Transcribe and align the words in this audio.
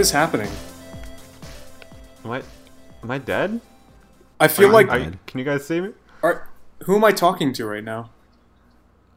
What 0.00 0.04
is 0.04 0.12
happening? 0.12 0.50
Am 2.24 2.30
I, 2.30 2.42
am 3.02 3.10
I 3.10 3.18
dead? 3.18 3.60
I 4.40 4.48
feel 4.48 4.68
I'm 4.68 4.72
like. 4.72 4.86
dead. 4.88 5.12
I, 5.12 5.30
can 5.30 5.38
you 5.38 5.44
guys 5.44 5.66
see 5.66 5.78
me? 5.78 5.90
Are, 6.22 6.48
who 6.84 6.96
am 6.96 7.04
I 7.04 7.12
talking 7.12 7.52
to 7.52 7.66
right 7.66 7.84
now? 7.84 8.08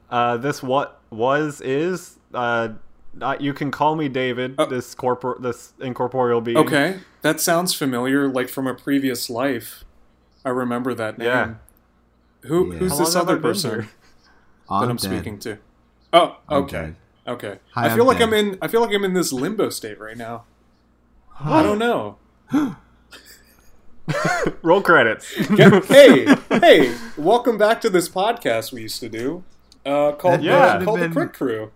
Uh, 0.10 0.36
this 0.36 0.62
what 0.62 1.00
was 1.10 1.62
is 1.62 2.20
uh, 2.34 2.74
uh, 3.22 3.38
you 3.40 3.54
can 3.54 3.72
call 3.72 3.96
me 3.96 4.10
David. 4.10 4.56
Oh. 4.58 4.66
This 4.66 4.94
corpor 4.94 5.42
this 5.42 5.72
incorporeal 5.80 6.42
being. 6.42 6.58
Okay, 6.58 7.00
that 7.22 7.40
sounds 7.40 7.74
familiar, 7.74 8.28
like 8.28 8.50
from 8.50 8.68
a 8.68 8.74
previous 8.74 9.30
life. 9.30 9.86
I 10.44 10.50
remember 10.50 10.94
that 10.96 11.18
name. 11.18 11.30
Yeah. 11.30 11.54
Who, 12.42 12.74
Yeah. 12.74 12.80
who's 12.80 12.92
How 12.92 12.98
this 12.98 13.16
long 13.16 13.22
have 13.26 13.30
I 13.30 13.32
other 13.32 13.42
person 13.42 13.80
that 13.80 13.88
I'm, 14.70 14.90
I'm 14.90 14.98
dead. 14.98 15.00
speaking 15.00 15.40
to? 15.40 15.60
Oh, 16.12 16.40
okay, 16.52 16.96
okay. 17.26 17.60
Hi, 17.72 17.86
I 17.86 17.96
feel 17.96 18.02
I'm 18.02 18.08
like 18.08 18.20
I'm 18.20 18.34
in. 18.34 18.58
I 18.62 18.68
feel 18.68 18.82
like 18.82 18.94
I'm 18.94 19.06
in 19.06 19.14
this 19.14 19.32
limbo 19.32 19.70
state 19.70 19.98
right 19.98 20.18
now. 20.18 20.44
I 21.40 21.64
don't 21.64 21.80
know. 21.80 22.18
Roll 24.62 24.82
credits. 24.82 25.34
Hey, 25.88 26.26
hey! 26.50 26.96
Welcome 27.18 27.58
back 27.58 27.82
to 27.82 27.90
this 27.90 28.10
podcast 28.10 28.72
we 28.74 28.82
used 28.82 29.00
to 29.00 29.10
do, 29.10 29.44
uh, 29.86 30.12
called 30.14 30.42
Yeah. 30.44 30.58
uh, 30.58 30.84
called 30.84 31.00
the 31.00 31.10
Crit 31.10 31.34
Crew. 31.34 31.72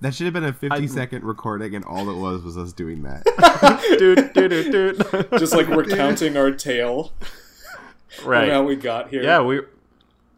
That 0.00 0.14
should 0.14 0.24
have 0.26 0.34
been 0.34 0.44
a 0.44 0.52
50 0.52 0.68
I- 0.76 0.86
second 0.86 1.24
recording, 1.24 1.74
and 1.74 1.84
all 1.84 2.08
it 2.10 2.16
was 2.16 2.42
was 2.42 2.56
us 2.56 2.72
doing 2.72 3.02
that. 3.02 3.24
dude, 3.98 4.32
dude, 4.32 4.50
dude, 4.70 4.70
dude. 5.10 5.30
Just 5.38 5.54
like 5.54 5.68
recounting 5.68 6.36
our 6.36 6.50
tale 6.52 7.12
right. 8.24 8.50
how 8.50 8.62
we 8.62 8.76
got 8.76 9.08
here. 9.10 9.22
Yeah, 9.22 9.42
we 9.42 9.60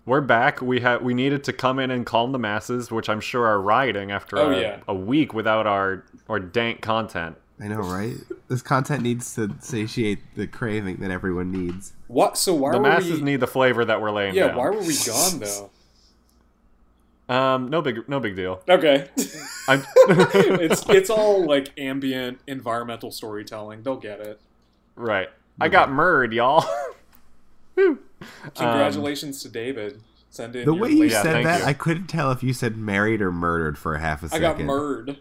we're 0.06 0.20
back. 0.20 0.61
We 0.62 0.80
had 0.80 1.03
we 1.03 1.14
needed 1.14 1.45
to 1.45 1.53
come 1.53 1.78
in 1.78 1.91
and 1.91 2.06
calm 2.06 2.33
the 2.33 2.39
masses, 2.39 2.91
which 2.91 3.08
I'm 3.08 3.20
sure 3.20 3.47
are 3.47 3.61
rioting 3.61 4.11
after 4.11 4.39
Oh, 4.39 4.51
a, 4.53 4.61
yeah. 4.61 4.80
a 4.89 4.95
week 4.95 5.34
without 5.34 5.67
our 5.67 6.05
our 6.28 6.39
dank 6.41 6.80
content. 6.80 7.36
I 7.60 7.68
know, 7.68 7.80
right? 7.80 8.14
This 8.48 8.60
content 8.62 9.02
needs 9.02 9.34
to 9.36 9.50
satiate 9.60 10.18
the 10.34 10.46
craving 10.46 10.96
that 10.98 11.10
everyone 11.10 11.50
needs. 11.52 11.94
What? 12.06 12.36
So 12.36 12.54
why 12.54 12.72
The 12.72 12.78
were 12.78 12.82
masses 12.82 13.20
we? 13.20 13.22
need 13.24 13.40
the 13.40 13.46
flavor 13.46 13.84
that 13.84 14.00
we're 14.00 14.10
laying 14.10 14.34
yeah. 14.34 14.48
down. 14.48 14.56
Why 14.56 14.66
were 14.70 14.82
we 14.82 14.94
gone 15.06 15.38
though? 15.40 15.70
Um, 17.28 17.70
no 17.70 17.82
big 17.82 18.08
no 18.08 18.20
big 18.20 18.36
deal. 18.36 18.60
Okay. 18.68 19.08
I'm 19.68 19.82
it's 19.96 20.88
it's 20.88 21.10
all 21.10 21.44
like 21.44 21.72
ambient 21.77 22.38
environmental 22.46 23.10
storytelling. 23.10 23.82
They'll 23.82 23.96
get 23.96 24.20
it. 24.20 24.40
right. 24.94 25.28
I 25.60 25.68
got 25.68 25.90
murdered, 25.90 26.32
y'all. 26.34 26.64
Woo. 27.74 27.98
Congratulations 28.54 29.42
to 29.42 29.48
David. 29.48 30.02
Send 30.30 30.54
in 30.54 30.66
The 30.66 30.72
your 30.72 30.80
way 30.80 30.90
you 30.90 31.00
late- 31.00 31.10
Yeah, 31.10 31.22
said 31.22 31.44
that, 31.46 31.60
you. 31.62 31.66
I 31.66 31.72
couldn't 31.72 32.06
tell 32.06 32.30
if 32.30 32.44
you 32.44 32.52
said 32.52 32.77
married 32.77 33.20
or 33.22 33.32
murdered 33.32 33.77
for 33.77 33.94
a 33.94 33.98
half 33.98 34.22
a 34.22 34.28
second. 34.28 34.44
I 34.44 34.48
got 34.48 34.60
murdered. 34.60 35.16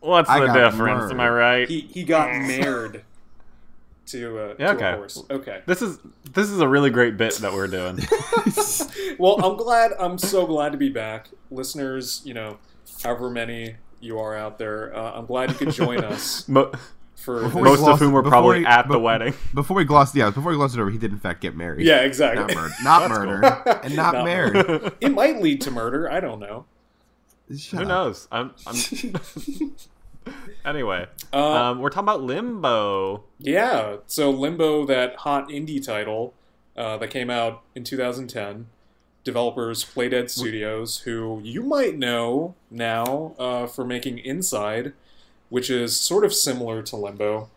What's 0.00 0.28
I 0.30 0.40
the 0.40 0.46
got 0.46 0.70
difference? 0.70 1.10
Am 1.12 1.20
I 1.20 1.28
right? 1.28 1.68
He 1.68 1.80
he 1.80 2.04
got 2.04 2.30
married 2.46 3.02
to 4.06 4.38
uh, 4.38 4.54
Yeah, 4.58 4.68
to 4.72 4.76
okay. 4.76 4.92
a 4.92 4.96
horse. 4.96 5.22
Okay. 5.30 5.60
This 5.66 5.82
is 5.82 5.98
this 6.32 6.48
is 6.50 6.60
a 6.60 6.68
really 6.68 6.90
great 6.90 7.16
bit 7.16 7.34
that 7.36 7.52
we're 7.52 7.66
doing. 7.68 7.98
Well, 9.18 9.44
I'm 9.44 9.56
glad. 9.58 9.92
I'm 9.98 10.16
so 10.16 10.46
glad 10.46 10.72
to 10.72 10.78
be 10.78 10.88
back, 10.88 11.28
listeners. 11.50 12.22
You 12.24 12.32
know, 12.32 12.56
however 13.02 13.28
many 13.28 13.76
you 14.00 14.18
are 14.18 14.34
out 14.34 14.56
there, 14.58 14.96
uh, 14.96 15.12
I'm 15.12 15.26
glad 15.26 15.50
you 15.50 15.56
could 15.56 15.72
join 15.72 16.02
us 16.02 16.48
Mo- 16.48 16.72
for. 17.16 17.42
Most 17.50 17.80
gloss- 17.80 17.88
of 17.94 17.98
whom 17.98 18.12
were 18.12 18.22
probably 18.22 18.60
he- 18.60 18.66
at 18.66 18.88
the 18.88 18.94
be- 18.94 19.00
wedding. 19.00 19.34
Before 19.52 19.76
we 19.76 19.84
glossed, 19.84 20.14
yeah, 20.14 20.30
before 20.30 20.52
we 20.52 20.56
glossed 20.56 20.74
it 20.76 20.80
over, 20.80 20.90
he 20.90 20.96
did 20.96 21.12
in 21.12 21.18
fact 21.18 21.42
get 21.42 21.54
married. 21.54 21.86
Yeah, 21.86 22.00
exactly. 22.00 22.54
Not, 22.54 22.54
murdered, 22.54 22.72
not 22.82 22.98
That's 23.00 23.10
murdered, 23.10 23.44
and 23.84 23.96
not 23.96 24.14
Not 24.14 24.24
married. 24.24 24.92
it 25.02 25.12
might 25.12 25.42
lead 25.42 25.60
to 25.62 25.70
murder. 25.70 26.10
I 26.10 26.20
don't 26.20 26.40
know. 26.40 26.64
Shut 27.54 27.80
Who 27.80 27.82
up. 27.82 27.88
knows? 27.88 28.28
I'm. 28.32 28.52
I'm... 28.66 28.74
anyway, 30.64 31.06
Uh, 31.32 31.52
um, 31.52 31.80
we're 31.80 31.90
talking 31.90 32.04
about 32.08 32.22
Limbo. 32.22 33.24
Yeah, 33.38 33.96
so 34.06 34.30
Limbo, 34.30 34.86
that 34.86 35.16
hot 35.16 35.48
indie 35.48 35.84
title 35.84 36.34
uh, 36.76 36.96
that 36.98 37.08
came 37.08 37.30
out 37.30 37.62
in 37.74 37.84
2010, 37.84 38.66
developers 39.24 39.84
Playdead 39.84 40.30
Studios, 40.30 41.00
who 41.00 41.40
you 41.42 41.62
might 41.62 41.96
know 41.96 42.54
now 42.70 43.34
uh, 43.38 43.66
for 43.66 43.84
making 43.84 44.18
Inside, 44.18 44.92
which 45.48 45.70
is 45.70 45.98
sort 45.98 46.24
of 46.24 46.32
similar 46.32 46.82
to 46.82 46.96
Limbo. 46.96 47.50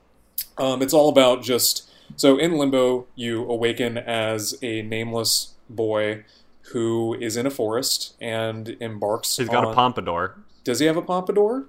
Um, 0.57 0.81
it's 0.81 0.94
all 0.94 1.09
about 1.09 1.44
just 1.44 1.90
so 2.16 2.38
in 2.38 2.57
Limbo, 2.57 3.07
you 3.16 3.50
awaken 3.50 3.97
as 3.97 4.55
a 4.61 4.81
nameless 4.81 5.53
boy 5.69 6.23
who 6.72 7.16
is 7.16 7.35
in 7.38 7.45
a 7.45 7.50
forest 7.50 8.16
and 8.22 8.78
embarks. 8.79 9.38
He's 9.38 9.50
got 9.50 9.66
on, 9.66 9.72
a 9.72 9.75
pompadour. 9.75 10.40
Does 10.63 10.79
he 10.79 10.85
have 10.85 10.97
a 10.97 11.01
pompadour? 11.01 11.66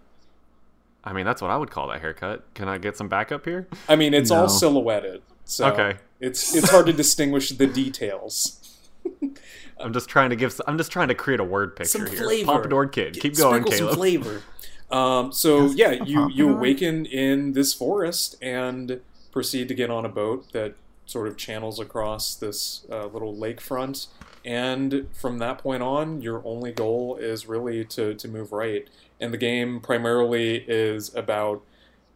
I 1.05 1.13
mean, 1.13 1.27
that's 1.27 1.43
what 1.43 1.51
I 1.51 1.57
would 1.57 1.71
call 1.71 1.89
that 1.89 2.01
haircut. 2.01 2.53
Can 2.55 2.69
I 2.69 2.79
get 2.79 2.97
some 2.97 3.09
backup 3.09 3.45
here? 3.45 3.69
I 3.89 3.97
mean, 3.97 4.15
it's 4.15 4.31
all 4.31 4.49
silhouetted, 4.49 5.23
so 5.45 5.67
Okay. 5.67 5.99
it's 6.21 6.55
it's 6.57 6.71
hard 6.71 6.87
to 6.87 6.93
distinguish 6.93 7.51
the 7.51 7.67
details. 7.67 8.61
I'm 9.79 9.93
just 9.93 10.09
trying 10.09 10.31
to 10.31 10.37
give. 10.37 10.59
I'm 10.67 10.79
just 10.79 10.91
trying 10.93 11.09
to 11.09 11.15
create 11.15 11.41
a 11.41 11.45
word 11.45 11.77
picture 11.77 11.99
Some 11.99 12.07
here. 12.07 12.23
flavor. 12.25 12.53
Pompadour 12.53 12.87
kid. 12.87 13.15
Keep 13.21 13.37
going, 13.37 13.63
Sprinkle 13.63 13.73
some 13.73 13.79
Caleb. 13.81 13.97
flavor. 13.97 14.43
Um, 14.91 15.33
so 15.33 15.67
Just 15.67 15.79
yeah, 15.79 15.91
a 15.91 16.05
you 16.05 16.31
you 16.31 16.49
awaken 16.51 17.05
in 17.07 17.53
this 17.53 17.75
forest 17.75 18.37
and 18.41 19.01
proceed 19.33 19.69
to 19.69 19.75
get 19.75 19.91
on 19.91 20.05
a 20.05 20.09
boat 20.09 20.53
that 20.53 20.75
sort 21.07 21.27
of 21.29 21.37
channels 21.37 21.79
across 21.81 22.35
this 22.35 22.87
uh, 22.91 23.07
little 23.07 23.35
lakefront. 23.35 24.07
And 24.45 25.07
from 25.13 25.39
that 25.39 25.59
point 25.59 25.83
on, 25.83 26.21
your 26.21 26.43
only 26.45 26.73
goal 26.73 27.17
is 27.17 27.47
really 27.47 27.85
to 27.87 28.15
to 28.15 28.29
move 28.29 28.53
right. 28.53 28.89
And 29.21 29.33
the 29.33 29.39
game 29.39 29.81
primarily 29.81 30.65
is 30.69 31.15
about 31.15 31.63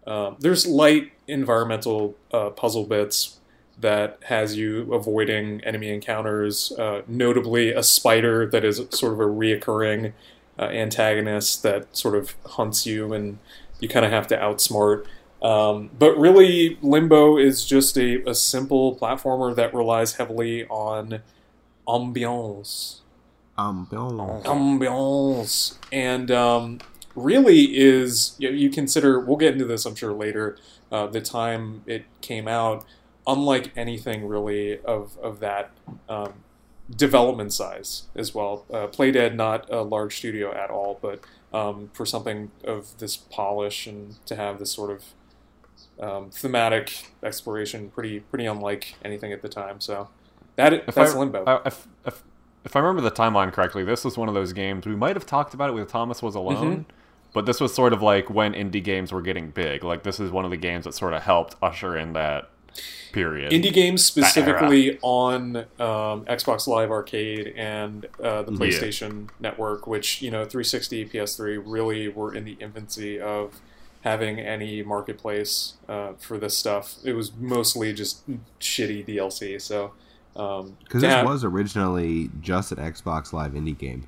um, 0.07 0.37
there's 0.41 0.67
light 0.67 1.13
environmental 1.27 2.17
uh, 2.33 2.51
puzzle 2.51 2.85
bits 2.85 3.39
that 3.81 4.19
has 4.25 4.57
you 4.57 4.93
avoiding 4.93 5.61
enemy 5.63 5.91
encounters, 5.91 6.73
uh, 6.79 7.03
notably 7.07 7.71
a 7.73 7.83
spider 7.83 8.47
that 8.47 8.65
is 8.65 8.83
sort 8.91 9.13
of 9.13 9.21
a 9.21 9.25
reoccurring 9.27 10.13
uh, 10.59 10.63
antagonist 10.63 11.63
that 11.63 11.97
sort 11.97 12.17
of 12.17 12.35
hunts 12.45 12.87
you 12.87 13.13
and 13.13 13.39
you 13.81 13.89
kind 13.89 14.05
of 14.05 14.11
have 14.11 14.27
to 14.27 14.37
outsmart. 14.37 15.07
Um, 15.41 15.91
but 15.97 16.19
really, 16.19 16.79
Limbo 16.83 17.39
is 17.39 17.65
just 17.65 17.97
a, 17.97 18.29
a 18.29 18.35
simple 18.35 18.97
platformer 18.97 19.55
that 19.55 19.73
relies 19.73 20.15
heavily 20.15 20.67
on 20.67 21.21
ambiance. 21.89 23.01
Bill. 23.57 24.43
ambiance. 24.45 25.79
And 25.91 26.31
um, 26.31 26.79
really 27.15 27.77
is 27.77 28.37
you, 28.39 28.51
you 28.51 28.71
consider 28.71 29.19
we'll 29.19 29.37
get 29.37 29.55
into 29.55 29.65
this 29.65 29.85
i'm 29.85 29.97
sure 29.97 30.13
later 30.13 30.57
uh, 30.91 31.07
the 31.07 31.21
time 31.21 31.83
it 31.87 32.05
came 32.21 32.49
out. 32.49 32.85
Unlike 33.27 33.73
anything 33.77 34.27
really 34.27 34.81
of, 34.85 35.19
of 35.19 35.41
that 35.41 35.73
um, 36.09 36.33
development 36.95 37.53
size 37.53 38.05
as 38.17 38.35
well. 38.35 38.65
Uh, 38.73 38.87
playdead 38.87 39.35
not 39.35 39.71
a 39.71 39.83
large 39.83 40.17
studio 40.17 40.53
at 40.55 40.71
all 40.71 40.99
but 41.03 41.21
um, 41.53 41.91
for 41.93 42.07
something 42.07 42.51
of 42.65 42.97
this 42.99 43.17
polish 43.17 43.87
and 43.87 44.25
to 44.27 44.37
have 44.37 44.59
this 44.59 44.73
sort 44.73 44.91
of 44.91 45.05
um, 46.01 46.31
thematic 46.31 47.13
exploration 47.23 47.91
pretty 47.91 48.21
pretty 48.21 48.47
unlike 48.47 48.95
anything 49.05 49.33
at 49.33 49.43
the 49.43 49.49
time 49.49 49.81
so 49.81 50.09
that 50.59 50.73
If 50.75 50.95
that's 50.95 51.15
I, 51.15 51.19
limbo 51.19 51.45
I- 51.45 51.63
if, 51.67 51.89
if, 52.07 52.23
if 52.65 52.77
I 52.77 52.81
remember 52.81 53.01
the 53.01 53.11
timeline 53.11 53.53
correctly, 53.53 53.83
this 53.85 54.05
was 54.05 54.17
one 54.19 54.29
of 54.29 54.35
those 54.35 54.53
games 54.53 54.87
we 54.87 54.95
might 54.95 55.17
have 55.17 55.25
talked 55.27 55.55
about 55.55 55.71
it 55.71 55.73
with 55.73 55.89
Thomas 55.89 56.23
was 56.23 56.35
alone, 56.35 56.73
Mm-hmm. 56.77 56.91
but 57.33 57.47
this 57.47 57.61
was 57.61 57.75
sort 57.75 57.93
of 57.95 58.03
like 58.03 58.29
when 58.29 58.53
indie 58.53 58.85
games 58.85 59.11
were 59.13 59.23
getting 59.23 59.51
big. 59.51 59.83
Like 59.85 60.03
this 60.03 60.21
is 60.21 60.31
one 60.31 60.45
of 60.45 60.51
the 60.51 60.57
games 60.59 60.85
that 60.85 60.93
sort 60.95 61.15
of 61.15 61.23
helped 61.23 61.57
usher 61.63 61.97
in 61.97 62.13
that 62.13 62.51
period. 63.13 63.51
indie 63.53 63.73
games 63.73 64.05
specifically 64.05 64.99
on 65.03 65.57
um, 65.81 66.25
Xbox 66.27 66.67
Live 66.67 66.91
Arcade 66.91 67.55
and 67.57 68.07
uh, 68.23 68.43
the 68.43 68.53
Yeah. 68.53 68.59
PlayStation 68.59 69.31
Network, 69.41 69.87
which 69.87 70.21
you 70.23 70.31
know 70.31 70.45
360, 70.45 71.07
PS3 71.07 71.63
really 71.65 72.09
were 72.09 72.35
in 72.35 72.45
the 72.45 72.57
infancy 72.61 73.19
of 73.19 73.61
having 74.03 74.39
any 74.39 74.83
marketplace 74.83 75.75
uh, 75.89 76.13
for 76.19 76.39
this 76.39 76.57
stuff. 76.57 76.97
It 77.05 77.15
was 77.15 77.33
mostly 77.35 77.93
just 77.93 78.23
shitty 78.61 79.07
DLC. 79.09 79.61
So 79.61 79.93
Because 80.39 80.73
to 80.91 80.99
this 81.01 81.13
have- 81.15 81.27
was 81.27 81.43
originally 81.45 82.31
just 82.41 82.71
an 82.73 82.79
Xbox 82.79 83.33
Live 83.33 83.53
indie 83.53 83.77
game. 83.77 84.07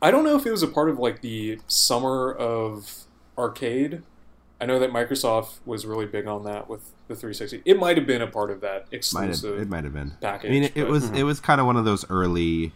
I 0.00 0.10
don't 0.10 0.24
know 0.24 0.36
if 0.36 0.46
it 0.46 0.50
was 0.50 0.62
a 0.62 0.68
part 0.68 0.88
of 0.88 0.98
like 0.98 1.20
the 1.22 1.58
summer 1.66 2.32
of 2.32 3.04
arcade. 3.36 4.02
I 4.60 4.66
know 4.66 4.78
that 4.78 4.90
Microsoft 4.90 5.54
was 5.66 5.84
really 5.86 6.06
big 6.06 6.26
on 6.28 6.44
that 6.44 6.68
with 6.68 6.82
the 7.08 7.16
360. 7.16 7.62
It 7.64 7.78
might 7.80 7.96
have 7.96 8.06
been 8.06 8.22
a 8.22 8.26
part 8.28 8.50
of 8.52 8.60
that 8.60 8.72
Might 8.72 8.78
have, 8.82 8.92
exclusive 8.92 9.58
it 9.60 9.68
might 9.68 9.82
have 9.84 9.92
been. 9.92 10.12
package. 10.20 10.48
I 10.48 10.52
mean, 10.52 10.62
it, 10.64 10.72
it 10.76 10.82
but- 10.82 10.90
was 10.90 11.10
it 11.10 11.24
was 11.24 11.40
kind 11.40 11.60
of 11.60 11.66
one 11.66 11.76
of 11.76 11.84
those 11.84 12.08
early, 12.10 12.72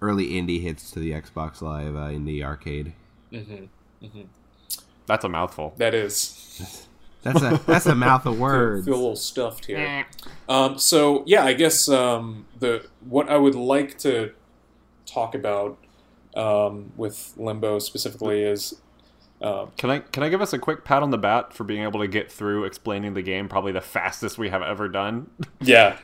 early 0.00 0.30
indie 0.30 0.60
hits 0.60 0.90
to 0.92 0.98
the 0.98 1.12
Xbox 1.12 1.62
Live 1.62 1.94
uh, 1.94 2.08
indie 2.08 2.42
arcade. 2.42 2.92
Mhm, 3.32 3.68
mhm. 4.02 4.26
That's 5.06 5.24
a 5.24 5.28
mouthful. 5.28 5.74
That 5.78 5.94
is. 5.94 6.86
That's 7.22 7.42
a 7.42 7.60
that's 7.66 7.86
a 7.86 7.94
mouth 7.94 8.26
of 8.26 8.34
feel, 8.34 8.42
words. 8.42 8.84
feel 8.86 8.94
a 8.94 8.96
little 8.96 9.16
stuffed 9.16 9.66
here. 9.66 10.06
Um, 10.48 10.78
so 10.78 11.22
yeah, 11.26 11.44
I 11.44 11.52
guess 11.52 11.88
um, 11.88 12.46
the 12.58 12.86
what 13.00 13.28
I 13.28 13.36
would 13.36 13.54
like 13.54 13.98
to 13.98 14.32
talk 15.06 15.34
about 15.34 15.78
um, 16.34 16.92
with 16.96 17.32
Limbo 17.36 17.78
specifically 17.78 18.42
is 18.42 18.74
Um, 19.40 19.70
Can 19.76 19.90
I 19.90 19.98
can 20.00 20.22
I 20.22 20.28
give 20.28 20.40
us 20.40 20.52
a 20.52 20.58
quick 20.58 20.84
pat 20.84 21.02
on 21.02 21.10
the 21.10 21.18
back 21.18 21.52
for 21.52 21.64
being 21.64 21.82
able 21.82 22.00
to 22.00 22.08
get 22.08 22.30
through 22.32 22.64
explaining 22.64 23.14
the 23.14 23.22
game 23.22 23.48
probably 23.48 23.72
the 23.72 23.80
fastest 23.80 24.38
we 24.38 24.48
have 24.50 24.62
ever 24.62 24.88
done? 24.88 25.30
yeah, 25.60 25.98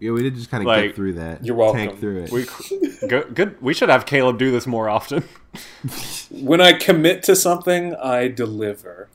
Yeah, 0.00 0.12
we 0.12 0.22
did 0.22 0.34
just 0.34 0.50
kind 0.50 0.62
of 0.62 0.66
Like, 0.66 0.84
get 0.86 0.96
through 0.96 1.14
that. 1.14 1.44
you're 1.44 1.56
welcome. 1.56 1.78
Tank 1.88 2.00
through 2.00 2.24
it. 2.24 2.30
We 2.32 2.46
good, 3.08 3.34
good. 3.34 3.60
We 3.62 3.74
should 3.74 3.88
have 3.88 4.04
Caleb 4.06 4.38
do 4.38 4.50
this 4.50 4.66
more 4.66 4.88
often. 4.88 5.24
when 6.30 6.60
I 6.60 6.72
commit 6.72 7.22
to 7.24 7.36
something, 7.36 7.94
I 7.96 8.28
deliver. 8.28 9.08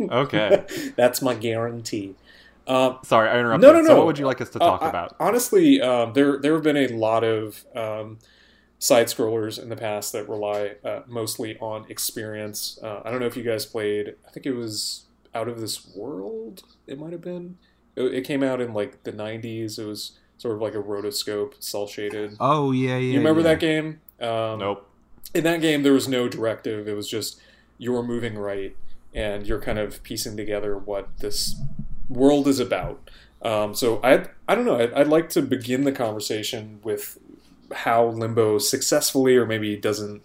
Okay. 0.00 0.64
That's 0.96 1.20
my 1.22 1.34
guarantee. 1.34 2.14
Uh, 2.66 2.94
Sorry, 3.02 3.28
I 3.28 3.38
interrupted. 3.38 3.62
No, 3.68 3.72
no, 3.80 3.82
So 3.84 3.88
no. 3.92 3.96
what 3.98 4.06
would 4.06 4.18
you 4.18 4.26
like 4.26 4.40
us 4.40 4.50
to 4.50 4.58
talk 4.58 4.82
Uh, 4.82 4.86
I- 4.86 4.88
about? 4.90 5.16
honestly, 5.18 5.80
um, 5.80 6.12
there 6.12 6.38
there 6.38 6.54
have 6.54 6.62
been 6.62 6.76
a 6.76 6.88
lot 6.88 7.24
of 7.24 7.64
um, 7.74 8.18
side 8.78 9.06
scrollers 9.06 9.60
in 9.60 9.68
the 9.68 9.76
past 9.76 10.12
that 10.12 10.28
rely 10.28 10.72
uh, 10.84 11.00
mostly 11.06 11.58
on 11.58 11.84
experience. 11.88 12.78
Uh, 12.82 13.00
I 13.04 13.10
don't 13.10 13.20
know 13.20 13.26
if 13.26 13.36
you 13.36 13.42
guys 13.42 13.66
played. 13.66 14.14
I 14.26 14.30
think 14.30 14.46
it 14.46 14.52
was 14.54 15.04
Out 15.34 15.48
of 15.48 15.60
This 15.60 15.86
World. 15.96 16.62
It 16.86 16.98
might 16.98 17.12
have 17.12 17.22
been. 17.22 17.56
It, 17.96 18.14
it 18.14 18.22
came 18.22 18.42
out 18.42 18.60
in 18.60 18.72
like 18.72 19.02
the 19.02 19.12
'90s. 19.12 19.78
It 19.78 19.84
was 19.86 20.12
sort 20.38 20.54
of 20.54 20.62
like 20.62 20.74
a 20.74 20.82
rotoscope, 20.82 21.54
cell 21.62 21.86
shaded. 21.86 22.36
oh 22.40 22.70
yeah, 22.72 22.90
yeah. 22.90 22.98
you 22.98 23.18
remember 23.18 23.40
yeah. 23.40 23.48
that 23.48 23.60
game? 23.60 24.00
Um, 24.20 24.58
Nope. 24.60 24.86
in 25.34 25.44
that 25.44 25.60
game 25.62 25.82
there 25.82 25.92
was 25.94 26.06
no 26.08 26.28
directive 26.28 26.86
it 26.86 26.92
was 26.94 27.08
just 27.08 27.40
you 27.78 27.90
were 27.92 28.02
moving 28.02 28.36
right 28.36 28.76
and 29.14 29.46
you're 29.46 29.60
kind 29.60 29.78
of 29.78 30.02
piecing 30.02 30.36
together 30.36 30.76
what 30.76 31.08
this 31.18 31.56
world 32.08 32.46
is 32.46 32.60
about. 32.60 33.10
Um, 33.42 33.74
so 33.74 34.00
I, 34.02 34.26
I 34.48 34.54
don't 34.54 34.66
know 34.66 34.78
I'd, 34.78 34.92
I'd 34.92 35.08
like 35.08 35.30
to 35.30 35.42
begin 35.42 35.84
the 35.84 35.92
conversation 35.92 36.80
with 36.82 37.18
how 37.72 38.06
limbo 38.06 38.58
successfully 38.58 39.36
or 39.36 39.46
maybe 39.46 39.76
doesn't 39.76 40.22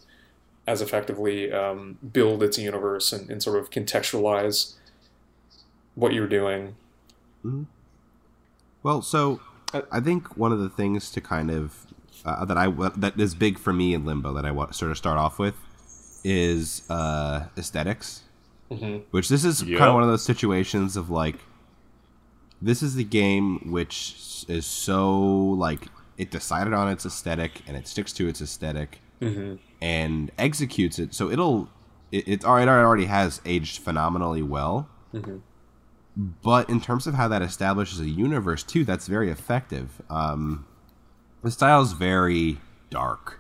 as 0.68 0.82
effectively 0.82 1.52
um, 1.52 1.98
build 2.12 2.42
its 2.44 2.58
universe 2.58 3.14
and, 3.14 3.30
and 3.30 3.42
sort 3.42 3.60
of 3.60 3.70
contextualize 3.70 4.74
what 5.94 6.12
you're 6.14 6.28
doing. 6.28 6.76
Well, 8.84 9.02
so 9.02 9.40
I 9.92 10.00
think 10.00 10.36
one 10.36 10.52
of 10.52 10.60
the 10.60 10.70
things 10.70 11.12
to 11.12 11.22
kind 11.22 11.52
of 11.52 11.86
uh, 12.26 12.44
that 12.46 12.58
I 12.58 12.68
that 12.98 13.20
is 13.20 13.36
big 13.36 13.60
for 13.60 13.72
me 13.72 13.94
in 13.94 14.04
Limbo 14.06 14.34
that 14.34 14.46
I 14.46 14.52
want 14.52 14.74
sort 14.74 14.90
of 14.90 14.98
start 14.98 15.18
off 15.18 15.38
with 15.38 15.56
is 16.24 16.82
uh, 16.90 17.46
esthetics 17.56 18.24
hmm 18.72 18.98
Which 19.12 19.30
this 19.30 19.46
is 19.46 19.62
Yep. 19.64 19.78
kind 19.78 19.90
of 19.90 19.94
one 19.96 20.04
of 20.04 20.10
those 20.10 20.24
situations 20.24 20.96
of 20.98 21.10
like, 21.10 21.40
this 22.62 22.82
is 22.82 22.96
the 22.96 23.04
game 23.04 23.72
which 23.72 24.46
is 24.48 24.66
so 24.66 25.20
like 25.20 25.88
it 26.18 26.32
decided 26.32 26.74
on 26.74 26.88
its 26.90 27.06
aesthetic 27.06 27.62
and 27.68 27.76
it 27.78 27.88
sticks 27.88 28.14
to 28.14 28.28
its 28.28 28.42
aesthetic 28.42 29.00
hmm 29.20 29.56
and 29.82 30.32
executes 30.38 30.98
it. 31.00 31.14
So 31.14 31.30
it'll 31.30 31.70
it, 32.12 32.28
it 32.28 32.46
already 32.46 32.70
it 32.70 32.74
already 32.74 33.06
has 33.06 33.42
aged 33.46 33.80
phenomenally 33.82 34.42
well. 34.42 34.88
Mhm. 35.14 35.42
But 36.18 36.70
in 36.70 36.80
terms 36.80 37.08
of 37.08 37.16
how 37.16 37.28
that 37.28 37.42
establishes 37.42 38.00
a 38.00 38.10
universe 38.10 38.64
too, 38.64 38.86
that's 38.86 39.08
very 39.08 39.30
effective. 39.30 40.02
Um, 40.10 40.66
the 41.44 41.52
style 41.52 41.82
is 41.82 41.92
very 41.92 42.60
dark. 42.90 43.40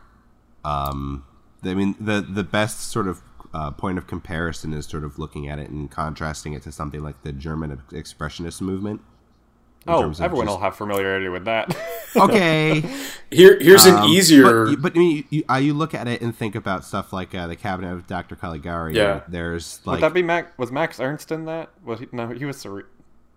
Um, 0.65 1.23
I 1.63 1.73
mean, 1.73 1.95
the 1.99 2.21
the 2.21 2.43
best 2.43 2.81
sort 2.81 3.07
of 3.07 3.21
uh, 3.55 3.71
point 3.71 3.97
of 3.97 4.05
comparison 4.07 4.73
is 4.73 4.85
sort 4.85 5.03
of 5.03 5.17
looking 5.17 5.47
at 5.49 5.57
it 5.59 5.69
and 5.69 5.89
contrasting 5.89 6.53
it 6.53 6.61
to 6.63 6.71
something 6.71 7.01
like 7.01 7.21
the 7.23 7.31
German 7.31 7.81
expressionist 7.91 8.59
movement. 8.61 9.01
in 9.87 9.93
Oh, 9.93 10.01
terms 10.01 10.19
of 10.19 10.25
everyone 10.25 10.47
just- 10.47 10.57
will 10.57 10.63
have 10.63 10.75
familiarity 10.75 11.29
with 11.29 11.45
that. 11.45 11.75
Okay, 12.17 12.79
Here, 13.29 13.57
here's 13.59 13.85
an 13.85 13.95
Um, 13.95 14.09
easier 14.09 14.67
But, 14.67 14.81
but 14.81 14.95
I 14.95 14.99
mean, 14.99 15.17
you, 15.17 15.23
you, 15.31 15.43
uh, 15.49 15.55
you 15.57 15.73
look 15.73 15.93
at 15.93 16.07
it 16.07 16.21
and 16.21 16.33
think 16.33 16.55
about 16.55 16.85
stuff 16.85 17.11
like 17.11 17.35
uh, 17.35 17.45
the 17.47 17.57
Cabinet 17.57 17.91
of 17.91 18.07
Dr. 18.07 18.37
Caligari. 18.37 18.95
Yeah. 18.95 19.19
There's 19.27 19.81
Would 19.85 19.91
like 19.91 19.99
that 20.01 20.13
be 20.13 20.21
Max? 20.23 20.57
Was 20.57 20.71
Max 20.71 21.01
Ernst 21.01 21.29
in 21.33 21.43
that? 21.45 21.71
Was 21.83 21.99
he? 21.99 22.07
No, 22.13 22.29
he 22.29 22.45
was. 22.45 22.57
Cere- 22.57 22.87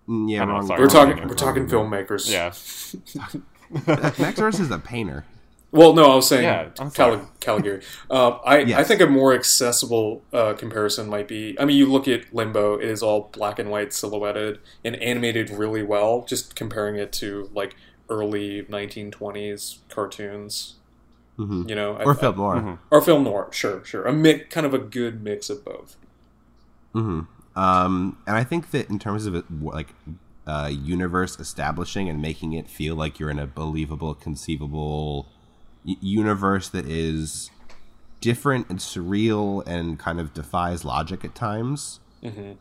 Mm, 0.09 0.31
yeah, 0.31 0.43
I 0.43 0.45
know, 0.47 0.61
sorry, 0.67 0.81
we're 0.81 0.87
wrong 0.87 1.09
talking 1.09 1.29
we're 1.29 1.35
talking 1.35 1.67
filmmakers 1.67 2.31
yeah. 2.31 2.53
Max 4.19 4.39
Ernst 4.41 4.61
is 4.61 4.71
a 4.71 4.79
painter. 4.79 5.25
Well, 5.71 5.93
no, 5.93 6.13
I 6.13 6.15
was 6.17 6.27
saying 6.29 6.45
Yeah, 6.45 6.71
I'm 6.79 6.91
Cali- 6.91 7.17
sorry. 7.19 7.29
Caligari. 7.41 7.83
Uh, 8.11 8.31
I, 8.45 8.61
I 8.75 8.85
think 8.85 9.03
a 9.03 9.07
more 9.07 9.35
accessible 9.35 10.23
uh, 10.33 10.55
comparison 10.55 11.09
might 11.11 11.29
be. 11.29 11.57
I 11.61 11.67
mean, 11.67 11.77
you 11.77 11.87
look 11.93 12.09
at 12.09 12.33
Limbo; 12.35 12.79
it 12.79 12.87
is 12.89 13.03
all 13.03 13.29
black 13.33 13.59
and 13.59 13.71
white 13.71 13.93
silhouetted 13.93 14.61
and 14.83 14.97
animated 14.97 15.51
really 15.51 15.83
well. 15.83 16.25
Just 16.27 16.55
comparing 16.57 16.97
it 16.97 17.13
to 17.15 17.51
like 17.53 17.77
early 18.09 18.63
1920s 18.63 19.79
cartoons, 19.91 20.77
hmm 21.37 21.65
you 21.69 21.75
know, 21.75 21.97
Or 21.97 22.13
I- 22.17 22.21
film 22.21 22.37
noir. 22.37 22.55
Mhm. 22.57 22.79
or 22.91 23.03
film 23.03 23.25
noir. 23.25 23.49
Sure, 23.53 23.85
sure, 23.85 24.05
a 24.07 24.13
mix, 24.13 24.47
kind 24.53 24.65
of 24.65 24.73
a 24.73 24.79
good 24.79 25.23
mix 25.23 25.51
of 25.51 25.65
both. 25.67 25.97
hmm 26.95 27.21
Um, 27.57 28.17
and 28.27 28.37
I 28.37 28.45
think 28.45 28.71
that 28.71 28.89
in 28.89 28.99
terms 28.99 29.27
of 29.27 29.35
it, 29.35 29.45
like 29.63 29.89
uh, 30.47 30.71
universe 30.73 31.39
establishing 31.39 32.09
and 32.09 32.23
making 32.23 32.55
it 32.55 32.71
feel 32.71 32.97
like 32.97 33.19
you're 33.21 33.29
in 33.31 33.39
a 33.39 33.47
believable, 33.47 34.15
conceivable 34.15 35.25
y- 35.25 35.29
universe 35.85 36.69
that 36.69 36.87
is 36.87 37.51
different 38.21 38.69
and 38.69 38.79
surreal 38.79 39.67
and 39.67 39.99
kind 39.99 40.19
of 40.21 40.35
defies 40.35 40.85
logic 40.85 41.25
at 41.25 41.35
times, 41.35 42.01
hmm 42.23 42.53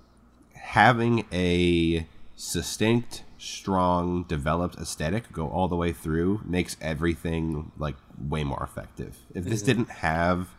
having 0.54 1.26
a 1.32 2.06
succinct, 2.36 3.24
strong, 3.38 4.24
developed 4.24 4.76
aesthetic 4.76 5.32
go 5.32 5.48
all 5.48 5.70
the 5.70 5.78
way 5.78 5.94
through 5.94 6.42
makes 6.46 6.76
everything 6.82 7.72
like 7.78 7.96
way 8.28 8.44
more 8.44 8.62
effective. 8.62 9.18
If 9.34 9.46
this 9.46 9.62
didn't 9.62 9.90
have 9.90 10.50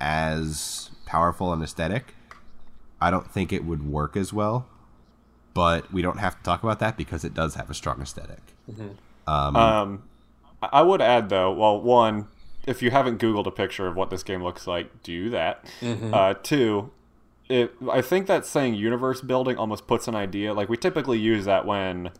as 0.00 0.90
powerful 1.06 1.50
an 1.52 1.62
aesthetic, 1.62 2.14
I 3.00 3.10
don't 3.10 3.30
think 3.30 3.52
it 3.54 3.64
would 3.64 3.88
work 3.88 4.16
as 4.18 4.34
well. 4.34 4.66
But 5.54 5.90
we 5.92 6.02
don't 6.02 6.18
have 6.18 6.36
to 6.36 6.42
talk 6.42 6.62
about 6.62 6.78
that 6.80 6.96
because 6.98 7.24
it 7.24 7.32
does 7.32 7.54
have 7.54 7.70
a 7.70 7.74
strong 7.74 8.02
aesthetic. 8.02 8.42
Um, 9.26 9.56
Um, 9.56 10.02
I 10.72 10.80
I 10.80 10.82
would 10.82 11.00
add 11.00 11.28
though. 11.28 11.52
Well, 11.52 11.80
one, 11.80 12.28
if 12.66 12.82
you 12.82 12.90
haven't 12.90 13.20
Googled 13.20 13.46
a 13.46 13.50
picture 13.50 13.86
of 13.86 13.96
what 13.96 14.10
this 14.10 14.22
game 14.22 14.42
looks 14.42 14.66
like, 14.66 15.02
do 15.02 15.30
that. 15.30 15.64
Uh, 16.14 16.34
two, 16.42 16.90
it, 17.48 17.74
I 17.90 18.00
think 18.00 18.26
that 18.26 18.46
saying 18.46 18.74
universe 18.74 19.20
building 19.20 19.56
almost 19.56 19.86
puts 19.86 20.08
an 20.08 20.14
idea. 20.14 20.54
Like 20.54 20.68
we 20.68 20.76
typically 20.76 21.18
use 21.18 21.44
that 21.44 21.66
when 21.66 22.10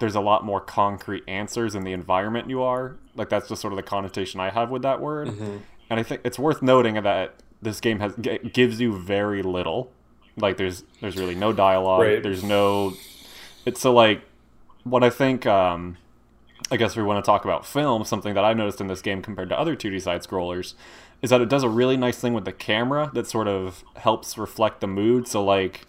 there's 0.00 0.16
a 0.16 0.20
lot 0.20 0.44
more 0.44 0.60
concrete 0.60 1.22
answers 1.28 1.74
in 1.76 1.84
the 1.84 1.92
environment 1.92 2.50
you 2.50 2.62
are. 2.62 2.96
Like 3.14 3.28
that's 3.28 3.48
just 3.48 3.60
sort 3.60 3.72
of 3.72 3.76
the 3.76 3.82
connotation 3.84 4.40
I 4.40 4.50
have 4.50 4.70
with 4.70 4.82
that 4.82 5.00
word. 5.00 5.28
And 5.90 6.00
I 6.00 6.02
think 6.02 6.22
it's 6.24 6.38
worth 6.38 6.62
noting 6.62 6.94
that 6.94 7.34
this 7.62 7.78
game 7.80 8.00
has 8.00 8.14
g- 8.20 8.38
gives 8.52 8.80
you 8.80 8.98
very 8.98 9.42
little. 9.42 9.92
Like 10.36 10.56
there's 10.56 10.82
there's 11.00 11.16
really 11.16 11.36
no 11.36 11.52
dialogue. 11.52 12.02
Right. 12.02 12.22
There's 12.22 12.42
no. 12.42 12.94
It's 13.64 13.80
so 13.80 13.92
like 13.92 14.22
what 14.82 15.04
I 15.04 15.10
think. 15.10 15.46
Um, 15.46 15.96
I 16.70 16.76
guess 16.76 16.92
if 16.92 16.96
we 16.96 17.02
want 17.02 17.22
to 17.22 17.28
talk 17.28 17.44
about 17.44 17.66
film, 17.66 18.04
something 18.04 18.34
that 18.34 18.44
I've 18.44 18.56
noticed 18.56 18.80
in 18.80 18.86
this 18.86 19.02
game 19.02 19.22
compared 19.22 19.50
to 19.50 19.58
other 19.58 19.76
2D 19.76 20.00
side 20.00 20.22
scrollers 20.22 20.74
is 21.20 21.30
that 21.30 21.40
it 21.40 21.48
does 21.48 21.62
a 21.62 21.68
really 21.68 21.96
nice 21.96 22.18
thing 22.18 22.32
with 22.32 22.44
the 22.44 22.52
camera 22.52 23.10
that 23.14 23.26
sort 23.26 23.48
of 23.48 23.84
helps 23.96 24.36
reflect 24.38 24.80
the 24.80 24.86
mood. 24.86 25.28
So 25.28 25.44
like 25.44 25.86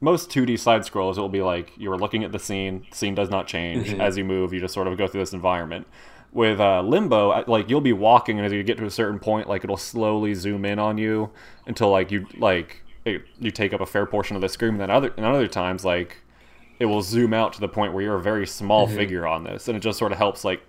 most 0.00 0.30
2D 0.30 0.58
side 0.58 0.82
scrollers, 0.82 1.16
it 1.16 1.20
will 1.20 1.28
be 1.28 1.42
like 1.42 1.72
you 1.76 1.90
are 1.90 1.98
looking 1.98 2.24
at 2.24 2.32
the 2.32 2.38
scene, 2.38 2.86
the 2.90 2.96
scene 2.96 3.14
does 3.14 3.30
not 3.30 3.46
change 3.46 3.92
as 3.94 4.16
you 4.16 4.24
move. 4.24 4.52
You 4.52 4.60
just 4.60 4.74
sort 4.74 4.86
of 4.86 4.96
go 4.98 5.06
through 5.06 5.22
this 5.22 5.32
environment. 5.32 5.86
With 6.32 6.60
uh, 6.60 6.82
Limbo, 6.82 7.44
like 7.46 7.70
you'll 7.70 7.80
be 7.80 7.92
walking, 7.92 8.38
and 8.38 8.46
as 8.46 8.52
you 8.52 8.62
get 8.64 8.76
to 8.78 8.86
a 8.86 8.90
certain 8.90 9.20
point, 9.20 9.48
like 9.48 9.62
it'll 9.62 9.76
slowly 9.76 10.34
zoom 10.34 10.64
in 10.64 10.80
on 10.80 10.98
you 10.98 11.30
until 11.64 11.90
like 11.90 12.10
you 12.10 12.26
like 12.36 12.82
it, 13.04 13.22
you 13.38 13.52
take 13.52 13.72
up 13.72 13.80
a 13.80 13.86
fair 13.86 14.04
portion 14.04 14.34
of 14.34 14.42
the 14.42 14.48
screen. 14.48 14.72
And 14.72 14.80
then 14.80 14.90
other 14.90 15.14
and 15.16 15.24
other 15.24 15.46
times, 15.46 15.84
like 15.84 16.23
it 16.78 16.86
will 16.86 17.02
zoom 17.02 17.32
out 17.32 17.52
to 17.54 17.60
the 17.60 17.68
point 17.68 17.92
where 17.92 18.02
you're 18.02 18.16
a 18.16 18.22
very 18.22 18.46
small 18.46 18.86
mm-hmm. 18.86 18.96
figure 18.96 19.26
on 19.26 19.44
this, 19.44 19.68
and 19.68 19.76
it 19.76 19.80
just 19.80 19.98
sort 19.98 20.12
of 20.12 20.18
helps 20.18 20.44
like 20.44 20.62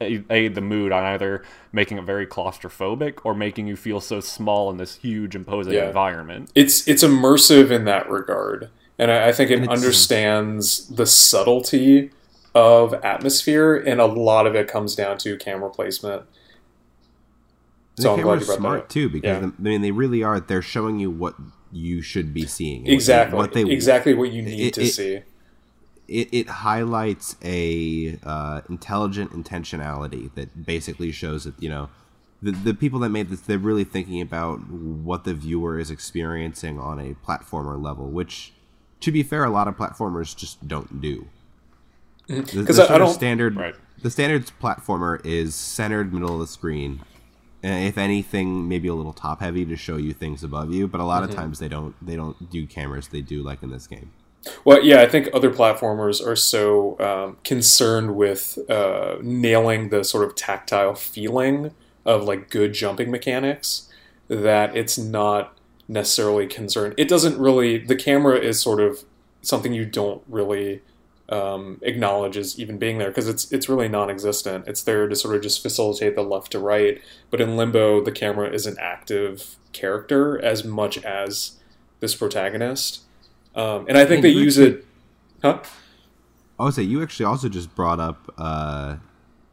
aid 0.00 0.54
the 0.56 0.60
mood 0.60 0.90
on 0.90 1.04
either 1.04 1.44
making 1.72 1.96
it 1.96 2.02
very 2.04 2.26
claustrophobic 2.26 3.18
or 3.22 3.34
making 3.34 3.68
you 3.68 3.76
feel 3.76 4.00
so 4.00 4.18
small 4.18 4.68
in 4.68 4.76
this 4.76 4.96
huge 4.96 5.36
imposing 5.36 5.74
Yeah. 5.74 5.86
environment. 5.86 6.50
It's 6.56 6.86
it's 6.88 7.04
immersive 7.04 7.70
in 7.70 7.84
that 7.84 8.10
regard, 8.10 8.70
and 8.98 9.10
I, 9.12 9.28
I 9.28 9.32
think 9.32 9.50
it 9.50 9.62
it's- 9.62 9.68
understands 9.78 10.88
the 10.88 11.06
subtlety 11.06 12.10
of 12.54 12.94
atmosphere, 13.04 13.76
and 13.76 14.00
a 14.00 14.06
lot 14.06 14.46
of 14.46 14.54
it 14.56 14.66
comes 14.68 14.94
down 14.96 15.18
to 15.18 15.36
camera 15.36 15.70
placement. 15.70 16.24
the 17.96 18.02
So 18.02 18.12
I'm 18.14 18.18
camera's 18.18 18.40
you 18.42 18.46
that 18.48 18.56
smart 18.58 18.88
too 18.88 19.08
because 19.08 19.28
Yeah. 19.28 19.40
the, 19.40 19.46
I 19.58 19.62
mean 19.62 19.82
they 19.82 19.90
really 19.92 20.22
are. 20.22 20.40
They're 20.40 20.62
showing 20.62 20.98
you 20.98 21.10
what 21.10 21.34
you 21.70 22.02
should 22.02 22.34
be 22.34 22.44
seeing. 22.46 22.78
and 22.78 22.84
what 22.84 22.88
they- 22.90 22.94
Exactly, 22.94 23.36
What 23.38 23.52
they 23.52 23.62
exactly 23.70 24.14
what 24.14 24.32
you 24.32 24.42
need 24.42 24.66
it- 24.68 24.74
to 24.74 24.82
it- 24.82 24.88
see. 24.88 25.20
It, 26.20 26.28
it 26.32 26.48
highlights 26.48 27.36
a 27.42 28.18
uh, 28.22 28.60
intelligent 28.68 29.30
intentionality 29.32 30.32
that 30.34 30.66
basically 30.66 31.10
shows 31.12 31.44
that 31.44 31.54
you 31.62 31.68
know 31.68 31.88
the, 32.42 32.50
the 32.52 32.74
people 32.74 32.98
that 33.00 33.08
made 33.10 33.28
this 33.30 33.40
they're 33.40 33.58
really 33.58 33.84
thinking 33.84 34.20
about 34.20 34.56
what 34.70 35.24
the 35.24 35.34
viewer 35.34 35.78
is 35.78 35.90
experiencing 35.90 36.78
on 36.78 36.98
a 36.98 37.14
platformer 37.26 37.80
level 37.82 38.06
which 38.10 38.52
to 39.00 39.10
be 39.12 39.22
fair 39.22 39.44
a 39.44 39.50
lot 39.50 39.66
of 39.68 39.76
platformers 39.76 40.36
just 40.36 40.66
don't 40.68 41.00
do 41.00 41.26
the, 42.26 42.42
the 42.42 42.64
'Cause 42.64 42.78
I- 42.78 42.94
I 42.94 42.98
don't- 42.98 43.12
standard 43.14 43.56
Right. 43.56 43.74
the 44.02 44.10
standard 44.10 44.50
platformer 44.60 45.24
is 45.24 45.54
centered 45.54 46.12
middle 46.12 46.34
of 46.34 46.40
the 46.40 46.46
screen 46.46 47.00
And 47.64 47.86
if 47.86 47.96
anything, 47.96 48.66
maybe 48.68 48.88
a 48.88 48.94
little 48.94 49.12
top 49.12 49.38
heavy 49.40 49.64
to 49.66 49.76
show 49.76 49.96
you 49.96 50.12
things 50.12 50.42
above 50.42 50.72
you. 50.74 50.88
But 50.88 51.00
a 51.00 51.04
lot 51.04 51.22
of 51.22 51.30
times 51.30 51.60
they 51.60 51.68
don't 51.68 51.94
they 52.04 52.16
don't 52.16 52.50
do 52.50 52.66
cameras. 52.66 53.06
They 53.06 53.20
do 53.22 53.40
like 53.40 53.62
in 53.62 53.70
this 53.70 53.86
game. 53.86 54.10
Well, 54.64 54.82
yeah, 54.82 55.00
I 55.00 55.08
think 55.08 55.28
other 55.32 55.50
platformers 55.50 56.24
are 56.24 56.36
so 56.36 56.98
um, 56.98 57.36
concerned 57.44 58.16
with 58.16 58.58
uh, 58.68 59.16
nailing 59.22 59.90
the 59.90 60.02
sort 60.02 60.24
of 60.24 60.34
tactile 60.34 60.94
feeling 60.94 61.72
of 62.04 62.24
like 62.24 62.50
good 62.50 62.72
jumping 62.72 63.10
mechanics 63.10 63.88
that 64.28 64.76
it's 64.76 64.98
not 64.98 65.56
necessarily 65.88 66.46
concerned. 66.46 66.94
It 66.96 67.08
doesn't 67.08 67.38
really. 67.38 67.78
The 67.78 67.96
camera 67.96 68.36
is 68.36 68.60
sort 68.60 68.80
of 68.80 69.04
something 69.42 69.72
you 69.72 69.84
don't 69.84 70.22
really 70.28 70.82
um, 71.28 71.78
acknowledge 71.82 72.36
as 72.36 72.58
even 72.58 72.78
being 72.78 72.98
there 72.98 73.08
because 73.08 73.28
it's 73.28 73.50
it's 73.52 73.68
really 73.68 73.88
non-existent. 73.88 74.66
It's 74.66 74.82
there 74.82 75.08
to 75.08 75.14
sort 75.14 75.36
of 75.36 75.42
just 75.42 75.62
facilitate 75.62 76.16
the 76.16 76.22
left 76.22 76.52
to 76.52 76.58
right. 76.58 77.00
But 77.30 77.40
in 77.40 77.56
Limbo, 77.56 78.02
the 78.02 78.12
camera 78.12 78.50
is 78.50 78.66
an 78.66 78.76
active 78.80 79.56
character 79.72 80.42
as 80.42 80.64
much 80.64 80.98
as 80.98 81.58
this 82.00 82.14
protagonist. 82.14 83.02
Um, 83.54 83.86
and 83.88 83.98
I 83.98 84.04
think 84.04 84.16
And 84.16 84.24
they 84.24 84.28
use 84.30 84.58
actually- 84.58 84.78
it. 84.80 84.86
Huh? 85.42 85.60
I 86.58 86.64
would 86.64 86.74
say 86.74 86.82
you 86.82 87.02
actually 87.02 87.26
also 87.26 87.48
just 87.48 87.74
brought 87.74 87.98
up 87.98 88.32
uh, 88.38 88.96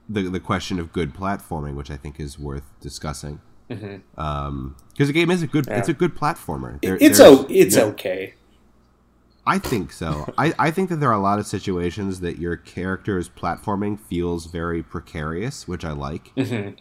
the 0.08 0.24
the 0.30 0.40
question 0.40 0.80
of 0.80 0.94
good 0.94 1.14
platforming, 1.14 1.76
which 1.76 1.90
I 1.90 1.98
think 1.98 2.20
is 2.20 2.38
worth 2.38 2.64
discussing. 2.82 3.42
Because 3.68 5.08
the 5.08 5.14
game 5.14 5.32
is 5.32 5.42
a 5.44 5.48
good 5.48 5.68
it's 5.68 5.90
a 5.90 5.94
good 5.94 6.16
platformer. 6.16 6.80
There- 6.82 6.98
It's 7.02 7.20
o- 7.20 7.46
it's 7.50 7.76
yeah, 7.76 7.84
okay. 7.84 8.34
I 9.48 9.58
think 9.58 9.92
so. 9.92 10.32
I, 10.38 10.54
I 10.60 10.70
think 10.70 10.90
that 10.90 10.98
there 10.98 11.10
are 11.10 11.14
a 11.18 11.20
lot 11.22 11.40
of 11.40 11.48
situations 11.48 12.20
that 12.20 12.38
your 12.38 12.56
character's 12.56 13.30
platforming 13.30 14.00
feels 14.00 14.46
very 14.46 14.84
precarious, 14.84 15.68
which 15.68 15.84
I 15.84 15.92
like. 15.92 16.32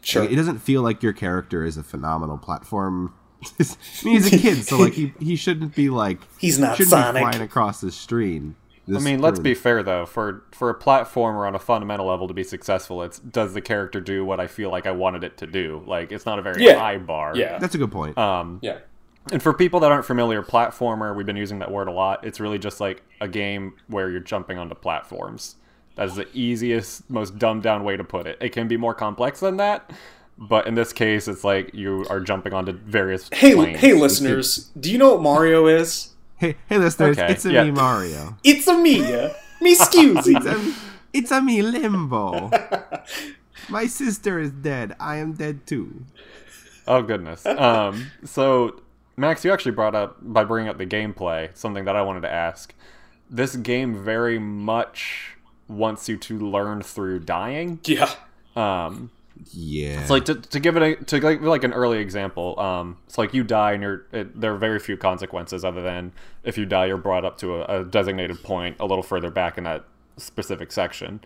Sure. 0.02 0.22
Like, 0.22 0.32
it 0.32 0.36
doesn't 0.36 0.58
feel 0.58 0.82
like 0.82 1.02
your 1.02 1.14
character 1.14 1.64
is 1.64 1.78
a 1.78 1.82
phenomenal 1.82 2.36
platform. 2.36 3.14
I 3.42 3.46
mean, 4.04 4.14
he's 4.14 4.32
a 4.32 4.38
kid, 4.38 4.64
so 4.64 4.78
like 4.78 4.94
he, 4.94 5.12
he 5.20 5.36
shouldn't 5.36 5.74
be 5.74 5.90
like 5.90 6.18
He's 6.38 6.58
not 6.58 6.76
shouldn't 6.76 6.90
Sonic. 6.90 7.14
be 7.14 7.30
flying 7.30 7.42
across 7.42 7.80
the 7.80 7.92
stream. 7.92 8.56
I 8.92 9.00
mean, 9.00 9.20
let's 9.20 9.38
be 9.38 9.52
fair 9.54 9.82
though. 9.82 10.06
For 10.06 10.44
for 10.52 10.70
a 10.70 10.74
platformer 10.74 11.46
on 11.46 11.54
a 11.54 11.58
fundamental 11.58 12.06
level 12.06 12.26
to 12.26 12.32
be 12.34 12.42
successful, 12.42 13.02
it's 13.02 13.18
does 13.18 13.52
the 13.54 13.60
character 13.60 14.00
do 14.00 14.24
what 14.24 14.40
I 14.40 14.46
feel 14.46 14.70
like 14.70 14.86
I 14.86 14.92
wanted 14.92 15.24
it 15.24 15.36
to 15.38 15.46
do? 15.46 15.82
Like 15.86 16.10
it's 16.10 16.24
not 16.24 16.38
a 16.38 16.42
very 16.42 16.64
Yeah. 16.64 16.78
high 16.78 16.96
bar. 16.98 17.36
Yeah. 17.36 17.58
That's 17.58 17.74
a 17.74 17.78
good 17.78 17.92
point. 17.92 18.16
Um, 18.16 18.60
Yeah. 18.62 18.78
and 19.30 19.42
for 19.42 19.52
people 19.52 19.80
that 19.80 19.92
aren't 19.92 20.06
familiar, 20.06 20.42
platformer, 20.42 21.14
we've 21.14 21.26
been 21.26 21.36
using 21.36 21.58
that 21.58 21.70
word 21.70 21.88
a 21.88 21.92
lot. 21.92 22.24
It's 22.24 22.40
really 22.40 22.58
just 22.58 22.80
like 22.80 23.02
a 23.20 23.28
game 23.28 23.74
where 23.88 24.08
you're 24.10 24.20
jumping 24.20 24.56
onto 24.58 24.74
platforms. 24.74 25.56
That 25.96 26.06
is 26.08 26.14
the 26.14 26.26
easiest, 26.32 27.10
most 27.10 27.38
dumbed 27.38 27.64
down 27.64 27.84
way 27.84 27.96
to 27.98 28.04
put 28.04 28.26
it. 28.26 28.38
It 28.40 28.50
can 28.50 28.68
be 28.68 28.76
more 28.78 28.94
complex 28.94 29.40
than 29.40 29.58
that, 29.58 29.90
but 30.38 30.66
in 30.66 30.74
this 30.74 30.92
case, 30.92 31.26
it's 31.28 31.44
like 31.44 31.74
you 31.74 32.06
are 32.08 32.20
jumping 32.20 32.54
onto 32.54 32.72
various. 32.72 33.28
Hey, 33.32 33.54
planes. 33.54 33.80
hey, 33.80 33.92
listeners, 33.92 34.70
do 34.78 34.90
you 34.90 34.98
know 34.98 35.14
what 35.14 35.22
Mario 35.22 35.66
is? 35.66 36.14
hey, 36.38 36.56
hey, 36.68 36.78
listeners, 36.78 37.18
okay, 37.18 37.32
it's 37.32 37.44
a 37.44 37.52
yeah. 37.52 37.64
me 37.64 37.72
Mario. 37.72 38.38
It's 38.44 38.66
a 38.66 38.78
me, 38.78 39.00
me 39.60 39.76
scusi. 39.76 40.36
It's 40.36 40.46
a, 40.46 40.74
it's 41.12 41.30
a 41.30 41.42
me 41.42 41.62
Limbo. 41.62 42.50
My 43.68 43.86
sister 43.86 44.38
is 44.38 44.52
dead. 44.52 44.96
I 44.98 45.16
am 45.16 45.32
dead 45.34 45.66
too. 45.66 46.04
Oh 46.86 47.02
goodness. 47.02 47.44
Um, 47.44 48.10
so 48.24 48.80
Max, 49.16 49.44
you 49.44 49.52
actually 49.52 49.72
brought 49.72 49.94
up 49.94 50.16
by 50.22 50.44
bringing 50.44 50.70
up 50.70 50.78
the 50.78 50.86
gameplay 50.86 51.54
something 51.56 51.84
that 51.84 51.96
I 51.96 52.02
wanted 52.02 52.22
to 52.22 52.30
ask. 52.30 52.72
This 53.28 53.56
game 53.56 54.02
very 54.02 54.38
much 54.38 55.36
wants 55.66 56.08
you 56.08 56.16
to 56.16 56.38
learn 56.38 56.82
through 56.82 57.20
dying. 57.20 57.80
Yeah. 57.84 58.10
Um, 58.56 59.10
Yeah. 59.52 60.00
it's 60.00 60.10
like 60.10 60.24
to, 60.26 60.34
to 60.34 60.60
give 60.60 60.76
it 60.76 60.82
a 60.82 61.04
to 61.04 61.20
like, 61.20 61.40
like 61.40 61.64
an 61.64 61.72
early 61.72 61.98
example. 61.98 62.58
Um, 62.58 62.98
it's 63.06 63.18
like 63.18 63.34
you 63.34 63.44
die 63.44 63.72
and 63.72 63.82
you're 63.82 64.06
it, 64.12 64.40
there 64.40 64.54
are 64.54 64.58
very 64.58 64.78
few 64.78 64.96
consequences 64.96 65.64
other 65.64 65.82
than 65.82 66.12
if 66.44 66.58
you 66.58 66.66
die, 66.66 66.86
you're 66.86 66.96
brought 66.96 67.24
up 67.24 67.38
to 67.38 67.56
a, 67.56 67.80
a 67.80 67.84
designated 67.84 68.42
point 68.42 68.76
a 68.80 68.86
little 68.86 69.02
further 69.02 69.30
back 69.30 69.58
in 69.58 69.64
that 69.64 69.84
specific 70.16 70.72
section. 70.72 71.20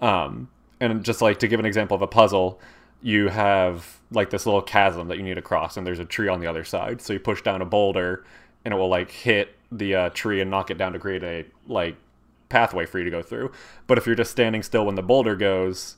Um, 0.00 0.48
and 0.80 1.04
just 1.04 1.20
like 1.20 1.38
to 1.40 1.48
give 1.48 1.60
an 1.60 1.66
example 1.66 1.94
of 1.94 2.02
a 2.02 2.06
puzzle, 2.06 2.60
you 3.02 3.28
have 3.28 3.98
like 4.10 4.30
this 4.30 4.46
little 4.46 4.62
chasm 4.62 5.08
that 5.08 5.16
you 5.16 5.22
need 5.22 5.34
to 5.34 5.42
cross, 5.42 5.76
and 5.76 5.86
there's 5.86 5.98
a 5.98 6.04
tree 6.04 6.28
on 6.28 6.40
the 6.40 6.46
other 6.46 6.64
side. 6.64 7.00
So 7.00 7.12
you 7.12 7.20
push 7.20 7.42
down 7.42 7.62
a 7.62 7.66
boulder, 7.66 8.24
and 8.64 8.72
it 8.72 8.76
will 8.76 8.88
like 8.88 9.10
hit 9.10 9.54
the 9.70 9.94
uh, 9.94 10.08
tree 10.10 10.40
and 10.40 10.50
knock 10.50 10.70
it 10.70 10.78
down 10.78 10.92
to 10.92 10.98
create 10.98 11.22
a 11.22 11.44
like 11.66 11.96
pathway 12.48 12.86
for 12.86 12.98
you 12.98 13.04
to 13.04 13.10
go 13.10 13.22
through. 13.22 13.52
But 13.86 13.98
if 13.98 14.06
you're 14.06 14.14
just 14.16 14.30
standing 14.30 14.62
still 14.62 14.86
when 14.86 14.94
the 14.94 15.02
boulder 15.02 15.36
goes, 15.36 15.96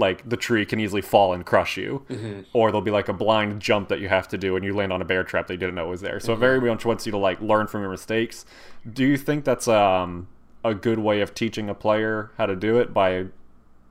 like 0.00 0.28
the 0.28 0.36
tree 0.36 0.66
can 0.66 0.80
easily 0.80 1.02
fall 1.02 1.32
and 1.32 1.46
crush 1.46 1.76
you, 1.76 2.04
or 2.52 2.70
there'll 2.70 2.80
be 2.80 2.90
like 2.90 3.08
a 3.08 3.12
blind 3.12 3.60
jump 3.60 3.88
that 3.90 4.00
you 4.00 4.08
have 4.08 4.26
to 4.28 4.38
do, 4.38 4.56
and 4.56 4.64
you 4.64 4.74
land 4.74 4.92
on 4.92 5.00
a 5.00 5.04
bear 5.04 5.22
trap 5.22 5.46
that 5.46 5.54
you 5.54 5.58
didn't 5.58 5.76
know 5.76 5.86
was 5.86 6.00
there. 6.00 6.18
So 6.18 6.32
it 6.32 6.38
very 6.38 6.60
much 6.60 6.84
wants 6.84 7.06
you 7.06 7.12
to 7.12 7.18
like 7.18 7.40
learn 7.40 7.68
from 7.68 7.82
your 7.82 7.90
mistakes. 7.90 8.44
Do 8.90 9.04
you 9.04 9.16
think 9.16 9.44
that's 9.44 9.68
um, 9.68 10.26
a 10.64 10.74
good 10.74 10.98
way 10.98 11.20
of 11.20 11.34
teaching 11.34 11.68
a 11.68 11.74
player 11.74 12.32
how 12.38 12.46
to 12.46 12.56
do 12.56 12.78
it 12.78 12.92
by 12.92 13.26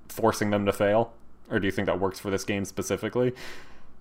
forcing 0.10 0.50
them 0.50 0.66
to 0.66 0.74
fail, 0.74 1.14
or 1.50 1.60
do 1.60 1.68
you 1.68 1.72
think 1.72 1.86
that 1.86 2.00
works 2.00 2.20
for 2.20 2.30
this 2.30 2.44
game 2.44 2.66
specifically? 2.66 3.34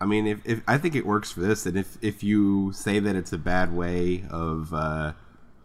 I 0.00 0.06
mean, 0.06 0.26
if, 0.26 0.40
if 0.44 0.62
I 0.66 0.78
think 0.78 0.94
it 0.94 1.04
works 1.04 1.30
for 1.30 1.40
this, 1.40 1.66
and 1.66 1.76
if 1.76 1.98
if 2.00 2.22
you 2.22 2.72
say 2.72 2.98
that 2.98 3.14
it's 3.16 3.32
a 3.32 3.38
bad 3.38 3.72
way 3.72 4.24
of 4.30 4.72
uh, 4.72 5.12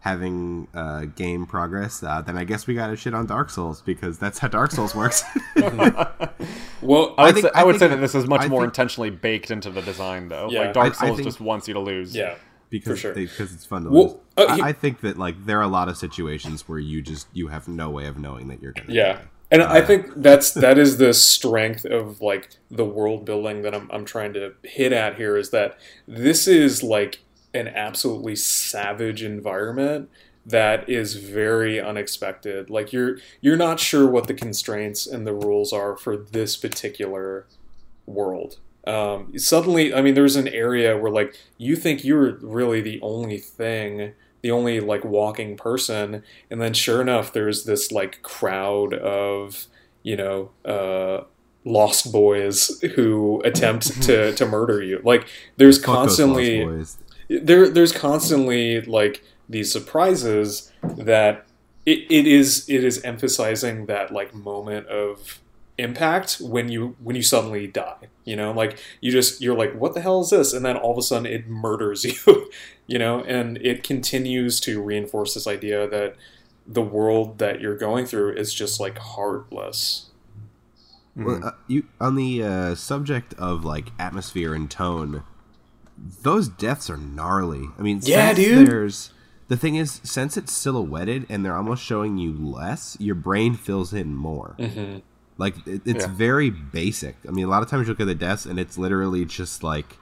having 0.04 0.68
uh, 0.74 1.06
game 1.16 1.46
progress, 1.46 2.02
uh, 2.02 2.20
then 2.20 2.36
I 2.36 2.44
guess 2.44 2.66
we 2.66 2.74
got 2.74 2.88
to 2.88 2.96
shit 2.96 3.14
on 3.14 3.24
Dark 3.26 3.48
Souls 3.48 3.80
because 3.80 4.18
that's 4.18 4.38
how 4.38 4.48
Dark 4.48 4.70
Souls 4.70 4.94
works. 4.94 5.24
Well, 6.82 7.14
I 7.16 7.24
would, 7.26 7.34
think- 7.34 7.46
say, 7.46 7.50
I 7.54 7.62
I 7.62 7.64
would 7.64 7.72
think 7.78 7.90
say 7.90 7.94
that 7.94 8.00
this 8.02 8.14
is 8.14 8.26
much 8.28 8.42
I 8.42 8.48
more 8.48 8.60
think- 8.60 8.72
intentionally 8.72 9.08
baked 9.08 9.50
into 9.50 9.70
the 9.70 9.80
design, 9.80 10.28
though. 10.28 10.48
Yeah. 10.50 10.60
like 10.60 10.72
Dark 10.74 10.86
I- 11.02 11.04
I 11.04 11.08
Souls 11.08 11.18
think- 11.18 11.26
just 11.28 11.40
wants 11.40 11.66
you 11.66 11.72
to 11.74 11.80
lose. 11.80 12.14
yeah. 12.14 12.34
because 12.68 12.98
sure. 12.98 13.14
because 13.14 13.54
it's 13.54 13.64
fun 13.64 13.84
to 13.84 13.90
Well, 13.90 14.02
lose. 14.04 14.48
uh, 14.48 14.56
he- 14.56 14.62
I, 14.62 14.68
I 14.68 14.72
think 14.72 15.00
that 15.00 15.18
like 15.18 15.46
there 15.46 15.58
are 15.58 15.62
a 15.62 15.68
lot 15.68 15.88
of 15.88 15.96
situations 15.96 16.68
where 16.68 16.78
you 16.78 17.00
just 17.00 17.26
you 17.32 17.48
have 17.48 17.68
no 17.68 17.88
way 17.88 18.06
of 18.06 18.18
knowing 18.18 18.48
that 18.48 18.60
you're 18.62 18.72
gonna. 18.72 18.92
Yeah. 18.92 19.12
die. 19.14 19.20
And 19.50 19.62
I 19.62 19.80
think 19.82 20.08
that's 20.16 20.52
that 20.52 20.76
is 20.78 20.96
the 20.98 21.14
strength 21.14 21.84
of 21.86 22.20
like 22.20 22.50
the 22.70 22.84
world 22.84 23.24
building 23.24 23.62
that 23.62 23.74
I'm 23.74 23.88
I'm 23.92 24.04
trying 24.04 24.34
to 24.34 24.52
hit 24.64 24.92
at 24.92 25.14
here 25.16 25.36
is 25.38 25.50
that 25.50 25.78
this 26.08 26.46
is 26.48 26.82
like 26.82 27.20
an 27.54 27.68
absolutely 27.68 28.36
savage 28.36 29.22
environment 29.22 30.10
that 30.46 30.88
is 30.88 31.14
very 31.14 31.80
unexpected. 31.80 32.68
Like 32.68 32.92
you're 32.92 33.18
you're 33.40 33.56
not 33.56 33.80
sure 33.80 34.06
what 34.06 34.26
the 34.26 34.34
constraints 34.34 35.06
and 35.06 35.26
the 35.26 35.32
rules 35.32 35.72
are 35.72 35.96
for 35.96 36.16
this 36.16 36.56
particular 36.56 37.46
world. 38.06 38.58
Um, 38.86 39.38
suddenly, 39.38 39.94
I 39.94 40.02
mean, 40.02 40.14
there's 40.14 40.36
an 40.36 40.48
area 40.48 40.98
where 40.98 41.10
like 41.10 41.38
you 41.56 41.76
think 41.76 42.04
you're 42.04 42.36
really 42.36 42.80
the 42.80 43.00
only 43.00 43.38
thing, 43.38 44.12
the 44.42 44.50
only 44.50 44.80
like 44.80 45.04
walking 45.04 45.56
person, 45.56 46.22
and 46.50 46.60
then 46.60 46.74
sure 46.74 47.00
enough, 47.00 47.32
there's 47.32 47.64
this 47.64 47.90
like 47.90 48.20
crowd 48.22 48.92
of 48.92 49.66
you 50.02 50.16
know 50.16 50.50
uh, 50.66 51.24
lost 51.64 52.12
boys 52.12 52.78
who 52.94 53.40
attempt 53.44 54.02
to 54.02 54.34
to 54.34 54.46
murder 54.46 54.82
you. 54.82 55.00
Like 55.02 55.26
there's 55.56 55.78
Fuck 55.78 55.86
constantly. 55.86 56.84
There 57.28 57.68
there's 57.68 57.92
constantly 57.92 58.80
like 58.82 59.22
these 59.48 59.72
surprises 59.72 60.72
that 60.82 61.46
it, 61.86 62.00
it 62.10 62.26
is 62.26 62.68
it 62.68 62.84
is 62.84 63.02
emphasizing 63.02 63.86
that 63.86 64.12
like 64.12 64.34
moment 64.34 64.86
of 64.86 65.40
impact 65.78 66.38
when 66.40 66.68
you 66.68 66.96
when 67.02 67.16
you 67.16 67.22
suddenly 67.22 67.66
die 67.66 68.08
you 68.24 68.36
know? 68.36 68.52
Like 68.52 68.78
you 69.00 69.12
just 69.12 69.40
you're 69.40 69.56
like 69.56 69.74
what 69.74 69.94
the 69.94 70.00
hell 70.00 70.20
is 70.20 70.30
this? 70.30 70.52
And 70.52 70.64
then 70.64 70.76
all 70.76 70.92
of 70.92 70.98
a 70.98 71.02
sudden 71.02 71.26
it 71.26 71.46
murders 71.46 72.04
you 72.26 72.50
you 72.86 72.98
know? 72.98 73.22
And 73.22 73.58
it 73.58 73.82
continues 73.82 74.60
to 74.60 74.82
reinforce 74.82 75.34
this 75.34 75.46
idea 75.46 75.88
that 75.88 76.16
the 76.66 76.82
world 76.82 77.38
that 77.38 77.60
you're 77.60 77.76
going 77.76 78.06
through 78.06 78.34
is 78.34 78.54
just 78.54 78.80
like 78.80 78.98
heartless. 78.98 80.10
Well, 81.16 81.44
uh, 81.44 81.50
you 81.68 81.84
on 82.00 82.16
the 82.16 82.42
uh, 82.42 82.74
subject 82.74 83.34
of 83.34 83.64
like 83.64 83.88
atmosphere 83.98 84.54
and 84.54 84.68
tone, 84.68 85.22
those 86.22 86.48
deaths 86.48 86.90
are 86.90 86.96
gnarly. 86.96 87.68
I 87.78 87.82
mean, 87.82 88.00
Yeah, 88.02 88.32
dude. 88.34 88.66
There's 88.68 89.10
the 89.48 89.56
thing 89.56 89.74
is, 89.76 90.00
since 90.04 90.36
it's 90.36 90.52
silhouetted 90.52 91.26
and 91.28 91.44
they're 91.44 91.56
almost 91.56 91.82
showing 91.84 92.18
you 92.18 92.32
less, 92.32 92.96
your 93.00 93.14
brain 93.14 93.54
fills 93.54 93.92
in 93.92 94.14
more. 94.14 94.54
mm-hmm. 94.58 94.98
Like 95.36 95.66
it, 95.66 95.82
it's 95.84 96.04
Yeah. 96.06 96.12
very 96.14 96.50
basic. 96.50 97.16
I 97.28 97.30
mean, 97.32 97.44
a 97.44 97.48
lot 97.48 97.62
of 97.62 97.68
times 97.68 97.86
you 97.86 97.92
look 97.92 98.00
at 98.00 98.06
the 98.06 98.14
deaths 98.14 98.46
and 98.46 98.58
it's 98.58 98.78
literally 98.78 99.24
just 99.24 99.62
like 99.62 99.96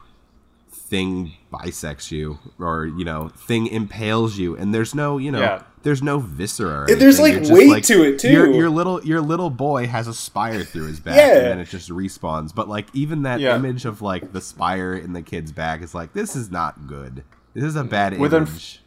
thing 0.93 1.33
bisects 1.51 2.13
you 2.13 2.39
or 2.59 2.85
you 2.85 3.03
know 3.03 3.29
thing 3.31 3.67
impales 3.67 4.37
you 4.37 4.55
and 4.59 4.75
there's 4.75 4.95
no 4.95 5.17
you 5.17 5.31
know 5.31 5.41
Yeah. 5.41 5.63
there's 5.85 6.03
no 6.03 6.19
viscera 6.19 6.83
or 6.83 6.87
there's, 6.95 7.19
like, 7.19 7.33
You're 7.33 7.41
just, 7.41 7.53
weight 7.53 7.85
to 7.85 8.03
it, 8.05 8.19
too. 8.19 8.31
your, 8.31 8.53
your 8.53 8.69
little 8.69 9.03
your 9.03 9.23
little 9.23 9.49
boy 9.49 9.87
has 9.87 10.07
a 10.07 10.13
spire 10.13 10.63
through 10.65 10.89
his 10.89 11.01
back 11.01 11.17
Yeah. 11.17 11.39
and 11.39 11.47
then 11.47 11.59
it 11.61 11.69
just 11.71 11.89
respawns 11.89 12.55
but 12.55 12.69
like 12.69 12.89
even 12.93 13.23
that 13.23 13.41
Yeah. 13.41 13.57
image 13.57 13.87
of 13.87 14.03
like 14.03 14.35
the 14.35 14.43
spire 14.43 14.93
in 14.95 15.15
the 15.15 15.23
kid's 15.23 15.51
back 15.51 15.81
is 15.81 15.95
like 15.95 16.13
this 16.13 16.37
is 16.37 16.51
not 16.51 16.87
good 16.87 17.25
this 17.55 17.65
is 17.65 17.75
a 17.75 17.85
mm. 17.85 17.89
bad 17.89 18.19
Within- 18.19 18.43
image 18.43 18.83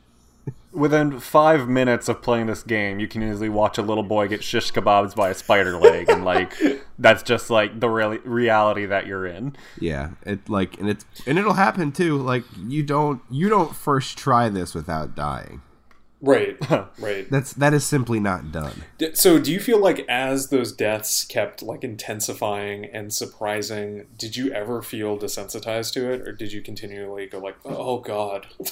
within 0.76 1.20
five 1.20 1.68
minutes 1.68 2.10
of 2.10 2.22
playing 2.22 2.48
this 2.48 2.64
game, 2.64 3.00
you 3.00 3.08
can 3.08 3.24
easily 3.24 3.50
watch 3.50 3.78
a 3.78 3.82
little 3.82 4.04
boy 4.04 4.28
get 4.28 4.44
shish 4.44 4.72
kebabs 4.72 5.16
by 5.16 5.30
a 5.30 5.34
spider 5.34 5.78
leg, 5.78 6.10
and 6.10 6.26
like 6.26 6.54
that's 7.00 7.24
just 7.24 7.50
like 7.50 7.80
the 7.80 7.90
real 7.90 8.18
reality 8.24 8.86
that 8.86 9.08
you're 9.08 9.26
in. 9.26 9.56
Yeah, 9.80 10.12
it 10.26 10.48
like 10.50 10.80
and 10.80 10.90
it's 10.90 11.06
and 11.26 11.40
it'll 11.40 11.54
happen 11.54 11.92
too. 11.92 12.18
Like 12.18 12.44
you 12.68 12.84
don't 12.84 13.22
you 13.30 13.50
don't 13.50 13.76
first 13.76 14.18
try 14.18 14.50
this 14.50 14.76
without 14.76 15.16
dying. 15.16 15.62
Right, 16.22 16.58
right. 17.00 17.30
That's 17.30 17.54
that 17.54 17.74
is 17.74 17.86
simply 17.86 18.20
not 18.20 18.52
done. 18.52 18.84
So, 19.14 19.38
do 19.38 19.52
you 19.52 19.60
feel 19.60 19.80
like 19.80 20.06
as 20.10 20.50
those 20.50 20.72
deaths 20.72 21.24
kept 21.24 21.62
like 21.62 21.84
intensifying 21.84 22.86
and 22.86 23.14
surprising, 23.14 24.08
did 24.18 24.36
you 24.36 24.52
ever 24.52 24.82
feel 24.82 25.18
desensitized 25.20 25.94
to 25.94 26.12
it, 26.12 26.22
or 26.22 26.32
did 26.32 26.52
you 26.52 26.62
continually 26.62 27.28
go 27.28 27.40
like, 27.40 27.58
"Oh 27.64 28.00
God"? 28.00 28.48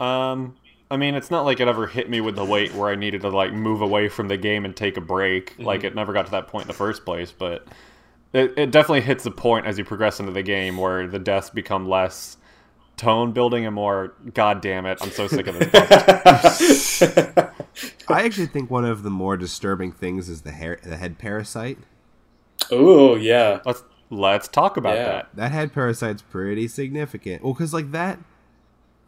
Um, 0.00 0.56
I 0.90 0.96
mean, 0.96 1.14
it's 1.14 1.30
not 1.30 1.44
like 1.44 1.58
it 1.60 1.68
ever 1.68 1.86
hit 1.86 2.08
me 2.08 2.20
with 2.20 2.36
the 2.36 2.44
weight 2.44 2.74
where 2.74 2.90
I 2.90 2.94
needed 2.94 3.22
to 3.22 3.28
like 3.28 3.52
move 3.52 3.80
away 3.80 4.08
from 4.08 4.28
the 4.28 4.36
game 4.36 4.64
and 4.64 4.76
take 4.76 4.96
a 4.96 5.00
break. 5.00 5.54
Like 5.58 5.84
it 5.84 5.94
never 5.94 6.12
got 6.12 6.26
to 6.26 6.32
that 6.32 6.48
point 6.48 6.64
in 6.64 6.68
the 6.68 6.74
first 6.74 7.04
place, 7.04 7.32
but 7.32 7.66
it, 8.32 8.54
it 8.56 8.70
definitely 8.70 9.00
hits 9.00 9.24
the 9.24 9.30
point 9.30 9.66
as 9.66 9.78
you 9.78 9.84
progress 9.84 10.20
into 10.20 10.32
the 10.32 10.42
game 10.42 10.76
where 10.76 11.06
the 11.06 11.18
deaths 11.18 11.50
become 11.50 11.88
less 11.88 12.36
tone 12.96 13.32
building 13.32 13.66
and 13.66 13.74
more. 13.74 14.14
God 14.34 14.60
damn 14.60 14.86
it! 14.86 14.98
I'm 15.00 15.10
so 15.10 15.26
sick 15.26 15.46
of 15.48 15.58
this. 15.58 17.02
I 18.08 18.22
actually 18.24 18.46
think 18.46 18.70
one 18.70 18.84
of 18.84 19.02
the 19.02 19.10
more 19.10 19.36
disturbing 19.36 19.92
things 19.92 20.28
is 20.28 20.42
the 20.42 20.52
hair 20.52 20.78
the 20.82 20.96
head 20.96 21.18
parasite. 21.18 21.78
oh 22.70 23.16
yeah, 23.16 23.60
let's 23.64 23.82
let's 24.10 24.46
talk 24.48 24.76
about 24.76 24.96
Yeah. 24.96 25.04
that. 25.04 25.28
That 25.34 25.52
head 25.52 25.72
parasite's 25.72 26.22
pretty 26.22 26.68
significant. 26.68 27.42
Well, 27.42 27.54
because 27.54 27.74
like 27.74 27.90
that. 27.92 28.18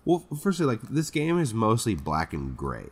Well, 0.09 0.27
firstly, 0.41 0.65
like 0.65 0.81
this 0.83 1.11
game 1.11 1.38
is 1.38 1.53
mostly 1.53 1.95
black 1.95 2.33
and 2.33 2.57
gray. 2.57 2.87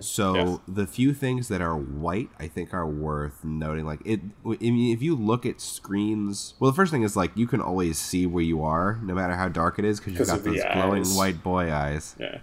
So 0.00 0.34
Yes. 0.34 0.58
the 0.68 0.86
few 0.86 1.14
things 1.14 1.48
that 1.48 1.60
are 1.62 1.76
white, 1.76 2.28
I 2.38 2.48
think, 2.48 2.72
are 2.74 2.86
worth 2.86 3.44
noting. 3.44 3.84
Like 3.86 4.00
it, 4.06 4.20
I 4.44 4.56
mean, 4.60 4.94
if 4.94 5.02
you 5.02 5.14
look 5.14 5.44
at 5.46 5.60
screens, 5.60 6.54
well, 6.58 6.70
the 6.70 6.74
first 6.76 6.90
thing 6.92 7.02
is 7.02 7.14
like 7.16 7.30
you 7.36 7.46
can 7.46 7.60
always 7.60 7.98
see 7.98 8.26
where 8.26 8.42
you 8.44 8.62
are, 8.62 8.98
no 9.02 9.14
matter 9.14 9.34
how 9.36 9.48
dark 9.48 9.78
it 9.78 9.84
is, 9.84 10.00
because 10.00 10.18
you've 10.18 10.28
got 10.28 10.38
of 10.38 10.44
the 10.44 10.50
those 10.52 10.62
glowing 10.72 11.00
eyes. 11.02 11.14
white 11.16 11.42
boy 11.42 11.70
eyes. 11.72 12.16
yeah. 12.18 12.38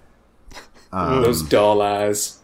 Um, 0.94 1.22
Those 1.24 1.42
doll 1.44 1.82
eyes. 1.82 2.40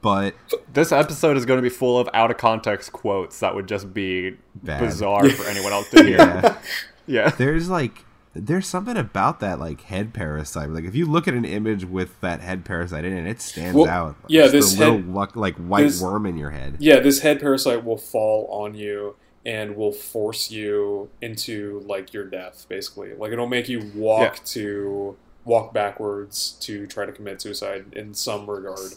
but 0.00 0.34
This 0.72 0.90
episode 0.92 1.36
is 1.36 1.44
going 1.44 1.58
to 1.58 1.62
be 1.62 1.68
full 1.68 1.98
of 1.98 2.08
out 2.14 2.30
of 2.30 2.38
context 2.38 2.90
quotes 2.92 3.38
that 3.40 3.54
would 3.54 3.68
just 3.68 3.92
be 3.92 4.36
Bad. 4.54 4.80
bizarre 4.80 5.28
for 5.28 5.46
anyone 5.48 5.72
else 5.72 5.90
to 5.90 6.02
hear. 6.04 6.16
yeah, 6.16 6.58
yeah. 7.06 7.28
there's 7.30 7.68
like 7.68 8.04
there's 8.44 8.66
something 8.66 8.96
about 8.96 9.40
that 9.40 9.58
like 9.58 9.82
head 9.82 10.12
parasite. 10.12 10.68
Like 10.70 10.84
if 10.84 10.94
you 10.94 11.06
look 11.06 11.26
at 11.26 11.34
an 11.34 11.44
image 11.44 11.84
with 11.84 12.20
that 12.20 12.40
head 12.40 12.64
parasite 12.64 13.04
in 13.04 13.12
it, 13.12 13.26
it 13.26 13.40
stands 13.40 13.76
Well, 13.76 13.88
out. 13.88 14.16
yeah, 14.28 14.42
Just 14.42 14.52
this 14.52 14.72
the 14.74 14.78
little 14.80 14.96
head- 14.96 15.08
luck- 15.08 15.36
like 15.36 15.56
white 15.56 15.84
this- 15.84 16.00
worm 16.00 16.26
in 16.26 16.36
your 16.36 16.50
head. 16.50 16.76
Yeah, 16.78 17.00
this 17.00 17.20
head 17.20 17.40
parasite 17.40 17.84
will 17.84 17.96
fall 17.96 18.46
on 18.50 18.74
you 18.74 19.16
and 19.44 19.76
will 19.76 19.92
force 19.92 20.50
you 20.50 21.08
into 21.22 21.82
like 21.86 22.12
your 22.12 22.24
death, 22.24 22.66
basically. 22.68 23.14
Like 23.14 23.32
it'll 23.32 23.46
make 23.46 23.68
you 23.68 23.90
walk 23.94 24.20
Yeah. 24.36 24.42
to 24.46 25.16
walk 25.44 25.72
backwards 25.72 26.56
to 26.60 26.86
try 26.88 27.06
to 27.06 27.12
commit 27.12 27.40
suicide 27.40 27.86
in 27.92 28.12
some 28.14 28.50
regard. 28.50 28.94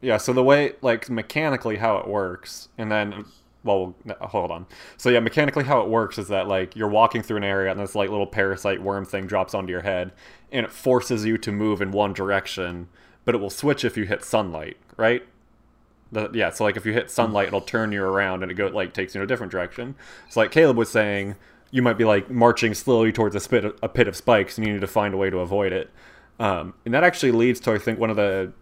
Yeah, 0.00 0.18
so 0.18 0.32
the 0.32 0.44
way, 0.44 0.74
like, 0.82 1.10
mechanically 1.10 1.76
how 1.78 1.96
it 1.96 2.06
works, 2.06 2.68
and 2.78 2.92
then, 2.92 3.24
well, 3.64 3.94
hold 4.20 4.50
on. 4.50 4.66
So, 4.96 5.10
yeah, 5.10 5.20
mechanically 5.20 5.64
how 5.64 5.80
it 5.80 5.88
works 5.88 6.16
is 6.16 6.28
that, 6.28 6.46
like, 6.46 6.76
you're 6.76 6.88
walking 6.88 7.22
through 7.22 7.38
an 7.38 7.44
area 7.44 7.70
and 7.70 7.80
this, 7.80 7.94
like, 7.94 8.08
little 8.08 8.26
parasite 8.26 8.80
worm 8.80 9.04
thing 9.04 9.26
drops 9.26 9.52
onto 9.52 9.72
your 9.72 9.82
head, 9.82 10.12
and 10.52 10.64
it 10.64 10.72
forces 10.72 11.24
you 11.24 11.36
to 11.38 11.52
move 11.52 11.82
in 11.82 11.90
one 11.90 12.12
direction, 12.12 12.88
but 13.24 13.34
it 13.34 13.38
will 13.38 13.50
switch 13.50 13.84
if 13.84 13.96
you 13.96 14.04
hit 14.04 14.24
sunlight, 14.24 14.76
right? 14.96 15.22
The, 16.12 16.30
yeah, 16.32 16.50
so, 16.50 16.64
like, 16.64 16.76
if 16.76 16.86
you 16.86 16.92
hit 16.92 17.10
sunlight, 17.10 17.48
it'll 17.48 17.60
turn 17.60 17.92
you 17.92 18.02
around 18.02 18.42
and 18.42 18.50
it, 18.50 18.54
go, 18.54 18.68
like, 18.68 18.94
takes 18.94 19.14
you 19.14 19.20
in 19.20 19.24
a 19.24 19.26
different 19.26 19.52
direction. 19.52 19.96
So, 20.30 20.40
like 20.40 20.52
Caleb 20.52 20.76
was 20.76 20.88
saying, 20.88 21.34
you 21.70 21.82
might 21.82 21.98
be, 21.98 22.04
like, 22.04 22.30
marching 22.30 22.74
slowly 22.74 23.12
towards 23.12 23.34
a, 23.34 23.40
spit, 23.40 23.64
a 23.82 23.88
pit 23.88 24.08
of 24.08 24.16
spikes, 24.16 24.56
and 24.56 24.66
you 24.66 24.72
need 24.72 24.80
to 24.80 24.86
find 24.86 25.12
a 25.12 25.18
way 25.18 25.30
to 25.30 25.40
avoid 25.40 25.72
it. 25.72 25.90
Um, 26.38 26.74
and 26.84 26.94
that 26.94 27.04
actually 27.04 27.32
leads 27.32 27.60
to, 27.60 27.72
I 27.72 27.78
think, 27.78 27.98
one 27.98 28.08
of 28.08 28.16
the 28.16 28.52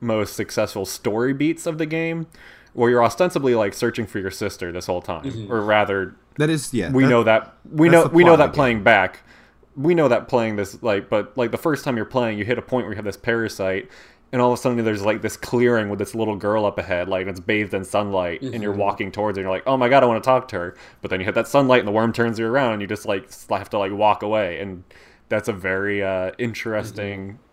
most 0.00 0.34
successful 0.34 0.84
story 0.84 1.32
beats 1.32 1.64
of 1.64 1.78
the 1.78 1.86
game 1.86 2.26
where 2.74 2.90
you're 2.90 3.04
ostensibly 3.04 3.54
like 3.54 3.72
searching 3.74 4.06
for 4.06 4.18
your 4.18 4.30
sister 4.30 4.70
this 4.70 4.86
whole 4.86 5.02
time. 5.02 5.24
Mm-hmm. 5.24 5.52
Or 5.52 5.62
rather 5.62 6.14
That 6.38 6.50
is 6.50 6.74
yeah. 6.74 6.90
we 6.90 7.04
that- 7.04 7.08
know 7.08 7.24
that 7.24 7.54
we 7.70 7.88
know 7.88 8.06
we 8.06 8.24
know 8.24 8.36
that 8.36 8.44
of 8.46 8.52
the 8.52 8.56
playing 8.56 8.82
back 8.82 9.20
we 9.76 9.94
know 9.94 10.08
that 10.08 10.28
playing 10.28 10.56
this 10.56 10.82
like 10.82 11.08
but 11.08 11.36
like 11.36 11.50
the 11.50 11.58
first 11.58 11.84
time 11.84 11.96
you're 11.96 12.04
playing 12.04 12.38
you 12.38 12.44
hit 12.44 12.58
a 12.58 12.62
point 12.62 12.84
where 12.84 12.92
you 12.92 12.96
have 12.96 13.04
this 13.04 13.16
parasite 13.16 13.90
and 14.32 14.40
all 14.40 14.52
of 14.52 14.58
a 14.58 14.62
sudden 14.62 14.84
there's 14.84 15.04
like 15.04 15.22
this 15.22 15.36
clearing 15.36 15.88
with 15.88 15.98
this 15.98 16.14
little 16.14 16.36
girl 16.36 16.64
up 16.64 16.78
ahead 16.78 17.08
like 17.08 17.26
it's 17.26 17.40
bathed 17.40 17.74
in 17.74 17.84
sunlight 17.84 18.42
and 18.42 18.62
you're 18.62 18.72
mm-hmm. 18.72 18.80
walking 18.80 19.12
towards 19.12 19.36
her 19.36 19.40
and 19.40 19.46
you're 19.46 19.54
like 19.54 19.64
oh 19.66 19.76
my 19.76 19.88
god 19.88 20.02
i 20.02 20.06
want 20.06 20.22
to 20.22 20.26
talk 20.26 20.48
to 20.48 20.56
her. 20.56 20.76
But 21.00 21.10
then 21.10 21.20
you 21.20 21.26
hit 21.26 21.34
that 21.34 21.48
sunlight 21.48 21.80
and 21.80 21.88
the 21.88 21.92
worm 21.92 22.12
turns 22.12 22.38
you 22.38 22.46
around 22.46 22.74
and 22.74 22.82
you 22.82 22.88
just 22.88 23.06
like 23.06 23.28
have 23.48 23.70
to 23.70 23.78
like 23.78 23.92
walk 23.92 24.22
away 24.22 24.60
and 24.60 24.84
that's 25.28 25.48
a 25.48 25.52
very 25.52 26.02
uh, 26.02 26.32
interesting 26.38 27.20
mm-hmm. 27.20 27.43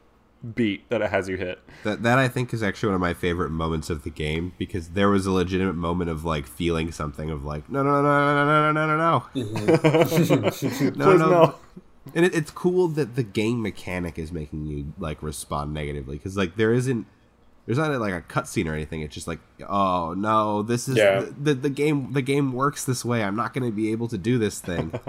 Beat 0.56 0.90
that 0.90 1.02
it 1.02 1.10
has 1.12 1.30
you 1.30 1.38
hit. 1.38 1.60
That 1.84 2.04
that 2.04 2.18
I 2.18 2.28
think 2.28 2.54
is 2.54 2.64
actually 2.64 2.88
one 2.90 2.96
of 2.96 3.02
my 3.02 3.14
favorite 3.14 3.52
moments 3.52 3.90
of 3.90 4.04
the 4.04 4.10
game 4.10 4.54
because 4.58 4.90
there 4.90 5.10
was 5.10 5.26
a 5.26 5.32
legitimate 5.32 5.76
moment 5.76 6.10
of 6.10 6.26
like 6.26 6.48
feeling 6.48 6.92
something 6.92 7.30
of 7.30 7.44
like 7.44 7.70
no 7.70 7.84
no 7.84 8.02
no 8.02 8.10
no 8.10 8.46
no 8.46 8.46
no 8.46 8.72
no 8.72 8.86
no 8.88 8.98
no 8.98 8.98
no. 8.98 9.26
Mm-hmm. 9.46 10.98
No 11.00 11.06
Please 11.06 11.20
no 11.20 11.30
no. 11.30 11.56
and 12.16 12.26
it, 12.26 12.34
it's 12.34 12.50
cool 12.52 12.88
that 12.90 13.16
the 13.16 13.24
game 13.24 13.62
mechanic 13.62 14.18
is 14.18 14.32
making 14.32 14.66
you 14.66 14.94
like 14.98 15.22
respond 15.22 15.74
negatively 15.74 16.18
because 16.18 16.36
like 16.36 16.56
there 16.56 16.74
isn't 16.74 17.06
there's 17.68 17.78
not 17.78 17.92
like 18.02 18.14
a 18.14 18.22
cutscene 18.22 18.68
or 18.68 18.74
anything. 18.74 19.02
It's 19.02 19.14
just 19.14 19.28
like 19.28 19.40
oh 19.70 20.14
no 20.18 20.64
this 20.64 20.88
is 20.88 20.98
Yeah. 20.98 21.20
the, 21.22 21.32
the 21.40 21.54
the 21.54 21.70
game 21.70 22.14
the 22.14 22.24
game 22.24 22.54
works 22.54 22.84
this 22.86 23.06
way. 23.06 23.24
I'm 23.24 23.36
not 23.36 23.54
going 23.54 23.70
to 23.70 23.76
be 23.76 23.92
able 23.92 24.08
to 24.08 24.18
do 24.18 24.40
this 24.40 24.60
thing 24.60 24.92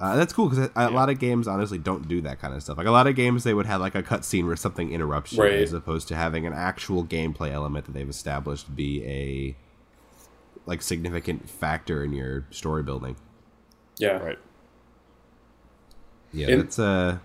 Uh, 0.00 0.14
that's 0.16 0.32
cool 0.32 0.48
because 0.48 0.66
a, 0.66 0.70
a 0.76 0.90
lot 0.90 1.10
of 1.10 1.18
games 1.18 1.48
honestly 1.48 1.76
don't 1.78 2.06
do 2.06 2.20
that 2.20 2.40
kind 2.40 2.54
of 2.54 2.62
stuff. 2.62 2.78
Like 2.78 2.86
a 2.86 2.90
lot 2.92 3.08
of 3.08 3.16
games, 3.16 3.42
they 3.42 3.52
would 3.52 3.66
have 3.66 3.80
like 3.80 3.96
a 3.96 4.02
cutscene 4.02 4.46
where 4.46 4.54
something 4.54 4.92
interrupts 4.92 5.32
you, 5.32 5.42
Right. 5.42 5.54
as 5.54 5.72
opposed 5.72 6.06
to 6.08 6.14
having 6.16 6.46
an 6.46 6.52
actual 6.52 7.04
gameplay 7.04 7.50
element 7.50 7.86
that 7.86 7.92
they've 7.92 8.08
established 8.08 8.76
be 8.76 9.04
a 9.04 9.56
like 10.66 10.82
significant 10.82 11.50
factor 11.50 12.04
in 12.04 12.12
your 12.12 12.44
story 12.50 12.82
building. 12.84 13.16
Yeah. 13.98 14.18
right 14.18 14.38
Yeah, 16.32 16.48
And- 16.50 16.62
that's 16.62 16.78
uh, 16.78 17.18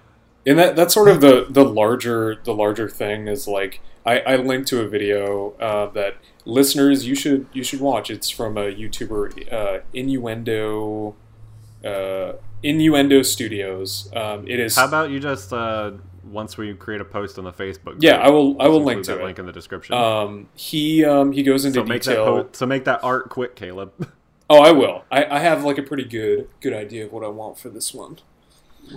and 0.45 0.57
that 0.59 0.75
that's 0.75 0.93
sort 0.93 1.09
of 1.09 1.21
the 1.21 1.45
the 1.49 1.63
larger 1.63 2.37
the 2.43 2.53
larger 2.53 2.89
thing 2.89 3.27
is 3.27 3.47
like 3.47 3.81
I, 4.05 4.19
I 4.21 4.35
linked 4.37 4.67
to 4.69 4.81
a 4.81 4.87
video 4.87 5.51
uh, 5.59 5.85
that 5.91 6.15
listeners 6.45 7.05
you 7.07 7.15
should 7.15 7.45
you 7.53 7.63
should 7.63 7.79
watch. 7.81 8.09
It's 8.09 8.29
from 8.29 8.57
a 8.57 8.63
YouTuber 8.73 9.53
uh, 9.53 9.79
Innuendo 9.93 11.15
uh, 11.85 12.33
Innuendo 12.63 13.21
Studios. 13.21 14.09
Um, 14.15 14.47
it 14.47 14.59
is 14.59 14.75
How 14.75 14.87
about 14.87 15.09
you 15.11 15.19
just 15.19 15.51
uh, 15.53 15.91
once 16.23 16.57
we 16.57 16.73
create 16.73 17.01
a 17.01 17.05
post 17.05 17.37
on 17.37 17.43
the 17.43 17.51
Facebook? 17.51 17.97
yeah. 17.99 18.17
I 18.17 18.29
will 18.29 18.61
I 18.61 18.67
will 18.67 18.83
link 18.83 19.03
to 19.05 19.11
that 19.15 19.21
it. 19.21 19.23
link 19.25 19.39
in 19.39 19.45
the 19.45 19.51
description. 19.51 19.95
Um, 19.95 20.47
he 20.55 21.03
um, 21.05 21.31
he 21.31 21.43
goes 21.43 21.65
into 21.65 21.79
so 21.79 21.85
make 21.85 22.03
that 22.03 22.11
detail. 22.11 22.25
po- 22.43 22.49
so 22.53 22.65
make 22.65 22.85
that 22.85 23.03
art 23.03 23.29
quick, 23.29 23.55
Caleb. 23.55 23.91
oh, 24.49 24.61
I 24.61 24.71
will. 24.71 25.03
I, 25.11 25.25
I 25.25 25.39
have 25.39 25.63
like 25.63 25.77
a 25.77 25.83
pretty 25.83 26.05
good 26.05 26.47
good 26.61 26.73
idea 26.73 27.05
of 27.05 27.11
what 27.11 27.23
I 27.23 27.27
want 27.29 27.57
for 27.59 27.69
this 27.69 27.93
one. 27.93 28.17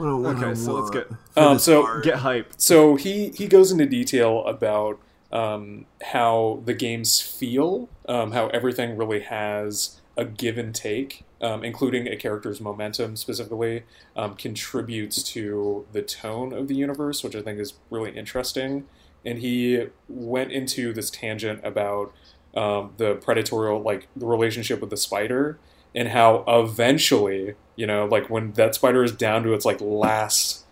okay, 0.00 0.54
so 0.54 0.74
let's 0.74 0.90
get 0.90 1.08
Um, 1.36 1.58
so 1.58 2.00
get 2.02 2.16
hype. 2.16 2.52
so 2.56 2.96
he 2.96 3.30
he 3.30 3.46
goes 3.46 3.70
into 3.72 3.86
detail 3.86 4.44
about 4.46 4.98
um, 5.32 5.86
how 6.02 6.62
the 6.64 6.74
games 6.74 7.20
feel, 7.20 7.88
um, 8.08 8.32
how 8.32 8.46
everything 8.48 8.96
really 8.96 9.20
has 9.20 10.00
a 10.16 10.24
give 10.24 10.56
and 10.56 10.74
take, 10.74 11.24
um, 11.40 11.64
including 11.64 12.06
a 12.08 12.16
character's 12.16 12.60
momentum 12.60 13.16
specifically, 13.16 13.84
um, 14.16 14.34
contributes 14.36 15.22
to 15.22 15.86
the 15.92 16.02
tone 16.02 16.52
of 16.52 16.68
the 16.68 16.74
universe, 16.74 17.22
which 17.22 17.36
I 17.36 17.42
think 17.42 17.58
is 17.58 17.74
really 17.90 18.16
interesting. 18.16 18.86
And 19.24 19.38
he 19.38 19.88
went 20.08 20.52
into 20.52 20.92
this 20.92 21.10
tangent 21.10 21.60
about 21.64 22.12
um, 22.56 22.92
the 22.96 23.16
predatorial, 23.16 23.84
like 23.84 24.08
the 24.16 24.26
relationship 24.26 24.80
with 24.80 24.90
the 24.90 24.96
spider, 24.96 25.58
and 25.94 26.08
how 26.08 26.44
eventually, 26.46 27.54
you 27.74 27.86
know, 27.86 28.06
like 28.06 28.30
when 28.30 28.52
that 28.52 28.74
spider 28.74 29.04
is 29.04 29.12
down 29.12 29.42
to 29.42 29.52
its 29.52 29.64
like 29.64 29.80
last, 29.80 30.64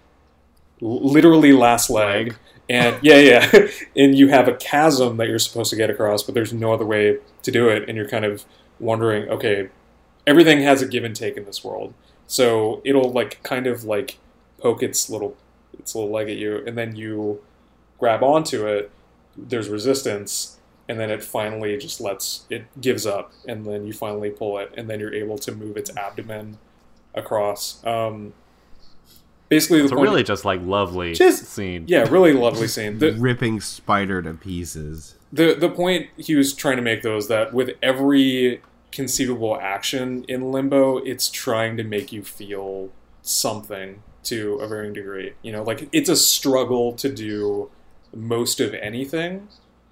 literally 0.80 1.52
last 1.52 1.90
leg, 1.90 2.28
Leg. 2.28 2.36
and 2.70 2.96
yeah, 3.02 3.18
yeah, 3.18 3.68
and 3.96 4.16
you 4.16 4.28
have 4.28 4.48
a 4.48 4.54
chasm 4.54 5.18
that 5.18 5.28
you're 5.28 5.38
supposed 5.38 5.70
to 5.70 5.76
get 5.76 5.90
across, 5.90 6.22
but 6.22 6.34
there's 6.34 6.52
no 6.52 6.72
other 6.72 6.86
way 6.86 7.18
to 7.42 7.50
do 7.50 7.68
it, 7.68 7.88
and 7.88 7.96
you're 7.96 8.08
kind 8.08 8.24
of 8.24 8.44
wondering, 8.78 9.28
okay, 9.28 9.68
everything 10.26 10.62
has 10.62 10.82
a 10.82 10.86
give 10.86 11.04
and 11.04 11.14
take 11.14 11.36
in 11.36 11.44
this 11.44 11.62
world, 11.64 11.94
so 12.26 12.80
it'll 12.84 13.10
like 13.10 13.42
kind 13.42 13.66
of 13.66 13.84
like 13.84 14.18
poke 14.58 14.82
its 14.82 15.08
little 15.10 15.36
its 15.78 15.94
little 15.94 16.10
leg 16.10 16.28
at 16.28 16.36
you, 16.36 16.62
and 16.66 16.76
then 16.78 16.96
you 16.96 17.40
grab 17.98 18.22
onto 18.22 18.66
it. 18.66 18.90
There's 19.36 19.68
resistance, 19.68 20.58
and 20.88 20.98
then 21.00 21.10
it 21.10 21.22
finally 21.22 21.76
just 21.76 22.00
lets 22.00 22.44
it 22.50 22.64
gives 22.80 23.04
up, 23.06 23.32
and 23.48 23.66
then 23.66 23.86
you 23.86 23.92
finally 23.92 24.30
pull 24.30 24.58
it, 24.58 24.72
and 24.76 24.88
then 24.88 25.00
you're 25.00 25.14
able 25.14 25.38
to 25.38 25.52
move 25.52 25.76
its 25.76 25.94
abdomen 25.96 26.58
across. 27.14 27.84
Um, 27.84 28.32
basically 29.48 29.78
the 29.78 29.84
It's 29.84 29.92
a 29.92 29.96
point. 29.96 30.08
really 30.08 30.22
just 30.22 30.44
like 30.44 30.60
lovely 30.62 31.14
Just- 31.14 31.44
scene. 31.46 31.84
yeah, 31.86 32.08
really 32.08 32.32
lovely 32.32 32.66
scene. 32.68 32.98
The, 32.98 33.12
ripping 33.18 33.60
spider 33.60 34.22
to 34.22 34.34
pieces. 34.34 35.16
the 35.32 35.54
the 35.54 35.68
point 35.68 36.08
he 36.16 36.34
was 36.34 36.54
trying 36.54 36.76
to 36.76 36.82
make 36.82 37.02
though 37.02 37.16
is 37.16 37.28
that 37.28 37.52
with 37.52 37.70
every 37.82 38.60
conceivable 38.94 39.58
action 39.60 40.24
in 40.28 40.52
limbo 40.52 40.98
it's 40.98 41.28
trying 41.28 41.76
to 41.76 41.84
make 41.84 42.12
you 42.12 42.22
feel 42.22 42.90
something 43.22 44.02
to 44.22 44.54
a 44.54 44.68
varying 44.68 44.92
degree. 44.92 45.34
You 45.42 45.52
know 45.52 45.62
like 45.62 45.88
it's 45.92 46.08
a 46.08 46.16
struggle 46.16 46.92
to 46.94 47.12
do 47.12 47.70
most 48.14 48.60
of 48.60 48.72
anything 48.74 49.48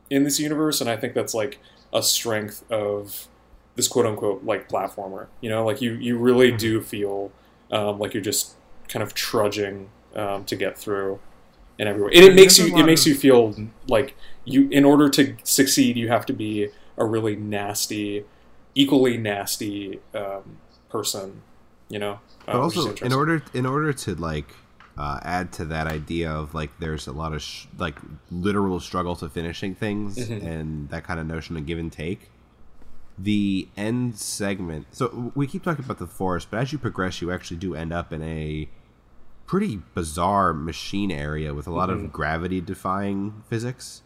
in 0.08 0.22
this 0.24 0.38
universe 0.38 0.80
and 0.80 0.88
i 0.88 0.96
think 0.96 1.12
that's 1.12 1.34
like 1.34 1.58
a 1.92 2.02
strength 2.02 2.64
of 2.70 3.28
this 3.74 3.88
quote 3.88 4.06
unquote 4.06 4.44
like 4.44 4.68
platformer. 4.68 5.26
You 5.40 5.50
know 5.50 5.64
like 5.64 5.80
you 5.80 5.92
you 5.94 6.18
really 6.18 6.52
do 6.52 6.80
feel 6.80 7.32
um, 7.70 7.98
like 7.98 8.14
you're 8.14 8.22
just 8.22 8.54
kind 8.88 9.02
of 9.02 9.14
trudging 9.14 9.88
um, 10.14 10.44
to 10.44 10.56
get 10.56 10.78
through 10.78 11.20
in 11.78 11.88
every 11.88 12.02
way. 12.02 12.10
And 12.14 12.24
it 12.24 12.34
makes 12.34 12.58
you 12.58 12.76
it 12.76 12.84
makes 12.84 13.06
you 13.06 13.14
feel 13.14 13.54
like 13.88 14.14
you 14.44 14.68
in 14.70 14.84
order 14.84 15.08
to 15.10 15.36
succeed 15.42 15.96
you 15.96 16.08
have 16.08 16.26
to 16.26 16.32
be 16.32 16.68
a 16.96 17.04
really 17.04 17.36
nasty 17.36 18.24
equally 18.74 19.16
nasty 19.18 20.00
um, 20.14 20.58
person 20.88 21.42
you 21.88 21.98
know 21.98 22.18
But 22.46 22.56
Uh, 22.56 22.60
also, 22.60 22.94
in 22.96 23.12
order 23.12 23.42
in 23.54 23.66
order 23.66 23.92
to 23.92 24.14
like 24.14 24.50
uh, 24.98 25.18
add 25.22 25.52
to 25.52 25.64
that 25.66 25.86
idea 25.86 26.30
of 26.30 26.54
like 26.54 26.70
there's 26.78 27.06
a 27.06 27.12
lot 27.12 27.32
of 27.32 27.40
sh- 27.42 27.66
like 27.78 27.96
literal 28.30 28.78
struggle 28.80 29.16
to 29.16 29.28
finishing 29.28 29.74
things 29.74 30.18
Mhm. 30.18 30.42
and 30.44 30.88
that 30.90 31.02
kind 31.04 31.18
of 31.20 31.26
notion 31.26 31.56
of 31.56 31.64
give 31.66 31.78
and 31.78 31.90
take. 31.92 32.30
The 33.18 33.68
end 33.76 34.16
segment. 34.18 34.86
So 34.92 35.32
we 35.34 35.46
keep 35.46 35.62
talking 35.62 35.84
about 35.84 35.98
the 35.98 36.06
forest, 36.06 36.48
but 36.50 36.58
as 36.60 36.72
you 36.72 36.78
progress, 36.78 37.20
you 37.22 37.30
actually 37.30 37.58
do 37.58 37.74
end 37.74 37.92
up 37.92 38.12
in 38.12 38.22
a 38.22 38.68
pretty 39.46 39.80
bizarre 39.94 40.52
machine 40.54 41.10
area 41.10 41.52
with 41.54 41.66
a 41.66 41.70
lot 41.70 41.88
Mhm. 41.88 42.04
of 42.06 42.12
gravity 42.12 42.60
defying 42.60 43.42
physics. 43.48 44.02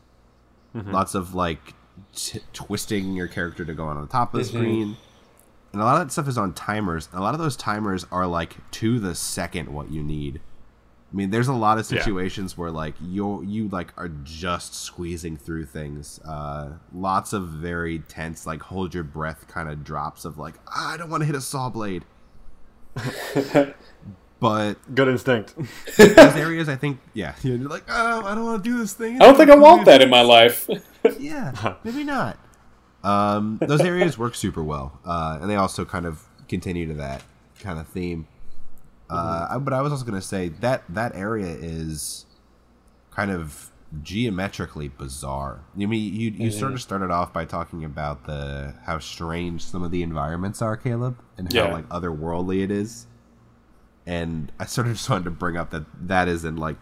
Lots 0.75 1.15
of 1.15 1.35
like 1.35 1.75
t- 2.15 2.41
twisting 2.53 3.15
your 3.15 3.29
character 3.29 3.65
to 3.65 3.75
go 3.75 3.85
on 3.87 4.01
the 4.01 4.07
top 4.07 4.35
of 4.35 4.41
the 4.41 4.47
Mhm. 4.47 4.51
screen. 4.53 4.97
And 5.73 5.83
a 5.83 5.85
lot 5.85 6.01
of 6.01 6.07
that 6.07 6.13
stuff 6.13 6.29
is 6.29 6.39
on 6.39 6.55
timers. 6.55 7.09
And 7.13 7.21
a 7.21 7.23
lot 7.23 7.35
of 7.35 7.41
those 7.41 7.57
timers 7.57 8.07
are 8.11 8.27
like 8.27 8.57
to 8.73 8.99
the 8.99 9.15
second 9.15 9.69
what 9.73 9.91
you 9.91 10.03
need. 10.03 10.41
I 11.13 11.17
mean, 11.17 11.31
there's 11.31 11.49
a 11.49 11.53
lot 11.55 11.79
of 11.79 11.91
Yeah. 11.91 11.99
situations 12.01 12.59
where 12.59 12.71
like 12.71 12.95
you 13.01 13.43
you 13.43 13.69
like 13.69 13.93
are 13.97 14.09
just 14.09 14.75
squeezing 14.75 15.37
through 15.37 15.67
things. 15.67 16.19
Uh, 16.25 16.73
lots 16.95 17.33
of 17.33 17.49
very 17.49 18.01
tense, 18.01 18.47
like 18.47 18.63
hold 18.63 18.95
your 18.95 19.05
breath 19.05 19.47
kind 19.49 19.69
of 19.69 19.85
drops 19.85 20.25
of 20.25 20.37
like 20.39 20.55
ah, 20.69 20.93
I 20.95 20.97
don't 20.97 21.09
want 21.11 21.21
to 21.23 21.27
hit 21.27 21.35
a 21.37 21.41
saw 21.41 21.69
blade. 21.71 22.05
but 24.41 24.75
Good 24.95 25.09
instinct. 25.09 25.55
those 25.97 26.17
areas, 26.37 26.69
I 26.69 26.77
think, 26.77 26.99
yeah, 27.15 27.35
you're 27.43 27.59
like 27.59 27.85
oh, 27.89 28.25
I 28.25 28.35
don't 28.35 28.45
want 28.45 28.63
to 28.65 28.71
do 28.71 28.79
this 28.79 28.93
thing. 28.93 29.17
i 29.21 29.25
don't 29.27 29.37
think 29.37 29.51
i 29.51 29.55
want 29.57 29.85
that 29.87 30.03
in 30.03 30.11
my 30.11 30.23
life 30.23 30.69
yeah, 31.21 31.77
maybe 31.85 32.05
not. 32.05 32.39
Um, 33.05 33.59
those 33.61 33.81
areas 33.83 34.19
work 34.19 34.35
super 34.35 34.63
well, 34.65 34.99
uh, 35.05 35.39
and 35.41 35.49
they 35.51 35.57
also 35.57 35.85
kind 35.85 36.07
of 36.07 36.25
continue 36.49 36.87
to 36.89 36.95
that 36.95 37.23
kind 37.61 37.79
of 37.79 37.87
theme. 37.89 38.27
Uh, 39.09 39.47
I- 39.51 39.59
but 39.59 39.73
I 39.73 39.81
was 39.83 39.93
also 39.93 40.05
going 40.05 40.21
to 40.21 40.27
say 40.27 40.49
that 40.49 40.83
that 40.89 41.15
area 41.15 41.47
is 41.47 42.27
kind 43.11 43.31
of 43.31 43.71
geometrically 44.03 44.89
bizarre. 44.89 45.61
You 45.77 45.87
mean 45.87 46.13
you 46.13 46.31
you 46.33 46.51
sort 46.51 46.73
of 46.73 46.83
started 46.83 47.11
off 47.13 47.33
by 47.33 47.45
talking 47.45 47.85
about 47.85 48.25
the 48.25 48.75
how 48.85 48.99
strange 48.99 49.63
some 49.65 49.85
of 49.85 49.93
the 49.93 50.03
environments 50.03 50.61
are, 50.61 50.77
Caleb, 50.77 51.19
and 51.39 51.53
how 51.53 51.67
Yeah. 51.67 51.73
like 51.73 51.89
otherworldly 51.89 52.65
it 52.65 52.71
is. 52.73 53.07
And 54.05 54.51
I 54.59 54.67
sort 54.67 54.89
of 54.89 54.95
just 54.95 55.09
wanted 55.09 55.25
to 55.25 55.31
bring 55.31 55.57
up 55.57 55.71
that 55.71 55.85
that 56.09 56.27
is 56.29 56.45
in 56.45 56.57
like 56.57 56.77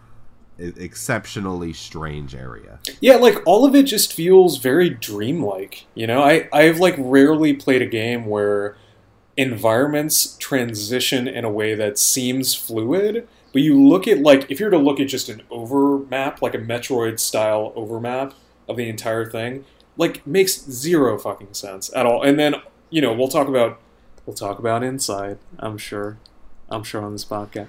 exceptionally 0.57 1.73
strange 1.73 2.35
area. 2.35 2.79
Yeah, 3.01 3.15
like 3.15 3.41
all 3.45 3.65
of 3.65 3.75
it 3.75 3.83
just 3.83 4.13
feels 4.13 4.57
very 4.57 4.89
dreamlike. 4.89 5.85
You 5.93 6.07
know, 6.07 6.21
I 6.21 6.47
I've 6.53 6.79
like 6.79 6.95
rarely 6.97 7.53
played 7.53 7.81
a 7.81 7.87
game 7.87 8.25
where 8.25 8.77
environments 9.37 10.37
transition 10.37 11.27
in 11.27 11.43
a 11.43 11.51
way 11.51 11.75
that 11.75 11.97
seems 11.97 12.55
fluid, 12.55 13.27
but 13.51 13.61
you 13.61 13.81
look 13.81 14.07
at 14.07 14.19
like 14.19 14.49
if 14.49 14.59
you 14.59 14.65
were 14.65 14.71
to 14.71 14.77
look 14.77 14.99
at 14.99 15.07
just 15.07 15.29
an 15.29 15.41
overmap, 15.49 16.41
like 16.41 16.55
a 16.55 16.59
Metroid 16.59 17.19
style 17.19 17.73
overmap 17.75 18.33
of 18.67 18.77
the 18.77 18.89
entire 18.89 19.29
thing, 19.29 19.65
like 19.97 20.25
makes 20.25 20.63
zero 20.69 21.17
fucking 21.17 21.53
sense 21.53 21.91
at 21.95 22.05
all. 22.05 22.23
And 22.23 22.39
then, 22.39 22.55
you 22.89 23.01
know, 23.01 23.13
we'll 23.13 23.27
talk 23.27 23.47
about 23.47 23.79
we'll 24.25 24.35
talk 24.35 24.59
about 24.59 24.83
inside, 24.83 25.37
I'm 25.59 25.77
sure. 25.77 26.17
I'm 26.69 26.83
sure 26.83 27.03
on 27.03 27.11
this 27.11 27.25
podcast. 27.25 27.67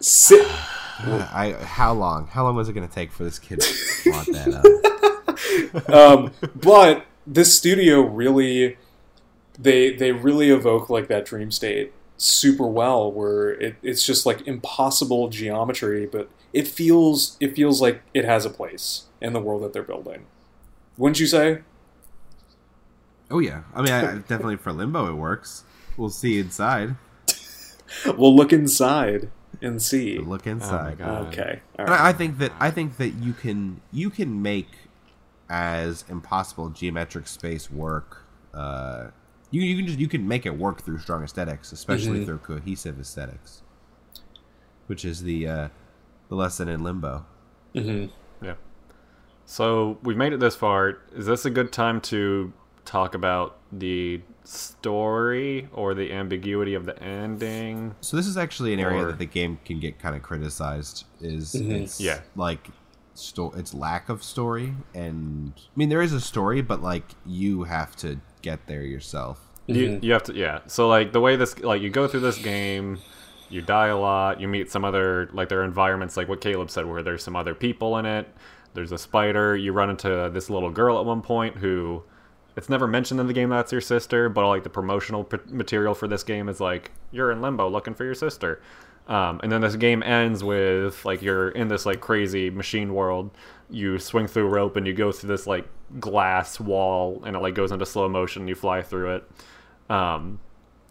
Sit 0.00 0.46
I 0.98 1.56
how 1.62 1.92
long? 1.92 2.26
How 2.26 2.44
long 2.44 2.56
was 2.56 2.68
it 2.68 2.72
going 2.74 2.86
to 2.86 2.94
take 2.94 3.10
for 3.12 3.24
this 3.24 3.38
kid 3.38 3.60
to 3.60 4.10
want 4.10 4.32
that 4.32 5.84
up? 5.84 5.88
um, 5.88 6.32
but 6.54 7.06
this 7.26 7.56
studio 7.56 8.00
really 8.00 8.76
they 9.58 9.94
they 9.94 10.12
really 10.12 10.50
evoke 10.50 10.90
like 10.90 11.08
that 11.08 11.24
dream 11.24 11.50
state 11.50 11.92
super 12.16 12.66
well 12.66 13.10
where 13.10 13.50
it, 13.50 13.76
it's 13.82 14.04
just 14.04 14.26
like 14.26 14.46
impossible 14.46 15.28
geometry 15.28 16.06
but 16.06 16.28
it 16.52 16.68
feels 16.68 17.36
it 17.40 17.54
feels 17.54 17.80
like 17.80 18.02
it 18.12 18.24
has 18.24 18.44
a 18.44 18.50
place 18.50 19.04
in 19.22 19.32
the 19.32 19.40
world 19.40 19.62
that 19.62 19.72
they're 19.72 19.82
building 19.82 20.26
wouldn't 20.98 21.20
you 21.20 21.26
say 21.26 21.60
Oh 23.30 23.38
yeah, 23.38 23.62
I 23.74 23.82
mean, 23.82 23.92
I- 23.92 24.14
definitely 24.16 24.56
for 24.56 24.72
Limbo 24.72 25.08
it 25.08 25.14
works. 25.14 25.62
We'll 25.96 26.10
see 26.10 26.38
inside. 26.38 26.96
we'll 28.18 28.34
look 28.34 28.52
inside 28.52 29.30
and 29.62 29.80
see 29.80 30.18
Look 30.18 30.46
inside. 30.46 30.98
God. 30.98 31.28
okay 31.28 31.60
all 31.78 31.84
And. 31.86 31.94
I, 31.94 32.08
I 32.08 32.12
think 32.12 32.38
that 32.38 32.52
I 32.60 32.70
think 32.70 32.96
that 32.98 33.10
you 33.14 33.32
can 33.32 33.80
you 33.92 34.10
can 34.10 34.40
make 34.42 34.68
as 35.48 36.04
impossible 36.08 36.70
geometric 36.70 37.26
space 37.26 37.70
work. 37.70 38.24
Uh, 38.54 39.08
you 39.50 39.62
you 39.62 39.76
can 39.76 39.86
just 39.86 39.98
you 39.98 40.08
can 40.08 40.26
make 40.26 40.46
it 40.46 40.56
work 40.56 40.82
through 40.82 40.98
strong 40.98 41.22
aesthetics, 41.24 41.72
especially 41.72 42.20
Mhm. 42.20 42.24
through 42.26 42.38
cohesive 42.38 42.98
aesthetics, 43.00 43.62
which 44.86 45.04
is 45.04 45.22
the 45.22 45.46
uh, 45.48 45.68
the 46.28 46.34
lesson 46.36 46.68
in 46.68 46.82
Limbo. 46.84 47.26
Mhm. 47.74 48.10
Yeah. 48.42 48.54
So 49.44 49.98
we've 50.04 50.16
made 50.16 50.32
it 50.32 50.40
this 50.40 50.54
far. 50.54 50.98
Is 51.14 51.26
this 51.26 51.44
a 51.44 51.50
good 51.50 51.72
time 51.72 52.00
to 52.02 52.52
talk 52.84 53.14
about 53.14 53.58
the 53.72 54.20
story 54.50 55.68
or 55.72 55.94
the 55.94 56.12
ambiguity 56.12 56.74
of 56.74 56.86
the 56.86 57.00
ending? 57.02 57.94
So 58.00 58.16
this 58.16 58.26
is 58.26 58.36
actually 58.36 58.72
an 58.74 58.80
area 58.80 59.02
Or- 59.02 59.06
that 59.06 59.18
the 59.18 59.26
game 59.26 59.58
can 59.64 59.80
get 59.80 59.98
kind 59.98 60.16
of 60.16 60.22
criticized. 60.22 61.04
Is 61.20 61.54
Mhm. 61.54 61.82
it's 61.82 62.00
Yeah. 62.00 62.20
like 62.36 62.68
sto- 63.14 63.52
its 63.52 63.74
lack 63.74 64.08
of 64.08 64.22
story, 64.22 64.74
and 64.94 65.52
I 65.56 65.60
mean 65.76 65.88
there 65.88 66.02
is 66.02 66.12
a 66.12 66.20
story, 66.20 66.62
but 66.62 66.82
like 66.82 67.04
you 67.26 67.64
have 67.64 67.94
to 67.96 68.18
get 68.42 68.66
there 68.66 68.82
yourself. 68.82 69.40
You, 69.66 69.98
you 70.02 70.12
have 70.12 70.24
to 70.24 70.34
yeah. 70.34 70.60
So 70.66 70.88
like 70.88 71.12
the 71.12 71.20
way 71.20 71.36
this 71.36 71.58
like 71.60 71.80
you 71.82 71.90
go 71.90 72.08
through 72.08 72.20
this 72.20 72.38
game, 72.38 72.98
you 73.48 73.62
die 73.62 73.88
a 73.88 73.96
lot. 73.98 74.40
You 74.40 74.48
meet 74.48 74.70
some 74.70 74.84
other 74.84 75.28
like 75.32 75.48
there 75.48 75.60
are 75.60 75.64
environments 75.64 76.16
like 76.16 76.28
what 76.28 76.40
Caleb 76.40 76.70
said 76.70 76.86
where 76.86 77.02
there's 77.02 77.22
some 77.22 77.36
other 77.36 77.54
people 77.54 77.96
in 77.98 78.06
it. 78.06 78.26
There's 78.74 78.92
a 78.92 78.98
spider. 78.98 79.56
You 79.56 79.72
run 79.72 79.90
into 79.90 80.30
this 80.32 80.48
little 80.50 80.70
girl 80.70 80.98
at 80.98 81.04
one 81.04 81.22
point 81.22 81.56
who 81.58 82.02
it's 82.60 82.68
never 82.68 82.86
mentioned 82.86 83.18
in 83.18 83.26
the 83.26 83.32
game 83.32 83.48
that's 83.48 83.72
your 83.72 83.80
sister, 83.80 84.28
but 84.28 84.46
like 84.46 84.64
the 84.64 84.68
promotional 84.68 85.24
p- 85.24 85.38
material 85.46 85.94
for 85.94 86.06
this 86.06 86.22
game 86.22 86.46
is 86.46 86.60
like 86.60 86.90
you're 87.10 87.32
in 87.32 87.40
limbo 87.40 87.70
looking 87.70 87.94
for 87.94 88.04
your 88.04 88.14
sister. 88.14 88.60
Um, 89.08 89.40
and 89.42 89.50
then 89.50 89.62
this 89.62 89.76
game 89.76 90.02
ends 90.02 90.44
with 90.44 91.02
like 91.06 91.22
you're 91.22 91.48
in 91.48 91.68
this 91.68 91.86
like 91.86 92.02
crazy 92.02 92.50
machine 92.50 92.92
world. 92.92 93.30
You 93.70 93.98
swing 93.98 94.26
through 94.26 94.44
a 94.44 94.50
rope 94.50 94.76
and 94.76 94.86
you 94.86 94.92
go 94.92 95.10
through 95.10 95.28
this 95.28 95.46
like 95.46 95.66
glass 95.98 96.60
wall, 96.60 97.22
and 97.24 97.34
it 97.34 97.38
like 97.38 97.54
goes 97.54 97.72
into 97.72 97.86
slow 97.86 98.10
motion. 98.10 98.46
You 98.46 98.54
fly 98.54 98.82
through 98.82 99.14
it. 99.14 99.30
Um, 99.88 100.38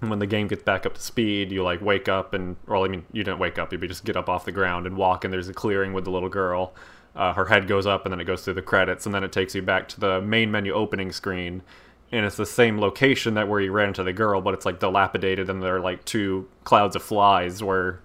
and 0.01 0.09
when 0.09 0.17
the 0.17 0.25
game 0.25 0.47
gets 0.47 0.63
back 0.63 0.87
up 0.87 0.95
to 0.95 1.01
speed, 1.01 1.51
you 1.51 1.61
like 1.61 1.81
wake 1.81 2.09
up 2.09 2.33
and, 2.33 2.55
well, 2.65 2.83
I 2.83 2.87
mean, 2.87 3.05
you 3.13 3.23
didn't 3.23 3.37
wake 3.37 3.59
up. 3.59 3.71
You 3.71 3.77
just 3.77 4.05
get 4.05 4.17
up 4.17 4.27
off 4.27 4.43
the 4.43 4.51
ground 4.51 4.87
and 4.87 4.97
walk, 4.97 5.23
and 5.23 5.31
there's 5.31 5.49
a 5.49 5.53
clearing 5.53 5.93
with 5.93 6.05
the 6.05 6.11
little 6.11 6.29
girl. 6.29 6.73
Uh, 7.19 7.33
her 7.33 7.45
head 7.45 7.67
goes 7.67 7.85
up, 7.85 8.05
and 8.05 8.13
then 8.13 8.19
it 8.21 8.25
goes 8.25 8.43
through 8.43 8.53
the 8.53 8.61
credits, 8.61 9.05
and 9.05 9.13
then 9.13 9.23
it 9.25 9.31
takes 9.31 9.53
you 9.53 9.61
back 9.61 9.89
to 9.89 9.99
the 9.99 10.21
main 10.21 10.49
menu 10.51 10.71
opening 10.73 11.11
screen, 11.11 11.61
and 12.13 12.25
it's 12.25 12.37
the 12.37 12.45
same 12.45 12.79
location 12.79 13.33
that 13.33 13.47
where 13.49 13.59
you 13.59 13.71
ran 13.73 13.89
into 13.89 14.03
the 14.03 14.13
girl, 14.13 14.39
but 14.41 14.53
it's 14.53 14.65
like 14.65 14.79
dilapidated, 14.79 15.49
and 15.49 15.61
there 15.61 15.75
are 15.75 15.79
like 15.81 16.05
two 16.05 16.47
clouds 16.63 16.95
of 16.95 17.03
flies 17.03 17.61
where 17.61 18.01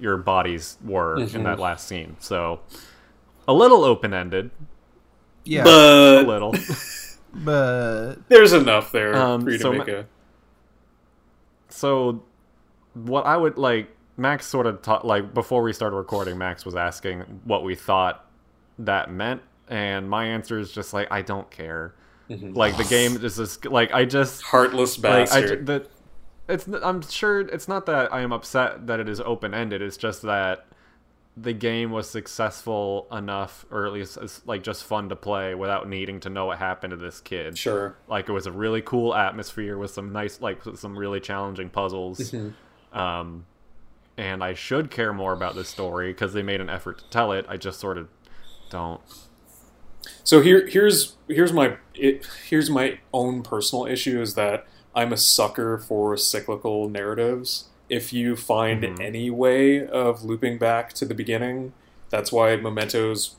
your 0.00 0.16
bodies 0.16 0.78
were 0.84 1.16
in 1.20 1.44
that 1.44 1.58
last 1.60 1.86
scene. 1.86 2.16
So 2.18 2.60
a 3.48 3.54
little 3.54 3.84
open 3.84 4.12
ended, 4.12 4.50
Yeah, 5.44 5.62
a 5.62 5.64
but 5.64 6.26
little. 6.26 6.54
but 7.34 8.16
there's 8.28 8.52
enough 8.52 8.90
there 8.92 9.14
Um, 9.14 9.42
for 9.42 9.50
you 9.52 9.58
to 9.58 9.62
so 9.62 9.72
make 9.72 9.86
ma- 9.86 9.92
a 9.94 10.04
So, 11.68 12.22
what 12.94 13.26
I 13.26 13.36
would 13.36 13.58
like, 13.58 13.90
Max 14.16 14.46
sort 14.46 14.66
of 14.66 14.82
ta- 14.82 15.02
like 15.04 15.34
before 15.34 15.62
we 15.62 15.72
started 15.72 15.96
recording, 15.96 16.36
Max 16.38 16.64
was 16.64 16.74
asking 16.74 17.20
what 17.44 17.62
we 17.64 17.74
thought 17.74 18.25
that 18.78 19.10
meant, 19.10 19.42
and 19.68 20.08
my 20.08 20.26
answer 20.26 20.58
is 20.58 20.72
just 20.72 20.92
like 20.92 21.10
I 21.10 21.22
don't 21.22 21.50
care. 21.50 21.94
Like 22.28 22.76
the 22.76 22.84
game 22.84 23.24
is 23.24 23.36
just 23.36 23.64
like 23.66 23.92
I 23.94 24.04
just 24.04 24.42
heartless 24.42 24.98
like 24.98 25.12
I 25.12 25.40
bastard 25.40 25.66
that 25.66 25.88
it's 26.48 26.66
I'm 26.82 27.02
sure 27.02 27.40
it's 27.40 27.68
not 27.68 27.86
that 27.86 28.12
I 28.12 28.20
am 28.20 28.32
upset 28.32 28.86
that 28.88 28.98
it 28.98 29.08
is 29.08 29.20
open 29.20 29.54
ended. 29.54 29.80
It's 29.82 29.96
just 29.96 30.22
that 30.22 30.66
the 31.36 31.52
game 31.52 31.90
was 31.90 32.08
successful 32.08 33.06
enough, 33.12 33.66
or 33.70 33.86
at 33.86 33.92
least 33.92 34.16
it's 34.16 34.44
like 34.46 34.62
just 34.62 34.84
fun 34.84 35.10
to 35.10 35.16
play 35.16 35.54
without 35.54 35.88
needing 35.88 36.18
to 36.20 36.30
know 36.30 36.46
what 36.46 36.58
happened 36.58 36.92
to 36.92 36.96
this 36.96 37.20
kid. 37.20 37.58
Sure. 37.58 37.96
Like 38.08 38.28
it 38.28 38.32
was 38.32 38.46
a 38.46 38.52
really 38.52 38.80
cool 38.80 39.14
atmosphere 39.14 39.76
with 39.76 39.90
some 39.90 40.12
nice, 40.12 40.40
like 40.40 40.62
some 40.76 40.98
really 40.98 41.20
challenging 41.20 41.68
puzzles. 41.68 42.18
Mm-hmm. 42.18 42.98
Um, 42.98 43.44
and 44.16 44.42
I 44.42 44.54
should 44.54 44.90
care 44.90 45.12
more 45.12 45.34
about 45.34 45.54
this 45.54 45.68
story 45.68 46.10
because 46.10 46.32
they 46.32 46.42
made 46.42 46.62
an 46.62 46.70
effort 46.70 46.98
to 46.98 47.10
tell 47.10 47.32
it. 47.32 47.44
I 47.50 47.58
just 47.58 47.80
sort 47.80 47.98
of 47.98 48.08
don't. 48.70 49.00
So 50.24 50.40
here, 50.40 50.66
here's 50.66 51.16
here's 51.28 51.52
my 51.52 51.76
it, 51.94 52.26
here's 52.48 52.70
my 52.70 52.98
own 53.12 53.42
personal 53.42 53.86
issue 53.86 54.20
is 54.20 54.34
that 54.34 54.66
I'm 54.94 55.12
a 55.12 55.16
sucker 55.16 55.78
for 55.78 56.16
cyclical 56.16 56.88
narratives. 56.88 57.68
If 57.88 58.12
you 58.12 58.34
find 58.36 58.82
Mhm. 58.82 59.00
any 59.00 59.30
way 59.30 59.86
of 59.86 60.24
looping 60.24 60.58
back 60.58 60.92
to 60.94 61.04
the 61.04 61.14
beginning, 61.14 61.72
that's 62.10 62.32
why 62.32 62.56
Memento's 62.56 63.36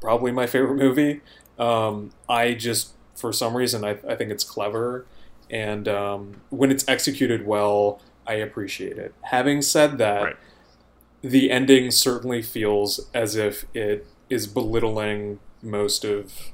probably 0.00 0.32
my 0.32 0.46
favorite 0.46 0.76
movie. 0.76 1.20
Um, 1.58 2.10
I 2.28 2.54
just, 2.54 2.92
for 3.14 3.32
some 3.32 3.56
reason, 3.56 3.84
I, 3.84 3.98
I 4.08 4.14
think 4.16 4.30
it's 4.30 4.44
clever, 4.44 5.04
and 5.50 5.86
um, 5.86 6.40
when 6.50 6.70
it's 6.70 6.86
executed 6.88 7.46
well, 7.46 8.00
I 8.26 8.34
appreciate 8.34 8.96
it. 8.98 9.14
Having 9.22 9.62
said 9.62 9.98
that, 9.98 10.22
Right. 10.22 10.36
the 11.20 11.50
ending 11.50 11.90
certainly 11.90 12.40
feels 12.42 13.08
as 13.12 13.36
if 13.36 13.66
it 13.74 14.06
is 14.32 14.46
belittling 14.46 15.38
most 15.62 16.04
of 16.04 16.52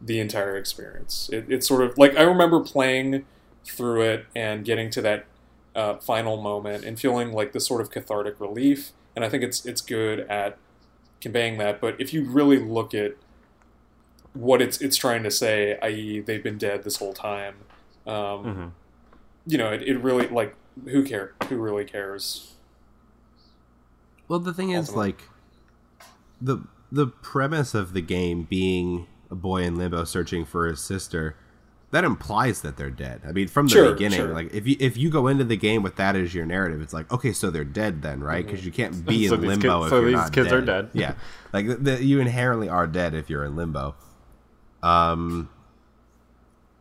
the 0.00 0.20
entire 0.20 0.56
experience. 0.56 1.30
It, 1.32 1.46
it's 1.48 1.66
sort 1.66 1.82
of 1.82 1.96
like 1.98 2.16
I 2.16 2.22
remember 2.22 2.60
playing 2.60 3.24
through 3.64 4.02
it 4.02 4.26
and 4.36 4.64
getting 4.64 4.90
to 4.90 5.02
that 5.02 5.26
uh, 5.74 5.96
final 5.96 6.40
moment 6.40 6.84
and 6.84 6.98
feeling 7.00 7.32
like 7.32 7.52
this 7.52 7.66
sort 7.66 7.80
of 7.80 7.90
cathartic 7.90 8.38
relief. 8.40 8.92
And 9.16 9.24
I 9.24 9.28
think 9.28 9.42
it's 9.42 9.64
it's 9.64 9.80
good 9.80 10.20
at 10.20 10.58
conveying 11.20 11.58
that. 11.58 11.80
But 11.80 12.00
if 12.00 12.12
you 12.12 12.24
really 12.24 12.58
look 12.58 12.94
at 12.94 13.14
what 14.32 14.60
it's 14.60 14.80
it's 14.80 14.96
trying 14.96 15.22
to 15.22 15.30
say, 15.30 15.78
i.e., 15.82 16.20
they've 16.20 16.42
been 16.42 16.58
dead 16.58 16.84
this 16.84 16.96
whole 16.96 17.14
time, 17.14 17.56
um, 18.06 18.42
hmm 18.44 18.68
you 19.46 19.58
know, 19.58 19.72
it, 19.72 19.82
it 19.82 19.98
really 19.98 20.28
like 20.28 20.54
who 20.86 21.04
care? 21.04 21.34
Who 21.48 21.56
really 21.56 21.84
cares? 21.84 22.54
Well, 24.28 24.38
the 24.40 24.52
thing 24.54 24.70
is, 24.70 24.94
like 24.94 25.22
the 26.40 26.58
the 26.94 27.06
premise 27.08 27.74
of 27.74 27.92
the 27.92 28.00
game 28.00 28.44
being 28.48 29.06
a 29.30 29.34
boy 29.34 29.62
in 29.62 29.76
limbo 29.76 30.04
searching 30.04 30.44
for 30.44 30.66
his 30.66 30.80
sister, 30.80 31.36
that 31.90 32.04
implies 32.04 32.62
that 32.62 32.76
they're 32.76 32.90
dead. 32.90 33.20
I 33.26 33.32
mean, 33.32 33.48
from 33.48 33.66
the 33.66 33.72
Sure, 33.72 33.92
beginning, 33.92 34.18
sure. 34.18 34.34
like 34.34 34.52
if 34.54 34.66
you 34.66 34.76
if 34.80 34.96
you 34.96 35.10
go 35.10 35.26
into 35.28 35.44
the 35.44 35.56
game 35.56 35.82
with 35.82 35.96
that 35.96 36.16
as 36.16 36.34
your 36.34 36.46
narrative, 36.46 36.80
it's 36.82 36.92
like 36.92 37.10
okay, 37.12 37.32
so 37.32 37.50
they're 37.50 37.64
dead 37.64 38.02
then, 38.02 38.20
right? 38.20 38.44
Because 38.46 38.64
you 38.64 38.72
can't 38.72 39.04
be 39.06 39.28
So 39.28 39.34
in 39.34 39.42
limbo 39.42 39.80
kids- 39.82 39.86
if 39.86 39.90
so 39.90 39.96
you're 40.00 40.04
these 40.06 40.14
not 40.16 40.32
kids 40.32 40.48
dead. 40.48 40.54
are 40.56 40.60
dead. 40.62 40.90
Yeah, 40.92 41.14
like 41.52 41.66
the, 41.68 41.74
the, 41.76 42.04
you 42.04 42.20
inherently 42.20 42.68
are 42.68 42.86
dead 42.86 43.14
if 43.14 43.28
you're 43.30 43.44
in 43.44 43.56
limbo. 43.56 43.94
Um. 44.82 45.48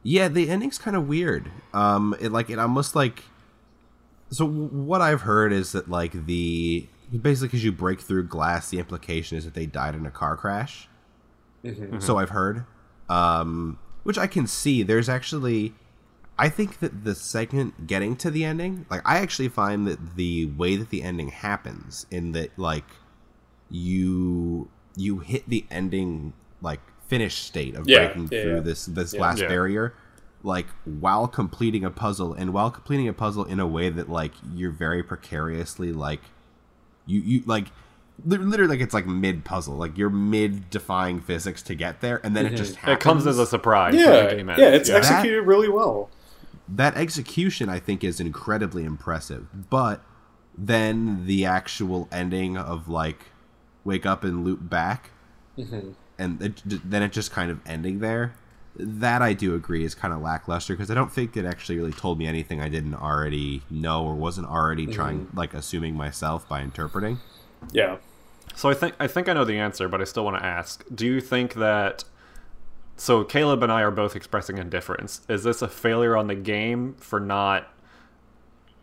Yeah, 0.05 0.27
the 0.27 0.49
ending's 0.49 0.77
kind 0.77 0.97
of 0.97 1.07
weird. 1.07 1.49
Um, 1.73 2.13
it 2.19 2.31
like 2.31 2.49
it 2.49 2.59
almost 2.59 2.93
like 2.95 3.23
so 4.31 4.45
what 4.45 4.99
I've 5.01 5.21
heard 5.21 5.53
is 5.53 5.71
that 5.71 5.89
like 5.89 6.25
the 6.25 6.87
basically 7.21 7.47
because 7.49 7.63
you 7.63 7.71
break 7.71 8.01
through 8.01 8.27
glass, 8.27 8.69
the 8.69 8.79
implication 8.79 9.37
is 9.37 9.45
that 9.45 9.53
they 9.53 9.65
died 9.65 9.95
in 9.95 10.05
a 10.05 10.11
car 10.11 10.35
crash. 10.35 10.87
Mhm. 11.63 12.01
So 12.01 12.17
I've 12.17 12.29
heard, 12.29 12.65
um, 13.09 13.77
which 14.03 14.17
I 14.17 14.27
can 14.27 14.47
see. 14.47 14.83
There's 14.83 15.07
actually, 15.07 15.73
I 16.37 16.49
think 16.49 16.79
that 16.79 17.03
the 17.03 17.15
second 17.15 17.73
getting 17.87 18.15
to 18.17 18.31
the 18.31 18.43
ending, 18.43 18.85
like 18.89 19.01
I 19.05 19.17
actually 19.17 19.49
find 19.49 19.87
that 19.87 20.15
the 20.15 20.45
way 20.47 20.75
that 20.75 20.89
the 20.89 21.03
ending 21.03 21.29
happens, 21.29 22.05
in 22.11 22.31
that 22.33 22.57
like 22.57 22.85
you 23.69 24.69
you 24.95 25.19
hit 25.19 25.47
the 25.49 25.65
ending 25.71 26.33
like 26.61 26.79
finished 27.07 27.45
state 27.45 27.75
of 27.75 27.87
Yeah, 27.87 28.05
breaking 28.05 28.29
yeah, 28.31 28.41
through 28.43 28.55
yeah. 28.55 28.61
this 28.61 28.85
this 28.85 29.13
Yeah. 29.13 29.17
glass 29.19 29.39
Yeah. 29.41 29.47
barrier 29.47 29.93
like 30.43 30.67
while 30.85 31.27
completing 31.27 31.83
a 31.85 31.89
puzzle 31.89 32.33
and 32.33 32.53
while 32.53 32.69
completing 32.69 33.07
a 33.07 33.13
puzzle 33.13 33.45
in 33.45 33.59
a 33.59 33.67
way 33.67 33.89
that 33.89 34.09
like 34.09 34.33
you're 34.53 34.71
very 34.71 35.01
precariously 35.01 35.93
like 35.93 36.21
you 37.05 37.19
you 37.21 37.43
like 37.45 37.67
literally 38.25 38.67
like 38.67 38.79
it's 38.79 38.93
like 38.93 39.07
mid 39.07 39.43
puzzle 39.43 39.75
like 39.75 39.97
you're 39.97 40.09
mid 40.09 40.69
defying 40.69 41.19
physics 41.19 41.61
to 41.61 41.75
get 41.75 42.01
there 42.01 42.21
and 42.23 42.35
then 42.35 42.45
it 42.45 42.55
just 42.55 42.75
happens. 42.75 42.97
It 42.97 42.99
comes 42.99 43.27
as 43.27 43.39
a 43.39 43.45
surprise. 43.45 43.95
Yeah, 43.95 44.27
the 44.27 44.35
game 44.35 44.49
ends. 44.49 44.61
yeah, 44.61 44.69
it's 44.69 44.89
yeah. 44.89 44.95
executed 44.95 45.41
really 45.41 45.69
well. 45.69 46.09
that 46.69 46.95
execution 46.95 47.67
i 47.69 47.79
think 47.79 48.03
is 48.03 48.19
incredibly 48.19 48.85
impressive 48.85 49.69
but 49.69 50.01
then 50.57 51.25
the 51.25 51.43
actual 51.45 52.07
ending 52.11 52.55
of 52.57 52.87
like 52.87 53.25
wake 53.83 54.05
up 54.05 54.23
and 54.23 54.45
loop 54.45 54.69
back 54.69 55.09
mm-hmm. 55.57 55.89
and 56.17 56.41
it, 56.41 56.61
then 56.89 57.01
it 57.01 57.11
just 57.11 57.31
kind 57.31 57.51
of 57.51 57.59
ending 57.65 57.99
there 57.99 58.33
that 58.75 59.21
i 59.21 59.33
do 59.33 59.53
agree 59.55 59.83
is 59.85 59.93
kind 59.93 60.13
of 60.13 60.21
lackluster 60.21 60.73
because 60.73 60.89
i 60.89 60.93
don't 60.93 61.11
think 61.11 61.37
it 61.37 61.45
actually 61.45 61.77
really 61.77 61.91
told 61.93 62.17
me 62.17 62.25
anything 62.25 62.59
i 62.59 62.67
didn't 62.67 62.95
already 62.95 63.61
know 63.69 64.03
or 64.03 64.15
wasn't 64.15 64.47
already 64.47 64.87
trying 64.87 65.27
like 65.35 65.53
assuming 65.53 65.95
myself 65.95 66.47
by 66.49 66.61
interpreting 66.61 67.19
Yeah. 67.71 67.97
So 68.55 68.69
I 68.69 68.73
think 68.73 68.93
I 68.99 69.07
think 69.07 69.27
I 69.29 69.33
know 69.33 69.45
the 69.45 69.57
answer, 69.57 69.87
but 69.87 69.99
I 70.01 70.03
still 70.03 70.25
want 70.25 70.37
to 70.37 70.45
ask. 70.45 70.83
Do 70.93 71.05
you 71.07 71.21
think 71.21 71.53
that 71.55 72.03
so 72.97 73.23
Caleb 73.23 73.63
and 73.63 73.71
I 73.71 73.81
are 73.81 73.89
both 73.89 74.15
expressing 74.15 74.57
indifference. 74.59 75.21
Is 75.27 75.43
this 75.43 75.61
a 75.63 75.67
failure 75.67 76.15
on 76.15 76.27
the 76.27 76.35
game 76.35 76.93
for 76.99 77.19
not 77.19 77.67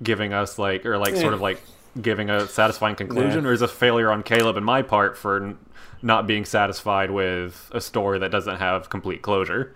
giving 0.02 0.32
us 0.32 0.58
like 0.58 0.84
or 0.86 0.98
like 0.98 1.14
sort 1.14 1.32
Eh. 1.32 1.36
of 1.36 1.40
like 1.40 1.60
giving 2.00 2.30
a 2.30 2.46
satisfying 2.46 2.94
conclusion 2.96 3.42
Nah. 3.44 3.50
or 3.50 3.52
is 3.52 3.62
a 3.62 3.68
failure 3.68 4.10
on 4.10 4.22
Caleb 4.22 4.56
and 4.56 4.64
my 4.66 4.82
part 4.82 5.16
for 5.16 5.42
n- 5.42 5.58
not 6.02 6.26
being 6.26 6.44
satisfied 6.44 7.10
with 7.10 7.70
a 7.72 7.80
story 7.80 8.18
that 8.18 8.30
doesn't 8.30 8.56
have 8.58 8.88
complete 8.90 9.22
closure? 9.22 9.74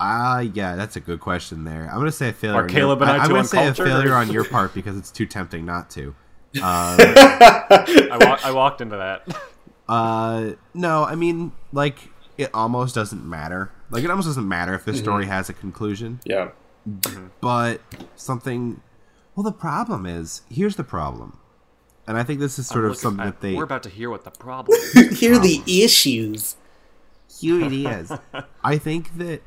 Ah, 0.00 0.40
yeah, 0.40 0.74
that's 0.76 0.96
a 0.96 1.00
good 1.00 1.20
question 1.20 1.64
there. 1.64 1.88
I'm 1.90 1.98
gonna 1.98 2.10
say 2.12 2.28
a 2.30 2.32
failure. 2.32 2.58
Are 2.58 2.62
on 2.64 2.68
Caleb 2.68 3.00
your, 3.00 3.08
and 3.08 3.16
I 3.20 3.22
I'm 3.22 3.28
too 3.28 3.34
gonna 3.34 3.44
say 3.48 3.66
a 3.68 3.74
failure 3.74 4.14
on 4.14 4.30
your 4.32 4.44
part 4.48 4.74
because 4.74 4.96
it's 4.96 5.10
too 5.10 5.26
tempting 5.26 5.64
not 5.64 5.90
to. 5.90 6.14
Um, 6.54 6.62
I, 7.00 8.18
wa- 8.20 8.38
I 8.44 8.52
walked 8.52 8.82
into 8.82 8.96
that. 8.98 9.26
uh, 9.88 10.50
no, 10.74 11.04
I 11.04 11.14
mean, 11.14 11.52
like 11.72 12.10
it 12.36 12.50
almost 12.52 12.94
doesn't 12.94 13.24
matter. 13.24 13.70
Like 13.90 14.04
it 14.04 14.10
almost 14.10 14.28
doesn't 14.28 14.46
matter 14.46 14.74
if 14.74 14.84
the 14.84 14.92
Mm-hmm. 14.92 15.00
story 15.02 15.26
has 15.26 15.48
a 15.48 15.54
conclusion, 15.54 16.20
Yeah. 16.26 16.50
but 17.40 17.80
something. 18.16 18.80
Well, 19.34 19.44
the 19.44 19.52
problem 19.52 20.04
is 20.06 20.42
here's 20.50 20.76
the 20.76 20.84
problem, 20.84 21.38
and 22.06 22.18
I 22.18 22.22
think 22.22 22.40
this 22.40 22.58
is 22.58 22.66
sort 22.66 22.84
of 22.84 22.90
Look, 22.92 23.00
something 23.00 23.20
I- 23.20 23.26
that 23.26 23.40
they. 23.40 23.54
We're 23.54 23.64
about 23.64 23.82
to 23.84 23.88
hear 23.90 24.10
what 24.10 24.24
the 24.24 24.30
problem 24.30 24.78
is. 24.94 25.18
Here 25.20 25.34
are 25.34 25.38
the 25.38 25.62
issues. 25.66 26.56
Here 27.40 27.60
it 27.64 27.72
is. 27.72 28.12
I 28.62 28.76
think 28.78 29.16
that 29.18 29.42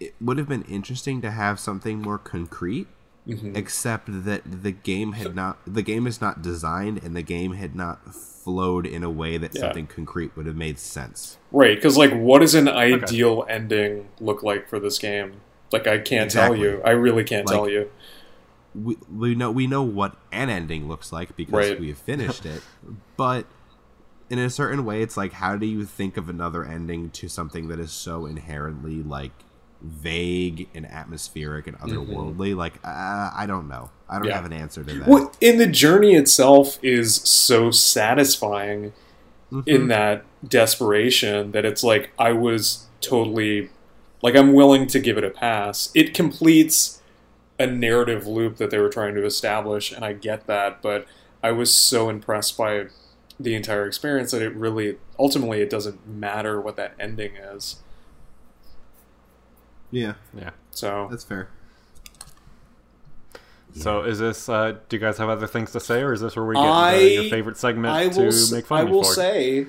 it 0.00 0.14
would 0.20 0.38
have 0.38 0.48
been 0.48 0.62
interesting 0.62 1.20
to 1.22 1.30
have 1.32 1.58
something 1.58 2.00
more 2.00 2.18
concrete, 2.18 2.86
mm-hmm. 3.26 3.56
except 3.56 4.06
that 4.24 4.42
the 4.62 4.70
game 4.70 5.12
had 5.12 5.34
not. 5.34 5.58
The 5.66 5.82
game 5.82 6.06
is 6.06 6.20
not 6.20 6.40
designed, 6.42 7.02
and 7.02 7.16
the 7.16 7.22
game 7.22 7.54
had 7.54 7.74
not 7.74 8.14
flowed 8.14 8.86
in 8.86 9.02
a 9.02 9.10
way 9.10 9.36
that 9.36 9.52
Yeah. 9.54 9.62
something 9.62 9.88
concrete 9.88 10.36
would 10.36 10.46
have 10.46 10.54
made 10.56 10.78
sense. 10.78 11.38
Right, 11.50 11.74
because 11.76 11.96
like, 11.98 12.12
what 12.14 12.38
does 12.38 12.54
an 12.54 12.68
ideal 12.68 13.44
ending 13.48 14.08
look 14.20 14.44
like 14.44 14.68
for 14.68 14.78
this 14.78 14.98
game? 15.00 15.40
Like, 15.72 15.86
I 15.88 15.98
can't 15.98 16.30
tell 16.30 16.54
you. 16.54 16.80
I 16.84 16.90
really 16.92 17.24
can't 17.24 17.46
Like- 17.46 17.54
tell 17.56 17.68
you. 17.68 17.90
We, 18.74 18.96
we 19.14 19.34
know 19.34 19.50
we 19.50 19.66
know 19.66 19.82
what 19.82 20.16
an 20.32 20.50
ending 20.50 20.88
looks 20.88 21.12
like 21.12 21.36
because 21.36 21.52
Right. 21.54 21.80
we 21.80 21.88
have 21.88 21.98
finished 21.98 22.44
it, 22.46 22.62
but 23.16 23.46
in 24.30 24.38
a 24.38 24.50
certain 24.50 24.84
way, 24.84 25.02
it's 25.02 25.16
like 25.16 25.32
how 25.32 25.56
do 25.56 25.66
you 25.66 25.84
think 25.84 26.16
of 26.16 26.28
another 26.28 26.64
ending 26.64 27.10
to 27.10 27.28
something 27.28 27.68
that 27.68 27.80
is 27.80 27.90
so 27.92 28.26
inherently 28.26 29.02
like 29.02 29.32
vague 29.80 30.68
and 30.74 30.84
atmospheric 30.86 31.66
and 31.66 31.78
otherworldly? 31.78 32.54
Like 32.54 32.74
uh, 32.84 33.30
I 33.34 33.44
don't 33.46 33.68
know. 33.68 33.90
I 34.08 34.14
don't 34.14 34.22
Mm-hmm. 34.22 34.28
Yeah. 34.28 34.34
have 34.36 34.44
an 34.44 34.52
answer 34.52 34.84
to 34.84 34.94
that. 35.00 35.08
Well, 35.08 35.32
and 35.42 35.58
the 35.60 35.66
journey 35.66 36.14
itself 36.14 36.78
is 36.82 37.16
so 37.16 37.70
satisfying 37.70 38.92
in 39.66 39.88
that 39.88 40.24
desperation 40.46 41.52
that 41.52 41.64
it's 41.64 41.82
like 41.82 42.10
I 42.18 42.32
was 42.32 42.86
totally 43.00 43.70
like 44.22 44.36
I'm 44.36 44.52
willing 44.52 44.86
to 44.88 44.98
give 45.00 45.16
it 45.16 45.24
a 45.24 45.30
pass. 45.30 45.90
It 45.94 46.12
completes 46.12 46.97
a 47.58 47.66
narrative 47.66 48.26
loop 48.26 48.56
that 48.58 48.70
they 48.70 48.78
were 48.78 48.88
trying 48.88 49.14
to 49.14 49.24
establish, 49.24 49.92
and 49.92 50.04
I 50.04 50.12
get 50.12 50.46
that, 50.46 50.82
but 50.82 51.06
I 51.42 51.52
was 51.52 51.74
so 51.74 52.08
impressed 52.08 52.56
by 52.56 52.86
the 53.40 53.54
entire 53.54 53.86
experience 53.86 54.32
that 54.32 54.42
it 54.42 54.54
really 54.54 54.98
ultimately 55.18 55.60
it 55.60 55.70
doesn't 55.70 56.06
matter 56.06 56.60
what 56.60 56.76
that 56.76 56.94
ending 56.98 57.36
is. 57.36 57.76
Yeah, 59.90 60.14
yeah. 60.36 60.50
So 60.70 61.08
that's 61.10 61.24
fair. 61.24 61.48
So 63.74 64.02
is 64.02 64.18
this? 64.18 64.48
Uh, 64.48 64.78
do 64.88 64.96
you 64.96 65.00
guys 65.00 65.18
have 65.18 65.28
other 65.28 65.46
things 65.46 65.70
to 65.72 65.80
say, 65.80 66.02
or 66.02 66.12
is 66.12 66.20
this 66.20 66.34
where 66.36 66.44
we 66.44 66.56
get 66.58 66.64
I- 66.64 66.96
uh, 66.96 67.06
your 67.06 67.24
favorite 67.24 67.56
segment 67.56 67.94
I 67.94 68.08
to 68.08 68.12
make 68.12 68.12
fun 68.16 68.18
of? 68.18 68.18
I 68.20 68.20
will 68.20 68.24
say, 68.24 68.26
I'm 68.26 68.26
will. 68.26 68.40
s- 68.40 68.50
make 68.50 68.66
fun 68.66 68.78
I 68.78 68.82
of 68.82 68.86
me 68.88 68.92
will 68.92 69.04
for? 69.04 69.14
Oh, 69.14 69.66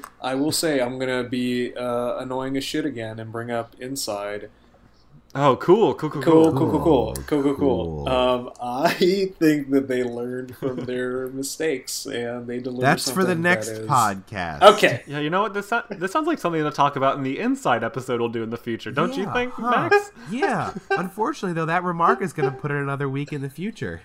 cool, 4.36 4.50
cool, 5.34 5.56
cool, 5.58 5.94
Cool, 5.96 6.10
cool. 6.10 6.22
cool, 6.22 6.52
cool, 6.52 6.52
cool, 6.54 6.80
Cool, 6.82 7.14
cool, 7.28 7.42
cool, 7.44 7.56
cool. 7.56 8.06
cool. 8.06 8.10
Um, 8.10 8.50
I 8.62 8.90
think 9.40 9.70
that 9.72 9.88
they 9.88 10.04
learned 10.04 10.56
from 10.58 10.78
their 10.86 11.28
mistakes 11.28 12.06
and 12.06 12.48
they 12.48 12.60
delivered. 12.60 12.84
That's 12.84 13.12
for 13.12 13.24
the 13.24 13.36
next 13.36 13.68
that 13.68 13.82
is- 13.84 13.88
podcast. 13.88 14.62
Okay. 14.76 15.04
Yeah, 15.08 15.20
you 15.20 15.30
know 15.30 15.42
what? 15.44 15.54
This 15.54 15.72
this 15.92 16.12
sounds 16.12 16.28
like 16.28 16.40
something 16.40 16.64
to 16.64 16.72
talk 16.72 16.96
about 16.96 17.18
in 17.18 17.24
the 17.24 17.40
inside 17.40 17.84
episode 17.84 18.20
we'll 18.20 18.30
do 18.30 18.42
in 18.44 18.50
the 18.50 18.58
future, 18.58 18.92
don't 18.92 19.16
you 19.16 19.32
think, 19.34 19.54
huh. 19.54 19.70
Max? 19.90 20.12
yeah. 20.32 20.74
Unfortunately, 20.90 21.54
though, 21.54 21.66
that 21.68 21.84
remark 21.84 22.22
is 22.22 22.34
going 22.34 22.52
to 22.52 22.58
put 22.58 22.72
it 22.72 22.78
another 22.82 23.08
week 23.08 23.32
in 23.32 23.42
the 23.42 23.50
future. 23.50 24.02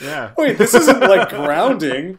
Yeah. 0.00 0.32
Wait, 0.36 0.58
this 0.58 0.74
isn't 0.74 1.00
like 1.00 1.30
grounding. 1.30 2.18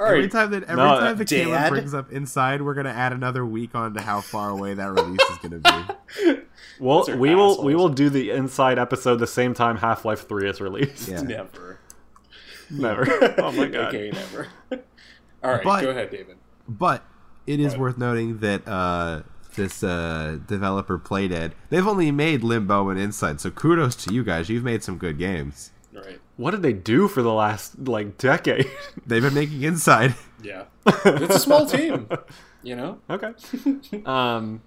All 0.00 0.06
Every 0.06 0.22
right. 0.22 0.30
time 0.32 0.50
that 0.52 0.62
every 0.64 0.76
No, 0.76 0.98
time 0.98 1.16
that 1.18 1.28
Caleb 1.28 1.68
brings 1.68 1.92
up 1.92 2.10
inside, 2.10 2.62
we're 2.62 2.72
going 2.74 2.86
to 2.86 2.92
add 2.92 3.12
another 3.12 3.44
week 3.44 3.74
on 3.74 3.92
to 3.94 4.00
how 4.00 4.22
far 4.22 4.48
away 4.48 4.72
that 4.74 4.90
release 4.90 5.20
is 5.30 5.38
going 5.38 5.60
to 5.62 5.94
be. 6.24 6.36
Well, 6.78 7.04
we 7.18 7.34
will 7.34 7.62
we 7.62 7.74
will 7.74 7.90
do 7.90 8.08
the 8.08 8.30
inside 8.30 8.78
episode 8.78 9.16
the 9.16 9.26
same 9.26 9.52
time 9.52 9.76
Half 9.76 10.06
Life 10.06 10.26
Three 10.26 10.48
is 10.48 10.62
released. 10.62 11.08
Yeah. 11.08 11.20
Never. 11.20 11.78
Never. 12.70 13.04
Oh 13.38 13.52
my 13.52 13.66
god. 13.68 13.94
Okay, 13.94 14.10
never. 14.10 14.48
All 15.42 15.50
right, 15.52 15.62
But- 15.62 15.82
go 15.82 15.90
ahead, 15.90 16.10
David. 16.10 16.36
But 16.66 17.04
it 17.46 17.60
is 17.60 17.72
Right. 17.72 17.80
worth 17.80 17.98
noting 17.98 18.38
that 18.38 18.66
uh, 18.66 19.22
this 19.56 19.82
uh, 19.82 20.38
developer 20.46 20.98
Playdead, 20.98 21.52
they've 21.68 21.86
only 21.86 22.10
made 22.10 22.42
Limbo 22.42 22.88
and 22.88 22.98
Inside, 22.98 23.40
so 23.42 23.50
kudos 23.50 23.94
to 24.04 24.14
you 24.14 24.24
guys. 24.24 24.48
You've 24.48 24.64
made 24.64 24.82
some 24.82 24.96
good 24.96 25.18
games. 25.18 25.72
All 26.40 26.44
right. 26.44 26.44
What 26.44 26.50
did 26.52 26.62
they 26.62 26.72
do 26.72 27.08
for 27.08 27.22
the 27.22 27.32
last 27.32 27.78
like 27.78 28.18
decade? 28.18 28.70
They've 29.06 29.22
been 29.22 29.34
making 29.34 29.62
Inside. 29.62 30.14
Yeah. 30.42 30.64
It's 30.86 31.36
a 31.36 31.38
small 31.38 31.66
team. 31.66 32.08
You 32.62 32.76
know. 32.76 32.98
okay. 33.10 33.32
Um. 34.04 34.62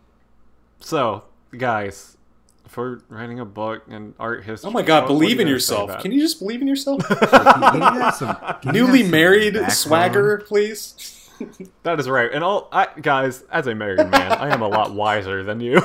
So, 0.80 1.24
guys, 1.58 2.18
for 2.68 3.02
writing 3.10 3.40
a 3.40 3.46
book 3.46 3.84
and 3.90 4.14
art 4.20 4.44
history. 4.44 4.68
Oh 4.68 4.72
my 4.72 4.82
God! 4.82 5.04
what- 5.04 5.14
what 5.14 5.20
do 5.20 5.20
Believe 5.20 5.40
in 5.40 5.48
yourself. 5.48 6.00
Can 6.02 6.12
you 6.12 6.20
just 6.20 6.40
believe 6.40 6.62
in 6.62 6.68
yourself? 6.68 7.08
Can 7.08 7.74
you 7.76 7.82
have 7.82 8.16
some- 8.16 8.36
can 8.36 8.76
you 8.76 8.86
Newly 8.86 9.04
married 9.04 9.54
backbone? 9.54 9.72
swagger, 9.72 10.38
please. 10.48 11.30
That 11.84 12.00
is 12.00 12.08
right. 12.10 12.32
And 12.32 12.44
all, 12.44 12.70
I, 12.72 12.88
guys, 13.02 13.44
as 13.52 13.68
a 13.68 13.76
married 13.76 14.08
man, 14.10 14.32
I 14.32 14.54
am 14.54 14.62
a 14.62 14.68
lot 14.68 14.94
wiser 14.94 15.44
than 15.44 15.60
you. 15.60 15.82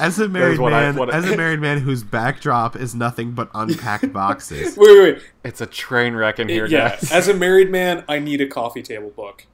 As 0.00 0.18
a 0.18 0.28
married 0.28 0.58
what 0.58 0.72
I- 0.72 0.80
man, 0.82 0.96
what 0.96 1.12
I- 1.12 1.16
as 1.18 1.30
a 1.30 1.36
married 1.36 1.60
man 1.60 1.78
whose 1.78 2.02
backdrop 2.02 2.76
is 2.76 2.94
nothing 2.94 3.32
but 3.32 3.50
unpacked 3.54 4.12
boxes. 4.14 4.76
Wait, 4.76 4.98
wait, 4.98 5.14
wait. 5.14 5.22
it's 5.44 5.60
a 5.60 5.66
train 5.66 6.14
wreck 6.14 6.38
in 6.38 6.48
here, 6.48 6.66
yeah. 6.66 6.90
guys. 6.90 7.10
As 7.12 7.28
a 7.28 7.34
married 7.34 7.70
man, 7.70 8.04
I 8.08 8.18
need 8.18 8.40
a 8.40 8.46
coffee 8.46 8.82
table 8.82 9.10
book. 9.10 9.46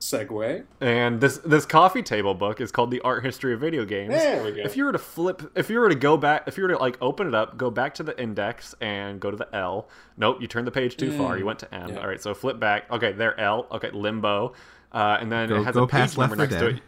Segue. 0.00 0.64
And 0.80 1.20
this 1.20 1.38
this 1.38 1.66
coffee 1.66 2.04
table 2.04 2.32
book 2.32 2.60
is 2.60 2.70
called 2.70 2.92
The 2.92 3.00
Art 3.00 3.24
History 3.24 3.52
of 3.52 3.58
Video 3.60 3.84
Games. 3.84 4.10
There 4.14 4.44
we 4.44 4.52
go. 4.52 4.62
If 4.62 4.76
you 4.76 4.84
were 4.84 4.92
to 4.92 4.98
flip, 4.98 5.50
if 5.56 5.68
you 5.68 5.80
were 5.80 5.88
to 5.88 5.96
go 5.96 6.16
back, 6.16 6.44
if 6.46 6.56
you 6.56 6.62
were 6.62 6.68
to 6.68 6.78
like 6.78 6.96
open 7.00 7.26
it 7.26 7.34
up, 7.34 7.56
go 7.56 7.68
back 7.68 7.94
to 7.94 8.04
the 8.04 8.18
index 8.20 8.76
and 8.80 9.18
go 9.18 9.32
to 9.32 9.36
the 9.36 9.52
L. 9.54 9.88
Nope, 10.16 10.40
you 10.40 10.46
turned 10.46 10.68
the 10.68 10.70
page 10.70 10.96
too 10.96 11.10
far. 11.18 11.36
You 11.36 11.44
went 11.46 11.58
to 11.60 11.74
M. 11.74 11.88
Mm. 11.88 11.94
Yeah. 11.94 12.00
All 12.00 12.06
right, 12.06 12.22
so 12.22 12.32
flip 12.32 12.60
back. 12.60 12.88
Okay, 12.92 13.10
there 13.12 13.38
L. 13.40 13.66
Okay, 13.72 13.90
Limbo, 13.90 14.52
uh, 14.92 15.18
and 15.20 15.32
then 15.32 15.48
Go- 15.48 15.56
it 15.62 15.64
has 15.64 15.74
go 15.74 15.82
a 15.82 15.88
page 15.88 16.00
past 16.00 16.18
number 16.18 16.36
next 16.36 16.54
4 16.54 16.60
to 16.70 16.76
it. 16.76 16.82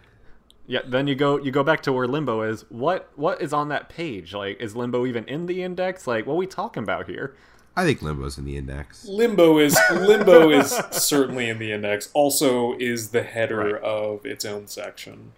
Yeah, 0.70 0.82
then 0.86 1.08
you 1.08 1.16
go 1.16 1.36
you 1.36 1.50
go 1.50 1.64
back 1.64 1.82
to 1.82 1.92
where 1.92 2.06
Limbo 2.06 2.42
is. 2.42 2.64
What 2.68 3.10
what 3.16 3.42
is 3.42 3.52
on 3.52 3.68
that 3.70 3.88
page? 3.88 4.32
Like, 4.32 4.60
is 4.60 4.76
Limbo 4.76 5.04
even 5.04 5.24
in 5.24 5.46
the 5.46 5.64
index? 5.64 6.06
Like, 6.06 6.26
what 6.26 6.34
are 6.34 6.36
we 6.36 6.46
talking 6.46 6.84
about 6.84 7.08
here? 7.08 7.34
I 7.76 7.84
think 7.84 8.02
Limbo's 8.02 8.38
in 8.38 8.44
the 8.44 8.56
index. 8.56 9.04
Limbo 9.04 9.58
is 9.58 9.76
Limbo 9.90 10.50
is 10.60 10.70
certainly 10.92 11.48
in 11.48 11.58
the 11.58 11.72
index. 11.72 12.08
Also, 12.14 12.76
is 12.78 13.10
the 13.10 13.22
header 13.24 13.74
Right. 13.74 13.82
of 13.82 14.24
its 14.24 14.44
own 14.44 14.68
section. 14.68 15.32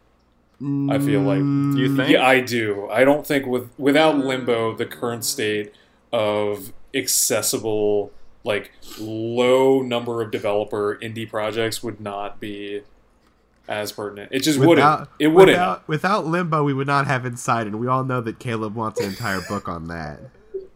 I 0.60 0.98
feel 0.98 1.22
like 1.22 1.38
You 1.38 1.96
think? 1.96 2.10
Yeah, 2.10 2.26
I 2.26 2.40
do. 2.40 2.88
I 2.90 3.02
don't 3.04 3.26
think 3.26 3.46
with 3.46 3.70
without 3.78 4.18
Limbo, 4.18 4.76
the 4.76 4.86
current 4.86 5.24
state 5.24 5.72
of 6.12 6.72
accessible, 6.94 8.12
like 8.44 8.70
low 9.00 9.80
number 9.80 10.20
of 10.20 10.30
developer 10.30 10.98
indie 11.02 11.28
projects 11.28 11.82
would 11.82 12.00
not 12.00 12.38
be 12.38 12.82
as 13.68 13.92
pertinent. 13.92 14.30
It 14.32 14.40
just 14.40 14.58
wouldn't. 14.58 15.08
It 15.18 15.28
wouldn't. 15.28 15.56
Without, 15.56 15.88
without 15.88 16.26
Limbo, 16.26 16.64
we 16.64 16.72
would 16.74 16.86
not 16.86 17.06
have 17.06 17.24
Inside, 17.26 17.66
and 17.66 17.78
we 17.78 17.86
all 17.86 18.04
know 18.04 18.20
that 18.20 18.38
Caleb 18.38 18.74
wants 18.74 19.00
an 19.00 19.06
entire 19.08 19.40
book 19.48 19.68
on 19.68 19.88
that. 19.88 20.20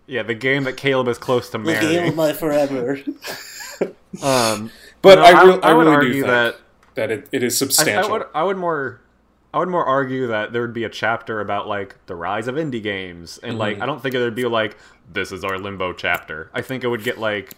Yeah, 0.06 0.22
the 0.22 0.34
game 0.34 0.64
that 0.64 0.76
Caleb 0.76 1.08
is 1.08 1.18
close 1.18 1.50
to 1.50 1.58
marrying. 1.58 2.14
my 2.14 2.32
forever. 2.32 2.98
Um, 4.22 4.70
But 5.02 5.16
no, 5.16 5.24
I, 5.24 5.30
re- 5.44 5.60
I, 5.62 5.70
I 5.70 5.74
would 5.74 5.82
really 5.84 5.94
argue 5.96 6.08
do 6.08 6.20
think 6.20 6.26
that 6.28 6.56
that, 6.94 7.10
it, 7.10 7.28
it 7.32 7.42
is 7.42 7.54
I, 7.54 7.58
substantial. 7.66 8.08
I 8.08 8.12
would 8.18 8.26
I 8.34 8.42
would 8.42 8.56
more 8.56 9.00
I 9.52 9.58
would 9.58 9.68
more 9.68 9.84
argue 9.84 10.26
that 10.28 10.52
there 10.54 10.62
would 10.62 10.72
be 10.72 10.84
a 10.84 10.88
chapter 10.88 11.40
about 11.40 11.68
like 11.68 11.96
the 12.06 12.14
rise 12.14 12.48
of 12.48 12.54
indie 12.54 12.82
games 12.82 13.38
and 13.42 13.52
Mm-hmm. 13.52 13.58
like 13.60 13.80
I 13.80 13.86
don't 13.86 14.00
think 14.02 14.14
it 14.14 14.18
would 14.20 14.34
be 14.34 14.46
like 14.46 14.76
this 15.12 15.32
is 15.32 15.44
our 15.44 15.58
limbo 15.58 15.92
chapter. 15.92 16.50
I 16.54 16.62
think 16.62 16.82
it 16.84 16.88
would 16.88 17.02
get 17.04 17.18
like 17.18 17.52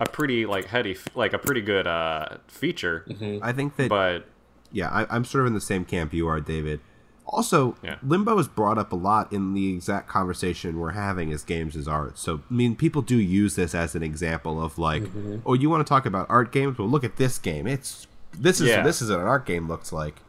a 0.00 0.06
pretty 0.06 0.46
like 0.46 0.64
heady 0.66 0.96
like 1.14 1.34
a 1.34 1.38
pretty 1.38 1.60
good 1.60 1.86
uh 1.86 2.38
feature. 2.48 3.04
Mm-hmm. 3.08 3.44
I 3.44 3.52
think 3.52 3.76
that 3.76 3.90
But 3.90 4.24
yeah, 4.72 4.88
I, 4.90 5.06
I'm 5.14 5.24
sort 5.24 5.42
of 5.42 5.46
in 5.48 5.54
the 5.54 5.60
same 5.60 5.84
camp 5.84 6.12
you 6.12 6.26
are, 6.28 6.40
David. 6.40 6.80
Also, 7.26 7.76
Yeah. 7.82 7.96
Limbo 8.02 8.38
is 8.38 8.48
brought 8.48 8.78
up 8.78 8.90
a 8.90 8.96
lot 8.96 9.30
in 9.32 9.52
the 9.52 9.74
exact 9.74 10.08
conversation 10.08 10.78
we're 10.78 10.92
having 10.92 11.30
as 11.32 11.44
games 11.44 11.76
as 11.76 11.86
art. 11.86 12.18
So, 12.18 12.40
I 12.50 12.54
mean, 12.54 12.74
people 12.74 13.02
do 13.02 13.16
use 13.18 13.54
this 13.54 13.74
as 13.74 13.94
an 13.94 14.02
example 14.02 14.62
of 14.62 14.78
like, 14.78 15.02
Mm-hmm. 15.02 15.36
oh, 15.44 15.52
you 15.54 15.68
want 15.68 15.86
to 15.86 15.88
talk 15.88 16.06
about 16.06 16.26
art 16.30 16.52
games? 16.52 16.78
Well, 16.78 16.88
look 16.88 17.04
at 17.04 17.16
this 17.16 17.38
game. 17.38 17.66
It's 17.66 18.06
this 18.38 18.60
is 18.60 18.68
Yeah. 18.68 18.82
this 18.82 19.02
is 19.02 19.10
what 19.10 19.20
an 19.20 19.26
art 19.26 19.44
game 19.46 19.68
looks 19.68 19.92
like. 19.92 20.22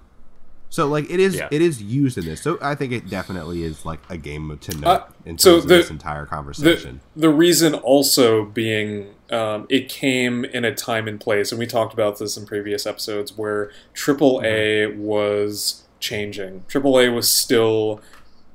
So, 0.71 0.87
like, 0.87 1.09
it 1.09 1.19
is 1.21 1.35
Yeah. 1.35 1.47
it 1.51 1.61
is 1.61 1.81
used 1.81 2.17
in 2.17 2.25
this. 2.25 2.41
So, 2.41 2.57
I 2.61 2.75
think 2.75 2.91
it 2.91 3.09
definitely 3.09 3.63
is 3.63 3.85
like 3.85 4.01
a 4.09 4.17
game 4.17 4.57
to 4.61 4.77
note 4.77 4.87
Uh, 4.87 5.05
in 5.25 5.31
terms 5.37 5.41
so 5.43 5.55
of 5.55 5.63
the- 5.63 5.75
this 5.75 5.89
entire 5.89 6.25
the, 6.25 6.29
conversation. 6.29 6.99
the 7.15 7.29
reason 7.29 7.73
also 7.75 8.43
being 8.45 9.07
um, 9.31 9.65
it 9.69 9.89
came 9.89 10.45
in 10.45 10.65
a 10.65 10.73
time 10.73 11.07
and 11.07 11.19
place, 11.19 11.51
and 11.51 11.59
we 11.59 11.67
talked 11.67 11.93
about 11.93 12.19
this 12.19 12.37
in 12.37 12.45
previous 12.45 12.85
episodes, 12.85 13.37
where 13.37 13.71
AAA 13.93 14.95
was 14.95 15.83
changing. 15.99 16.63
AAA 16.67 17.13
was 17.13 17.31
still 17.31 18.01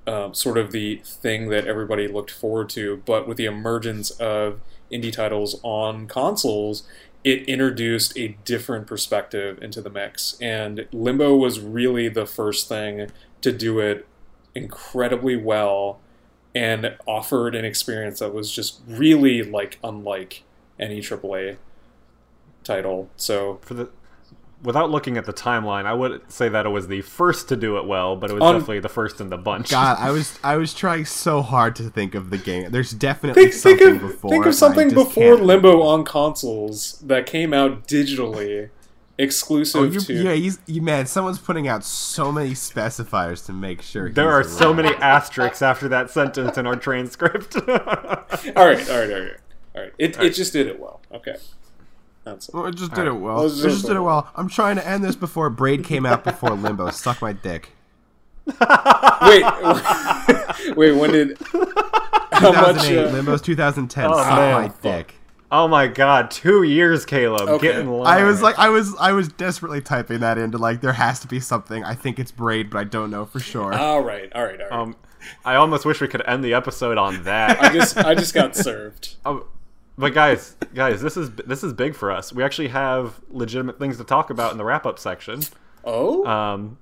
um, 0.06 0.34
sort 0.34 0.58
of 0.58 0.72
the 0.72 1.00
thing 1.04 1.48
that 1.48 1.66
everybody 1.66 2.08
looked 2.08 2.30
forward 2.30 2.68
to, 2.70 3.02
but 3.06 3.28
with 3.28 3.36
the 3.36 3.46
emergence 3.46 4.10
of 4.12 4.60
indie 4.92 5.12
titles 5.12 5.60
on 5.62 6.06
consoles, 6.06 6.86
it 7.22 7.48
introduced 7.48 8.16
a 8.18 8.36
different 8.44 8.86
perspective 8.86 9.62
into 9.62 9.80
the 9.80 9.90
mix. 9.90 10.36
And 10.40 10.86
Limbo 10.92 11.36
was 11.36 11.58
really 11.58 12.08
the 12.08 12.26
first 12.26 12.68
thing 12.68 13.10
to 13.40 13.52
do 13.52 13.80
it 13.80 14.06
incredibly 14.54 15.36
well 15.36 16.00
and 16.54 16.96
offered 17.06 17.54
an 17.54 17.64
experience 17.64 18.20
that 18.20 18.32
was 18.32 18.50
just 18.52 18.80
really 18.86 19.42
like 19.42 19.78
unlike 19.82 20.44
any 20.78 21.00
AAA 21.00 21.56
title. 22.62 23.10
So 23.16 23.58
for 23.62 23.74
the 23.74 23.88
without 24.62 24.90
looking 24.90 25.18
at 25.18 25.26
the 25.26 25.32
timeline, 25.32 25.84
I 25.84 25.92
would 25.92 26.22
say 26.32 26.48
that 26.48 26.64
it 26.64 26.70
was 26.70 26.88
the 26.88 27.02
first 27.02 27.48
to 27.50 27.56
do 27.56 27.76
it 27.76 27.86
well, 27.86 28.16
but 28.16 28.30
it 28.30 28.32
was 28.32 28.42
On- 28.42 28.54
definitely 28.54 28.80
the 28.80 28.88
first 28.88 29.20
in 29.20 29.28
the 29.28 29.36
bunch. 29.36 29.68
God, 29.70 29.98
I 30.00 30.10
was 30.10 30.38
I 30.42 30.56
was 30.56 30.72
trying 30.74 31.04
so 31.04 31.42
hard 31.42 31.76
to 31.76 31.84
think 31.90 32.14
of 32.14 32.30
the 32.30 32.38
game. 32.38 32.70
There's 32.70 32.92
definitely 32.92 33.42
think, 33.50 33.54
think 33.54 33.80
something 33.80 33.96
of 33.96 34.00
before. 34.12 34.30
think 34.30 34.46
of 34.46 34.54
something 34.54 34.88
before 34.94 35.36
can't 35.36 35.44
Limbo 35.44 35.70
think 35.72 35.80
of 35.82 35.86
it. 35.86 35.92
on 35.92 36.04
consoles 36.04 36.92
that 37.04 37.26
came 37.26 37.52
out 37.52 37.86
digitally, 37.86 38.70
exclusive 39.18 39.94
Oh, 39.94 40.00
to. 40.00 40.12
yeah, 40.14 40.32
you, 40.32 40.52
you 40.66 40.80
man, 40.80 41.04
someone's 41.06 41.38
putting 41.38 41.68
out 41.68 41.84
so 41.84 42.32
many 42.32 42.50
specifiers 42.52 43.44
to 43.46 43.52
make 43.52 43.82
sure. 43.82 44.10
there 44.10 44.40
he's 44.42 44.50
are 44.50 44.58
so 44.58 44.72
many 44.72 44.94
asterisks 44.96 45.60
after 45.62 45.88
that 45.88 46.10
sentence 46.10 46.56
in 46.56 46.66
our 46.66 46.74
transcript. 46.76 47.54
all 47.68 47.74
right, 47.76 48.48
all 48.56 48.64
right, 48.66 48.88
all 48.90 49.20
right, 49.20 49.36
all 49.74 49.82
right. 49.82 49.92
It 49.98 50.18
it 50.20 50.30
just 50.30 50.52
did 50.52 50.66
it 50.66 50.78
well. 50.80 51.00
Okay, 51.12 51.36
that's 52.24 52.48
it. 52.48 52.54
Well, 52.54 52.66
it 52.66 52.74
just 52.76 52.92
did 52.94 53.06
it 53.06 53.12
well. 53.12 53.36
Well, 53.36 53.42
It 53.44 53.46
it's 53.46 53.54
just 53.62 53.76
just- 53.76 53.86
did 53.86 53.96
it 53.96 54.00
well. 54.00 54.30
I'm 54.36 54.48
trying 54.48 54.76
to 54.76 54.86
end 54.86 55.04
this 55.04 55.16
before 55.16 55.50
Braid 55.50 55.84
came 55.84 56.06
out 56.06 56.24
before 56.24 56.50
Limbo. 56.50 56.90
Suck 56.90 57.20
my 57.22 57.32
dick. 57.32 57.70
Wait, 58.46 58.58
wait. 60.76 60.92
When 60.92 61.12
did? 61.12 61.38
How 62.32 62.52
much? 62.52 62.82
2008, 62.82 62.98
Uh, 62.98 63.10
Limbo's 63.10 63.42
2010. 63.42 64.04
Oh, 64.06 64.16
Suck 64.16 64.26
man. 64.28 64.62
my 64.62 64.72
dick. 64.82 65.14
oh 65.50 65.68
my 65.68 65.86
god, 65.86 66.30
two 66.30 66.62
years, 66.62 67.06
Caleb. 67.06 67.48
Okay. 67.48 67.68
Get 67.68 67.78
in 67.80 67.90
line. 67.90 68.18
I 68.18 68.24
was 68.24 68.42
like, 68.42 68.58
I 68.58 68.68
was, 68.68 68.94
I 68.98 69.12
was 69.12 69.28
desperately 69.28 69.80
typing 69.80 70.20
that 70.20 70.36
into 70.36 70.58
like, 70.58 70.80
there 70.80 70.92
has 70.94 71.20
to 71.20 71.28
be 71.28 71.40
something. 71.40 71.84
I 71.84 71.94
think 71.94 72.18
it's 72.18 72.32
Braid, 72.32 72.70
but 72.70 72.78
I 72.78 72.84
don't 72.84 73.10
know 73.10 73.24
for 73.24 73.40
sure. 73.40 73.72
all 73.72 74.02
right, 74.02 74.30
all 74.34 74.44
right, 74.44 74.60
all 74.60 74.68
right. 74.68 74.72
um, 74.78 74.96
I 75.44 75.54
almost 75.54 75.86
wish 75.86 76.00
we 76.00 76.08
could 76.08 76.22
end 76.26 76.44
the 76.44 76.54
episode 76.54 76.98
on 76.98 77.22
that. 77.24 77.60
I 77.62 77.72
just 77.72 77.96
I 77.96 78.14
just 78.14 78.34
got 78.34 78.56
served. 78.56 79.16
Um, 79.24 79.44
but 79.96 80.12
guys, 80.14 80.56
guys, 80.74 81.00
this 81.02 81.16
is 81.16 81.30
this 81.30 81.62
is 81.64 81.72
big 81.72 81.94
for 81.94 82.10
us. 82.10 82.32
We 82.32 82.42
actually 82.42 82.68
have 82.68 83.20
legitimate 83.30 83.78
things 83.78 83.96
to 83.98 84.04
talk 84.04 84.30
about 84.30 84.52
in 84.52 84.58
the 84.58 84.64
wrap 84.64 84.86
up 84.86 84.98
section. 84.98 85.40
Oh, 85.84 86.24
Um, 86.26 86.78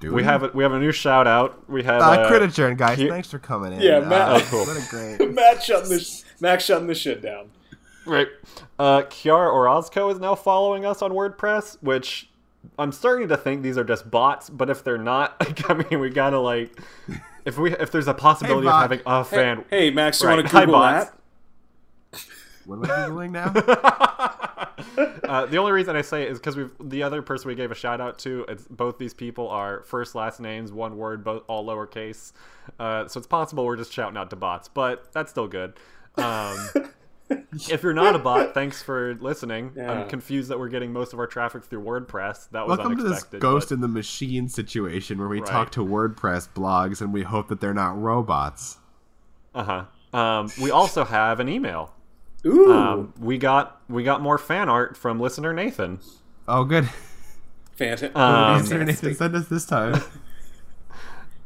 Do 0.00 0.12
we 0.12 0.24
have 0.24 0.42
a, 0.42 0.48
we 0.48 0.62
have 0.64 0.72
a 0.72 0.78
new 0.80 0.90
shout 0.92 1.26
out. 1.26 1.68
We 1.70 1.84
have 1.84 2.02
uh, 2.02 2.04
uh, 2.04 2.28
Crititurn, 2.30 2.76
guys. 2.76 2.98
here- 2.98 3.10
Thanks 3.10 3.30
for 3.30 3.38
coming 3.38 3.72
in. 3.72 3.80
Yeah, 3.80 4.00
Matt- 4.00 4.28
Uh, 4.28 4.34
Oh, 4.42 4.46
cool. 4.50 4.64
What 4.66 4.76
a 4.76 4.88
great. 4.90 5.30
Matt 5.34 5.62
shutting 5.62 5.88
the 5.88 6.22
Max 6.40 6.64
shutting 6.64 6.86
the 6.88 6.94
shit 6.94 7.22
down. 7.22 7.50
Right. 8.06 8.28
Uh, 8.78 9.02
Kiara 9.02 9.50
Orozco 9.52 10.10
is 10.10 10.18
now 10.18 10.34
following 10.34 10.84
us 10.84 11.00
on 11.00 11.12
WordPress, 11.12 11.78
which 11.80 12.28
I'm 12.78 12.92
starting 12.92 13.28
to 13.28 13.36
think 13.36 13.62
these 13.62 13.78
are 13.78 13.84
just 13.84 14.10
bots. 14.10 14.50
But 14.50 14.68
if 14.68 14.84
they're 14.84 14.98
not, 14.98 15.36
I 15.70 15.74
mean, 15.74 16.00
we 16.00 16.10
gotta 16.10 16.38
like, 16.40 16.78
if 17.46 17.56
we 17.56 17.72
if 17.76 17.90
there's 17.92 18.08
a 18.08 18.14
possibility 18.14 18.66
Hey, 18.66 18.72
of 18.74 18.80
having 18.82 19.00
a 19.06 19.24
fan, 19.24 19.64
hey, 19.70 19.90
Max, 19.90 20.20
you 20.20 20.28
Right. 20.28 20.34
want 20.36 20.46
to 20.48 20.52
Hi, 20.52 20.64
Google 20.66 20.80
bots. 20.80 21.04
that? 21.10 21.18
What 22.66 22.88
am 22.88 22.90
I 22.90 23.06
doing 23.06 23.32
now? 23.32 23.52
uh, 25.24 25.46
the 25.46 25.56
only 25.58 25.72
reason 25.72 25.96
I 25.96 26.02
say 26.02 26.22
it 26.22 26.30
is 26.30 26.38
because 26.38 26.56
we've 26.56 26.70
the 26.80 27.02
other 27.02 27.22
person 27.22 27.48
we 27.48 27.54
gave 27.54 27.70
a 27.70 27.74
shout 27.74 28.00
out 28.00 28.18
to. 28.20 28.44
It's 28.48 28.64
both 28.68 28.98
these 28.98 29.14
people 29.14 29.48
are 29.48 29.82
first 29.82 30.14
last 30.14 30.40
names, 30.40 30.72
one 30.72 30.96
word, 30.96 31.24
both 31.24 31.42
all 31.46 31.64
lowercase. 31.66 32.32
Uh, 32.78 33.06
so 33.08 33.18
it's 33.18 33.26
possible 33.26 33.64
we're 33.64 33.76
just 33.76 33.92
shouting 33.92 34.16
out 34.16 34.30
to 34.30 34.36
bots, 34.36 34.68
but 34.68 35.12
that's 35.12 35.30
still 35.30 35.48
good. 35.48 35.74
Um, 36.16 36.68
if 37.70 37.82
you're 37.82 37.92
not 37.94 38.14
a 38.14 38.18
bot, 38.18 38.54
thanks 38.54 38.82
for 38.82 39.14
listening. 39.20 39.72
Yeah. 39.76 39.90
I'm 39.92 40.08
confused 40.08 40.48
that 40.50 40.58
we're 40.58 40.68
getting 40.68 40.92
most 40.92 41.12
of 41.12 41.18
our 41.18 41.26
traffic 41.26 41.64
through 41.64 41.82
WordPress. 41.82 42.50
That 42.50 42.66
was 42.66 42.78
Welcome 42.78 42.96
to 42.98 43.02
this 43.04 43.22
ghost 43.24 43.68
but- 43.68 43.74
in 43.76 43.80
the 43.80 43.88
machine 43.88 44.48
situation 44.48 45.18
where 45.18 45.28
we 45.28 45.40
Right. 45.40 45.50
talk 45.50 45.70
to 45.72 45.84
WordPress 45.84 46.48
blogs 46.54 47.00
and 47.00 47.12
we 47.12 47.22
hope 47.22 47.48
that 47.48 47.60
they're 47.60 47.74
not 47.74 48.00
robots. 48.00 48.78
Uh 49.54 49.84
huh. 50.12 50.18
Um, 50.18 50.50
we 50.62 50.70
also 50.70 51.04
have 51.04 51.40
an 51.40 51.48
email. 51.48 51.92
Ooh. 52.46 52.72
Um, 52.72 53.14
we 53.18 53.38
got 53.38 53.80
we 53.88 54.02
got 54.02 54.20
more 54.20 54.38
fan 54.38 54.68
art 54.68 54.96
from 54.96 55.18
listener 55.20 55.52
Nathan. 55.52 55.98
Oh, 56.46 56.64
good. 56.64 56.88
Fantastic. 57.76 58.14
Um, 58.16 58.58
Answer 58.58 58.84
Nathan 58.84 59.14
send 59.14 59.34
us 59.34 59.48
this 59.48 59.66
time. 59.66 60.00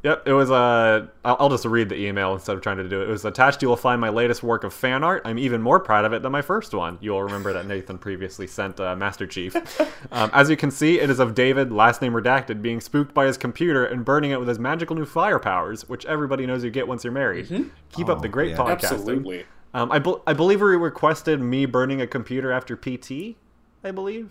Yep, 0.05 0.28
it 0.28 0.32
was 0.32 0.49
Uh, 0.49 1.09
I'll, 1.24 1.36
I'll 1.40 1.49
just 1.49 1.64
read 1.64 1.88
the 1.88 1.96
email 1.96 2.32
instead 2.32 2.55
of 2.55 2.62
trying 2.62 2.76
to 2.76 2.88
do 2.88 3.01
it. 3.03 3.09
It 3.09 3.11
was 3.11 3.24
attached. 3.24 3.62
You 3.62 3.68
will 3.68 3.76
find 3.76 4.01
my 4.01 4.11
latest 4.11 4.44
work 4.44 4.62
of 4.62 4.72
fan 4.72 5.03
art. 5.03 5.22
I'm 5.24 5.40
even 5.40 5.61
more 5.61 5.80
proud 5.80 6.05
of 6.05 6.12
it 6.12 6.22
than 6.22 6.30
my 6.30 6.40
first 6.40 6.72
one. 6.72 6.99
You'll 7.01 7.20
remember 7.24 7.53
that 7.53 7.66
Nathan 7.66 7.99
previously 7.99 8.46
sent 8.46 8.78
uh, 8.78 8.94
Master 8.94 9.26
Chief. 9.26 9.57
Um, 10.12 10.30
as 10.32 10.49
you 10.49 10.57
can 10.57 10.70
see, 10.70 11.01
it 11.01 11.11
is 11.11 11.18
of 11.18 11.34
David, 11.34 11.72
last 11.72 12.01
name 12.01 12.12
redacted, 12.12 12.62
being 12.62 12.80
spooked 12.80 13.12
by 13.12 13.26
his 13.26 13.36
computer 13.36 13.84
and 13.84 14.05
burning 14.05 14.30
it 14.30 14.38
with 14.38 14.49
his 14.49 14.59
magical 14.59 14.94
new 14.94 15.05
fire 15.05 15.40
powers, 15.40 15.86
which 15.88 16.07
everybody 16.07 16.46
knows 16.46 16.62
you 16.62 16.70
get 16.70 16.86
once 16.86 17.03
you're 17.03 17.12
married. 17.12 17.49
Keep 17.92 18.09
up 18.09 18.18
Oh, 18.18 18.20
the 18.20 18.28
great 18.28 18.51
yeah. 18.53 18.57
podcasting. 18.57 18.92
Absolutely. 18.92 19.44
Um, 19.78 19.92
I, 19.92 19.98
bel 19.98 20.22
I 20.26 20.32
believe 20.32 20.58
he 20.58 20.64
requested 20.64 21.40
me 21.40 21.66
burning 21.66 22.00
a 22.00 22.06
computer 22.06 22.50
after 22.52 22.76
PT. 22.76 23.36
I 23.84 23.90
believe. 23.92 24.30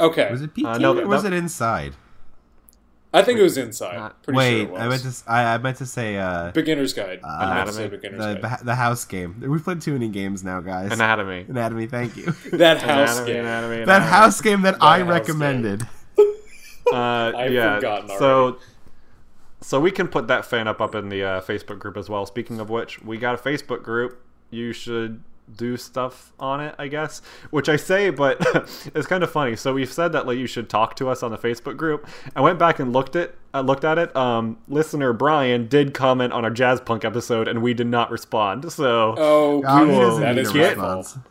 Okay. 0.00 0.30
Was 0.30 0.42
it 0.42 0.54
PT 0.54 0.64
Uh, 0.64 0.78
no, 0.78 0.98
or 0.98 1.06
was 1.06 1.24
no- 1.24 1.28
it 1.30 1.32
inside? 1.34 1.94
I 3.12 3.22
think 3.22 3.38
it 3.38 3.42
was 3.42 3.56
inside. 3.56 3.96
Not- 3.96 4.22
Pretty 4.22 4.36
Wait, 4.36 4.50
sure 4.66 4.66
it 4.66 4.70
was. 4.70 4.80
I 4.80 4.88
meant 4.88 5.02
to. 5.02 5.08
s- 5.08 5.24
I, 5.26 5.44
I 5.54 5.58
meant 5.58 5.76
to 5.78 5.86
say 5.86 6.18
uh, 6.18 6.50
Beginner's 6.52 6.92
guide. 6.92 7.20
I 7.24 7.54
meant 7.54 7.66
to 7.68 7.72
say 7.72 7.84
Anatomy. 7.84 7.96
beginner's 7.96 8.18
the, 8.36 8.40
guide. 8.48 8.58
the 8.60 8.64
the 8.66 8.74
house 8.74 9.04
game. 9.06 9.40
We've 9.40 9.64
played 9.64 9.80
too 9.80 9.92
many 9.94 10.08
games 10.08 10.44
now, 10.44 10.60
guys. 10.60 10.92
Anatomy. 10.92 11.46
Anatomy, 11.48 11.86
thank 11.86 12.16
you. 12.18 12.24
That 12.52 12.82
house 12.82 13.16
Anatomy, 13.16 13.32
game. 13.32 13.40
anatomy, 13.46 13.84
that 13.86 14.02
house 14.02 14.40
game 14.42 14.62
that 14.62 14.82
I 14.82 15.02
recommended. 15.02 15.86
Uh, 16.92 17.32
I've 17.36 17.52
yeah. 17.52 17.74
forgotten 17.76 18.08
So, 18.18 18.58
so 19.60 19.78
we 19.78 19.90
can 19.90 20.08
put 20.08 20.26
that 20.28 20.46
fan 20.46 20.66
up 20.66 20.80
up 20.80 20.94
in 20.94 21.10
the 21.10 21.22
uh, 21.22 21.40
Facebook 21.42 21.78
group 21.78 21.98
as 21.98 22.08
well. 22.08 22.24
Speaking 22.24 22.60
of 22.60 22.70
which, 22.70 23.02
we 23.02 23.18
got 23.18 23.34
a 23.34 23.38
Facebook 23.42 23.82
group. 23.82 24.22
You 24.50 24.72
should 24.72 25.22
do 25.56 25.78
stuff 25.78 26.32
on 26.38 26.60
it, 26.60 26.74
I 26.78 26.88
guess. 26.88 27.22
Which 27.50 27.68
I 27.70 27.76
say, 27.76 28.10
but 28.10 28.36
it's 28.94 29.06
kind 29.06 29.22
of 29.24 29.30
funny. 29.30 29.56
So 29.56 29.72
we've 29.74 29.90
said 29.90 30.12
that 30.12 30.26
like 30.26 30.36
you 30.38 30.46
should 30.46 30.68
talk 30.68 30.94
to 30.96 31.08
us 31.08 31.22
on 31.22 31.30
the 31.30 31.38
Facebook 31.38 31.76
group. 31.76 32.06
I 32.36 32.40
went 32.42 32.58
back 32.58 32.78
and 32.78 32.92
looked 32.92 33.16
it. 33.16 33.34
I 33.54 33.60
looked 33.60 33.84
at 33.84 33.98
it. 33.98 34.14
Um, 34.14 34.58
listener 34.68 35.12
Brian 35.14 35.66
did 35.68 35.94
comment 35.94 36.32
on 36.34 36.44
our 36.44 36.50
Jazzpunk 36.50 37.02
episode, 37.04 37.48
and 37.48 37.62
we 37.62 37.72
did 37.74 37.86
not 37.86 38.10
respond. 38.10 38.70
So 38.72 39.14
Oh, 39.16 39.56
he 39.62 39.90
cool. 39.90 40.00
doesn't 40.00 40.20
that 40.22 40.34
need 40.34 40.42
is 40.42 40.50
a 40.50 40.54
my 40.54 40.68
response. 40.68 41.12
fault. 41.12 41.24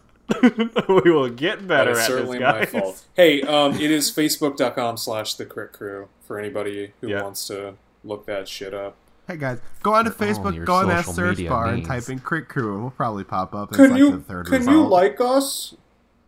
we 1.05 1.11
will 1.11 1.29
get 1.29 1.65
better 1.67 1.93
That 1.93 1.99
is 1.99 1.99
at 1.99 2.07
certainly 2.07 2.37
this, 2.39 2.45
my 2.45 2.59
guys. 2.59 2.69
fault. 2.69 3.03
Hey, 3.15 3.41
um, 3.43 3.75
it 3.75 3.91
is 3.91 4.11
facebook.com 4.15 4.97
slash 4.97 5.35
the 5.35 5.45
crit 5.45 5.71
crew 5.73 6.09
for 6.23 6.37
anybody 6.39 6.91
who 7.01 7.07
Yeah. 7.09 7.21
wants 7.21 7.47
to 7.47 7.75
look 8.03 8.25
that 8.25 8.47
shit 8.49 8.73
up. 8.73 8.95
Hey 9.27 9.35
guys, 9.35 9.59
go 9.83 9.93
on 9.93 10.05
to 10.05 10.11
Facebook, 10.11 10.63
go 10.65 10.75
on 10.75 10.87
that 10.87 11.05
search 11.05 11.37
media 11.37 11.49
bar 11.49 11.67
and 11.67 11.85
type 11.85 12.07
in 12.07 12.19
Crit 12.19 12.47
Crew, 12.47 12.73
and 12.75 12.81
we'll 12.83 12.91
probably 12.91 13.25
pop 13.25 13.53
up. 13.53 13.71
As 13.73 13.77
Can 13.77 13.89
like 13.89 13.99
you 13.99 14.11
the 14.11 14.19
third 14.19 14.45
can 14.45 14.59
result. 14.59 14.73
you 14.75 14.87
like 14.87 15.19
us? 15.19 15.75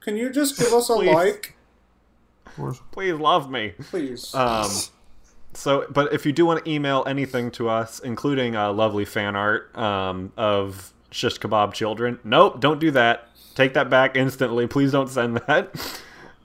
Can 0.02 0.18
you 0.18 0.30
just 0.30 0.58
give 0.58 0.74
us 0.74 0.90
a 0.90 0.96
like, 0.96 1.56
Please 2.92 3.14
love 3.14 3.50
me. 3.50 3.74
please? 3.90 4.36
Um, 4.36 4.70
so, 5.54 5.86
but 5.90 6.12
if 6.14 6.26
you 6.26 6.34
do 6.34 6.46
want 6.46 6.66
to 6.66 6.70
email 6.70 7.06
anything 7.08 7.52
to 7.52 7.70
us, 7.70 8.00
including 8.00 8.58
uh, 8.58 8.74
lovely 8.74 9.06
fan 9.06 9.36
art 9.38 9.74
um, 9.78 10.34
of 10.36 10.92
shish 11.12 11.40
kebab 11.40 11.74
children, 11.74 12.20
nope, 12.26 12.60
don't 12.60 12.80
do 12.82 12.92
that. 12.92 13.30
Take 13.56 13.76
that 13.76 13.90
back 13.90 14.18
instantly. 14.18 14.68
Please 14.68 14.92
don't 14.92 15.10
send 15.10 15.38
that. 15.48 15.74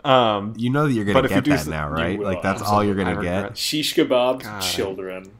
Um, 0.05 0.53
You 0.57 0.71
know 0.71 0.87
that 0.87 0.93
you're 0.93 1.05
gonna 1.05 1.19
if 1.25 1.31
you 1.31 1.37
get 1.43 1.45
that 1.51 1.61
s- 1.61 1.67
now, 1.67 1.89
right? 1.89 2.19
will, 2.19 2.27
Like 2.27 2.43
that's 2.43 2.63
all 2.63 2.85
you're 2.85 2.95
gonna 2.95 3.21
get. 3.23 3.57
Shish 3.57 3.95
kebab 3.97 4.43
God, 4.43 4.61
children. 4.61 5.33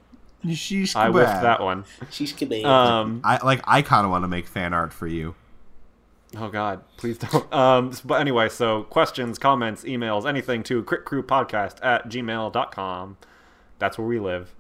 Sheesh 0.45 0.95
I 0.95 1.11
whiffed 1.11 1.43
that 1.43 1.61
one. 1.61 1.85
She's 2.11 2.33
kebab. 2.33 2.65
Um, 2.65 3.21
I 3.25 3.45
like. 3.45 3.63
I 3.65 3.83
kind 3.83 4.05
of 4.05 4.11
want 4.11 4.25
to 4.25 4.29
make 4.29 4.47
fan 4.47 4.73
art 4.75 4.93
for 4.93 5.07
you. 5.07 5.35
oh 6.37 6.49
God, 6.49 6.83
please 6.97 7.19
don't. 7.19 7.53
Um, 7.53 7.93
but 8.05 8.21
anyway, 8.21 8.49
so 8.49 8.83
questions, 8.85 9.39
comments, 9.39 9.85
emails, 9.85 10.29
anything 10.29 10.63
to 10.65 10.83
critcrewpodcast 10.83 11.79
at 11.83 12.09
gmail.com. 12.09 13.17
That's 13.79 13.97
where 13.99 14.07
we 14.07 14.19
live. 14.19 14.55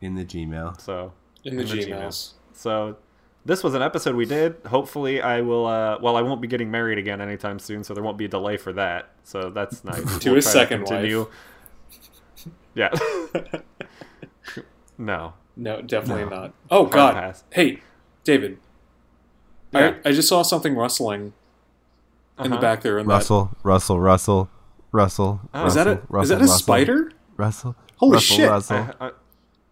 in 0.00 0.14
the 0.14 0.24
Gmail. 0.24 0.80
So 0.80 1.12
in 1.44 1.56
the 1.56 1.62
in 1.62 1.68
the 1.68 1.74
Gmails. 1.74 2.32
So 2.52 2.96
this 3.44 3.62
was 3.64 3.74
an 3.74 3.82
episode 3.82 4.14
we 4.14 4.26
did. 4.26 4.56
Hopefully, 4.66 5.20
I 5.20 5.40
will. 5.40 5.66
Uh, 5.66 5.98
well, 6.00 6.16
I 6.16 6.22
won't 6.22 6.40
be 6.40 6.48
getting 6.48 6.70
married 6.70 6.98
again 6.98 7.20
anytime 7.20 7.58
soon, 7.58 7.82
so 7.84 7.94
there 7.94 8.02
won't 8.02 8.18
be 8.18 8.26
a 8.26 8.28
delay 8.28 8.56
for 8.56 8.72
that. 8.74 9.10
So 9.24 9.50
that's 9.50 9.84
nice. 9.84 10.18
To 10.20 10.34
his 10.34 10.46
second 10.46 10.86
to 10.86 11.24
wife. 11.24 12.46
Yeah. 12.74 12.90
no. 14.98 15.32
No, 15.56 15.80
definitely 15.82 16.24
No. 16.24 16.28
not. 16.42 16.52
Oh 16.70 16.82
Hard 16.82 16.92
God! 16.92 17.14
pass. 17.14 17.44
Hey, 17.52 17.80
David. 18.24 18.58
Yeah. 19.72 19.94
I, 20.04 20.08
I 20.10 20.12
just 20.12 20.28
saw 20.28 20.42
something 20.42 20.74
rustling 20.76 21.32
in 22.38 22.50
the 22.50 22.56
Uh-huh. 22.56 22.60
back 22.60 22.82
there. 22.82 22.98
In 22.98 23.06
Russell, 23.06 23.50
Russell, 23.62 23.98
Russell, 24.00 24.48
Russell. 24.92 25.40
Oh. 25.52 25.58
that, 25.62 25.66
is 25.66 25.74
that 25.74 25.86
a 25.88 26.00
Russell, 26.08 26.22
is 26.22 26.28
that 26.28 26.36
a 26.36 26.40
Russell, 26.42 26.58
spider? 26.58 27.12
Russell. 27.36 27.74
Holy 27.96 28.12
Russell, 28.14 28.36
shit. 28.36 28.48
Russell, 28.48 28.76
I, 29.00 29.06
I, 29.08 29.10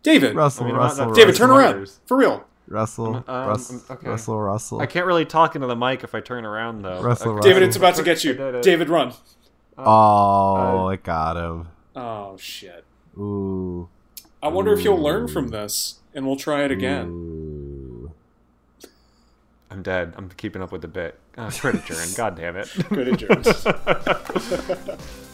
David, 0.03 0.35
Russell, 0.35 0.64
I 0.64 0.66
mean, 0.68 0.77
Russell, 0.77 1.12
David, 1.12 1.29
Russell, 1.39 1.47
turn 1.49 1.57
around 1.57 1.91
for 2.07 2.16
real. 2.16 2.45
Russell, 2.68 3.16
Um, 3.29 3.49
Russell, 3.49 3.81
okay. 3.89 4.09
Russell, 4.09 4.41
Russell. 4.41 4.81
I 4.81 4.87
can't 4.87 5.07
really 5.07 5.24
talk 5.24 5.55
into 5.55 5.68
the 5.68 5.77
mic 5.77 6.03
if 6.03 6.16
I 6.16 6.20
turn 6.20 6.45
around 6.45 6.83
though. 6.83 7.01
Russell, 7.01 7.29
Okay. 7.31 7.37
Russell. 7.37 7.41
David, 7.43 7.62
it's 7.62 7.77
about 7.77 7.95
to 7.95 8.03
get 8.03 8.24
you. 8.24 8.35
David, 8.61 8.89
run. 8.89 9.12
Oh, 9.79 10.89
it 10.89 11.05
got 11.05 11.37
him. 11.37 11.68
Oh 11.95 12.37
shit! 12.37 12.85
Ooh. 13.16 13.89
I 14.47 14.49
wonder 14.49 14.72
if 14.72 14.84
you'll 14.84 15.03
learn 15.03 15.26
from 15.26 15.49
this, 15.49 15.97
and 16.14 16.24
we'll 16.24 16.36
try 16.36 16.62
it 16.62 16.70
again. 16.70 17.09
Ooh. 17.09 18.12
I'm 19.72 19.82
dead. 19.82 20.14
I'm 20.16 20.28
keeping 20.28 20.62
up 20.62 20.70
with 20.70 20.82
the 20.82 20.88
bit. 20.88 21.18
Ah, 21.36 21.49
oh, 21.49 21.59
crit 21.59 21.74
adjourn. 21.74 22.07
God 22.16 22.36
damn 22.36 22.57
it. 22.57 22.72
Good 22.88 23.09
adjourned. 23.09 23.44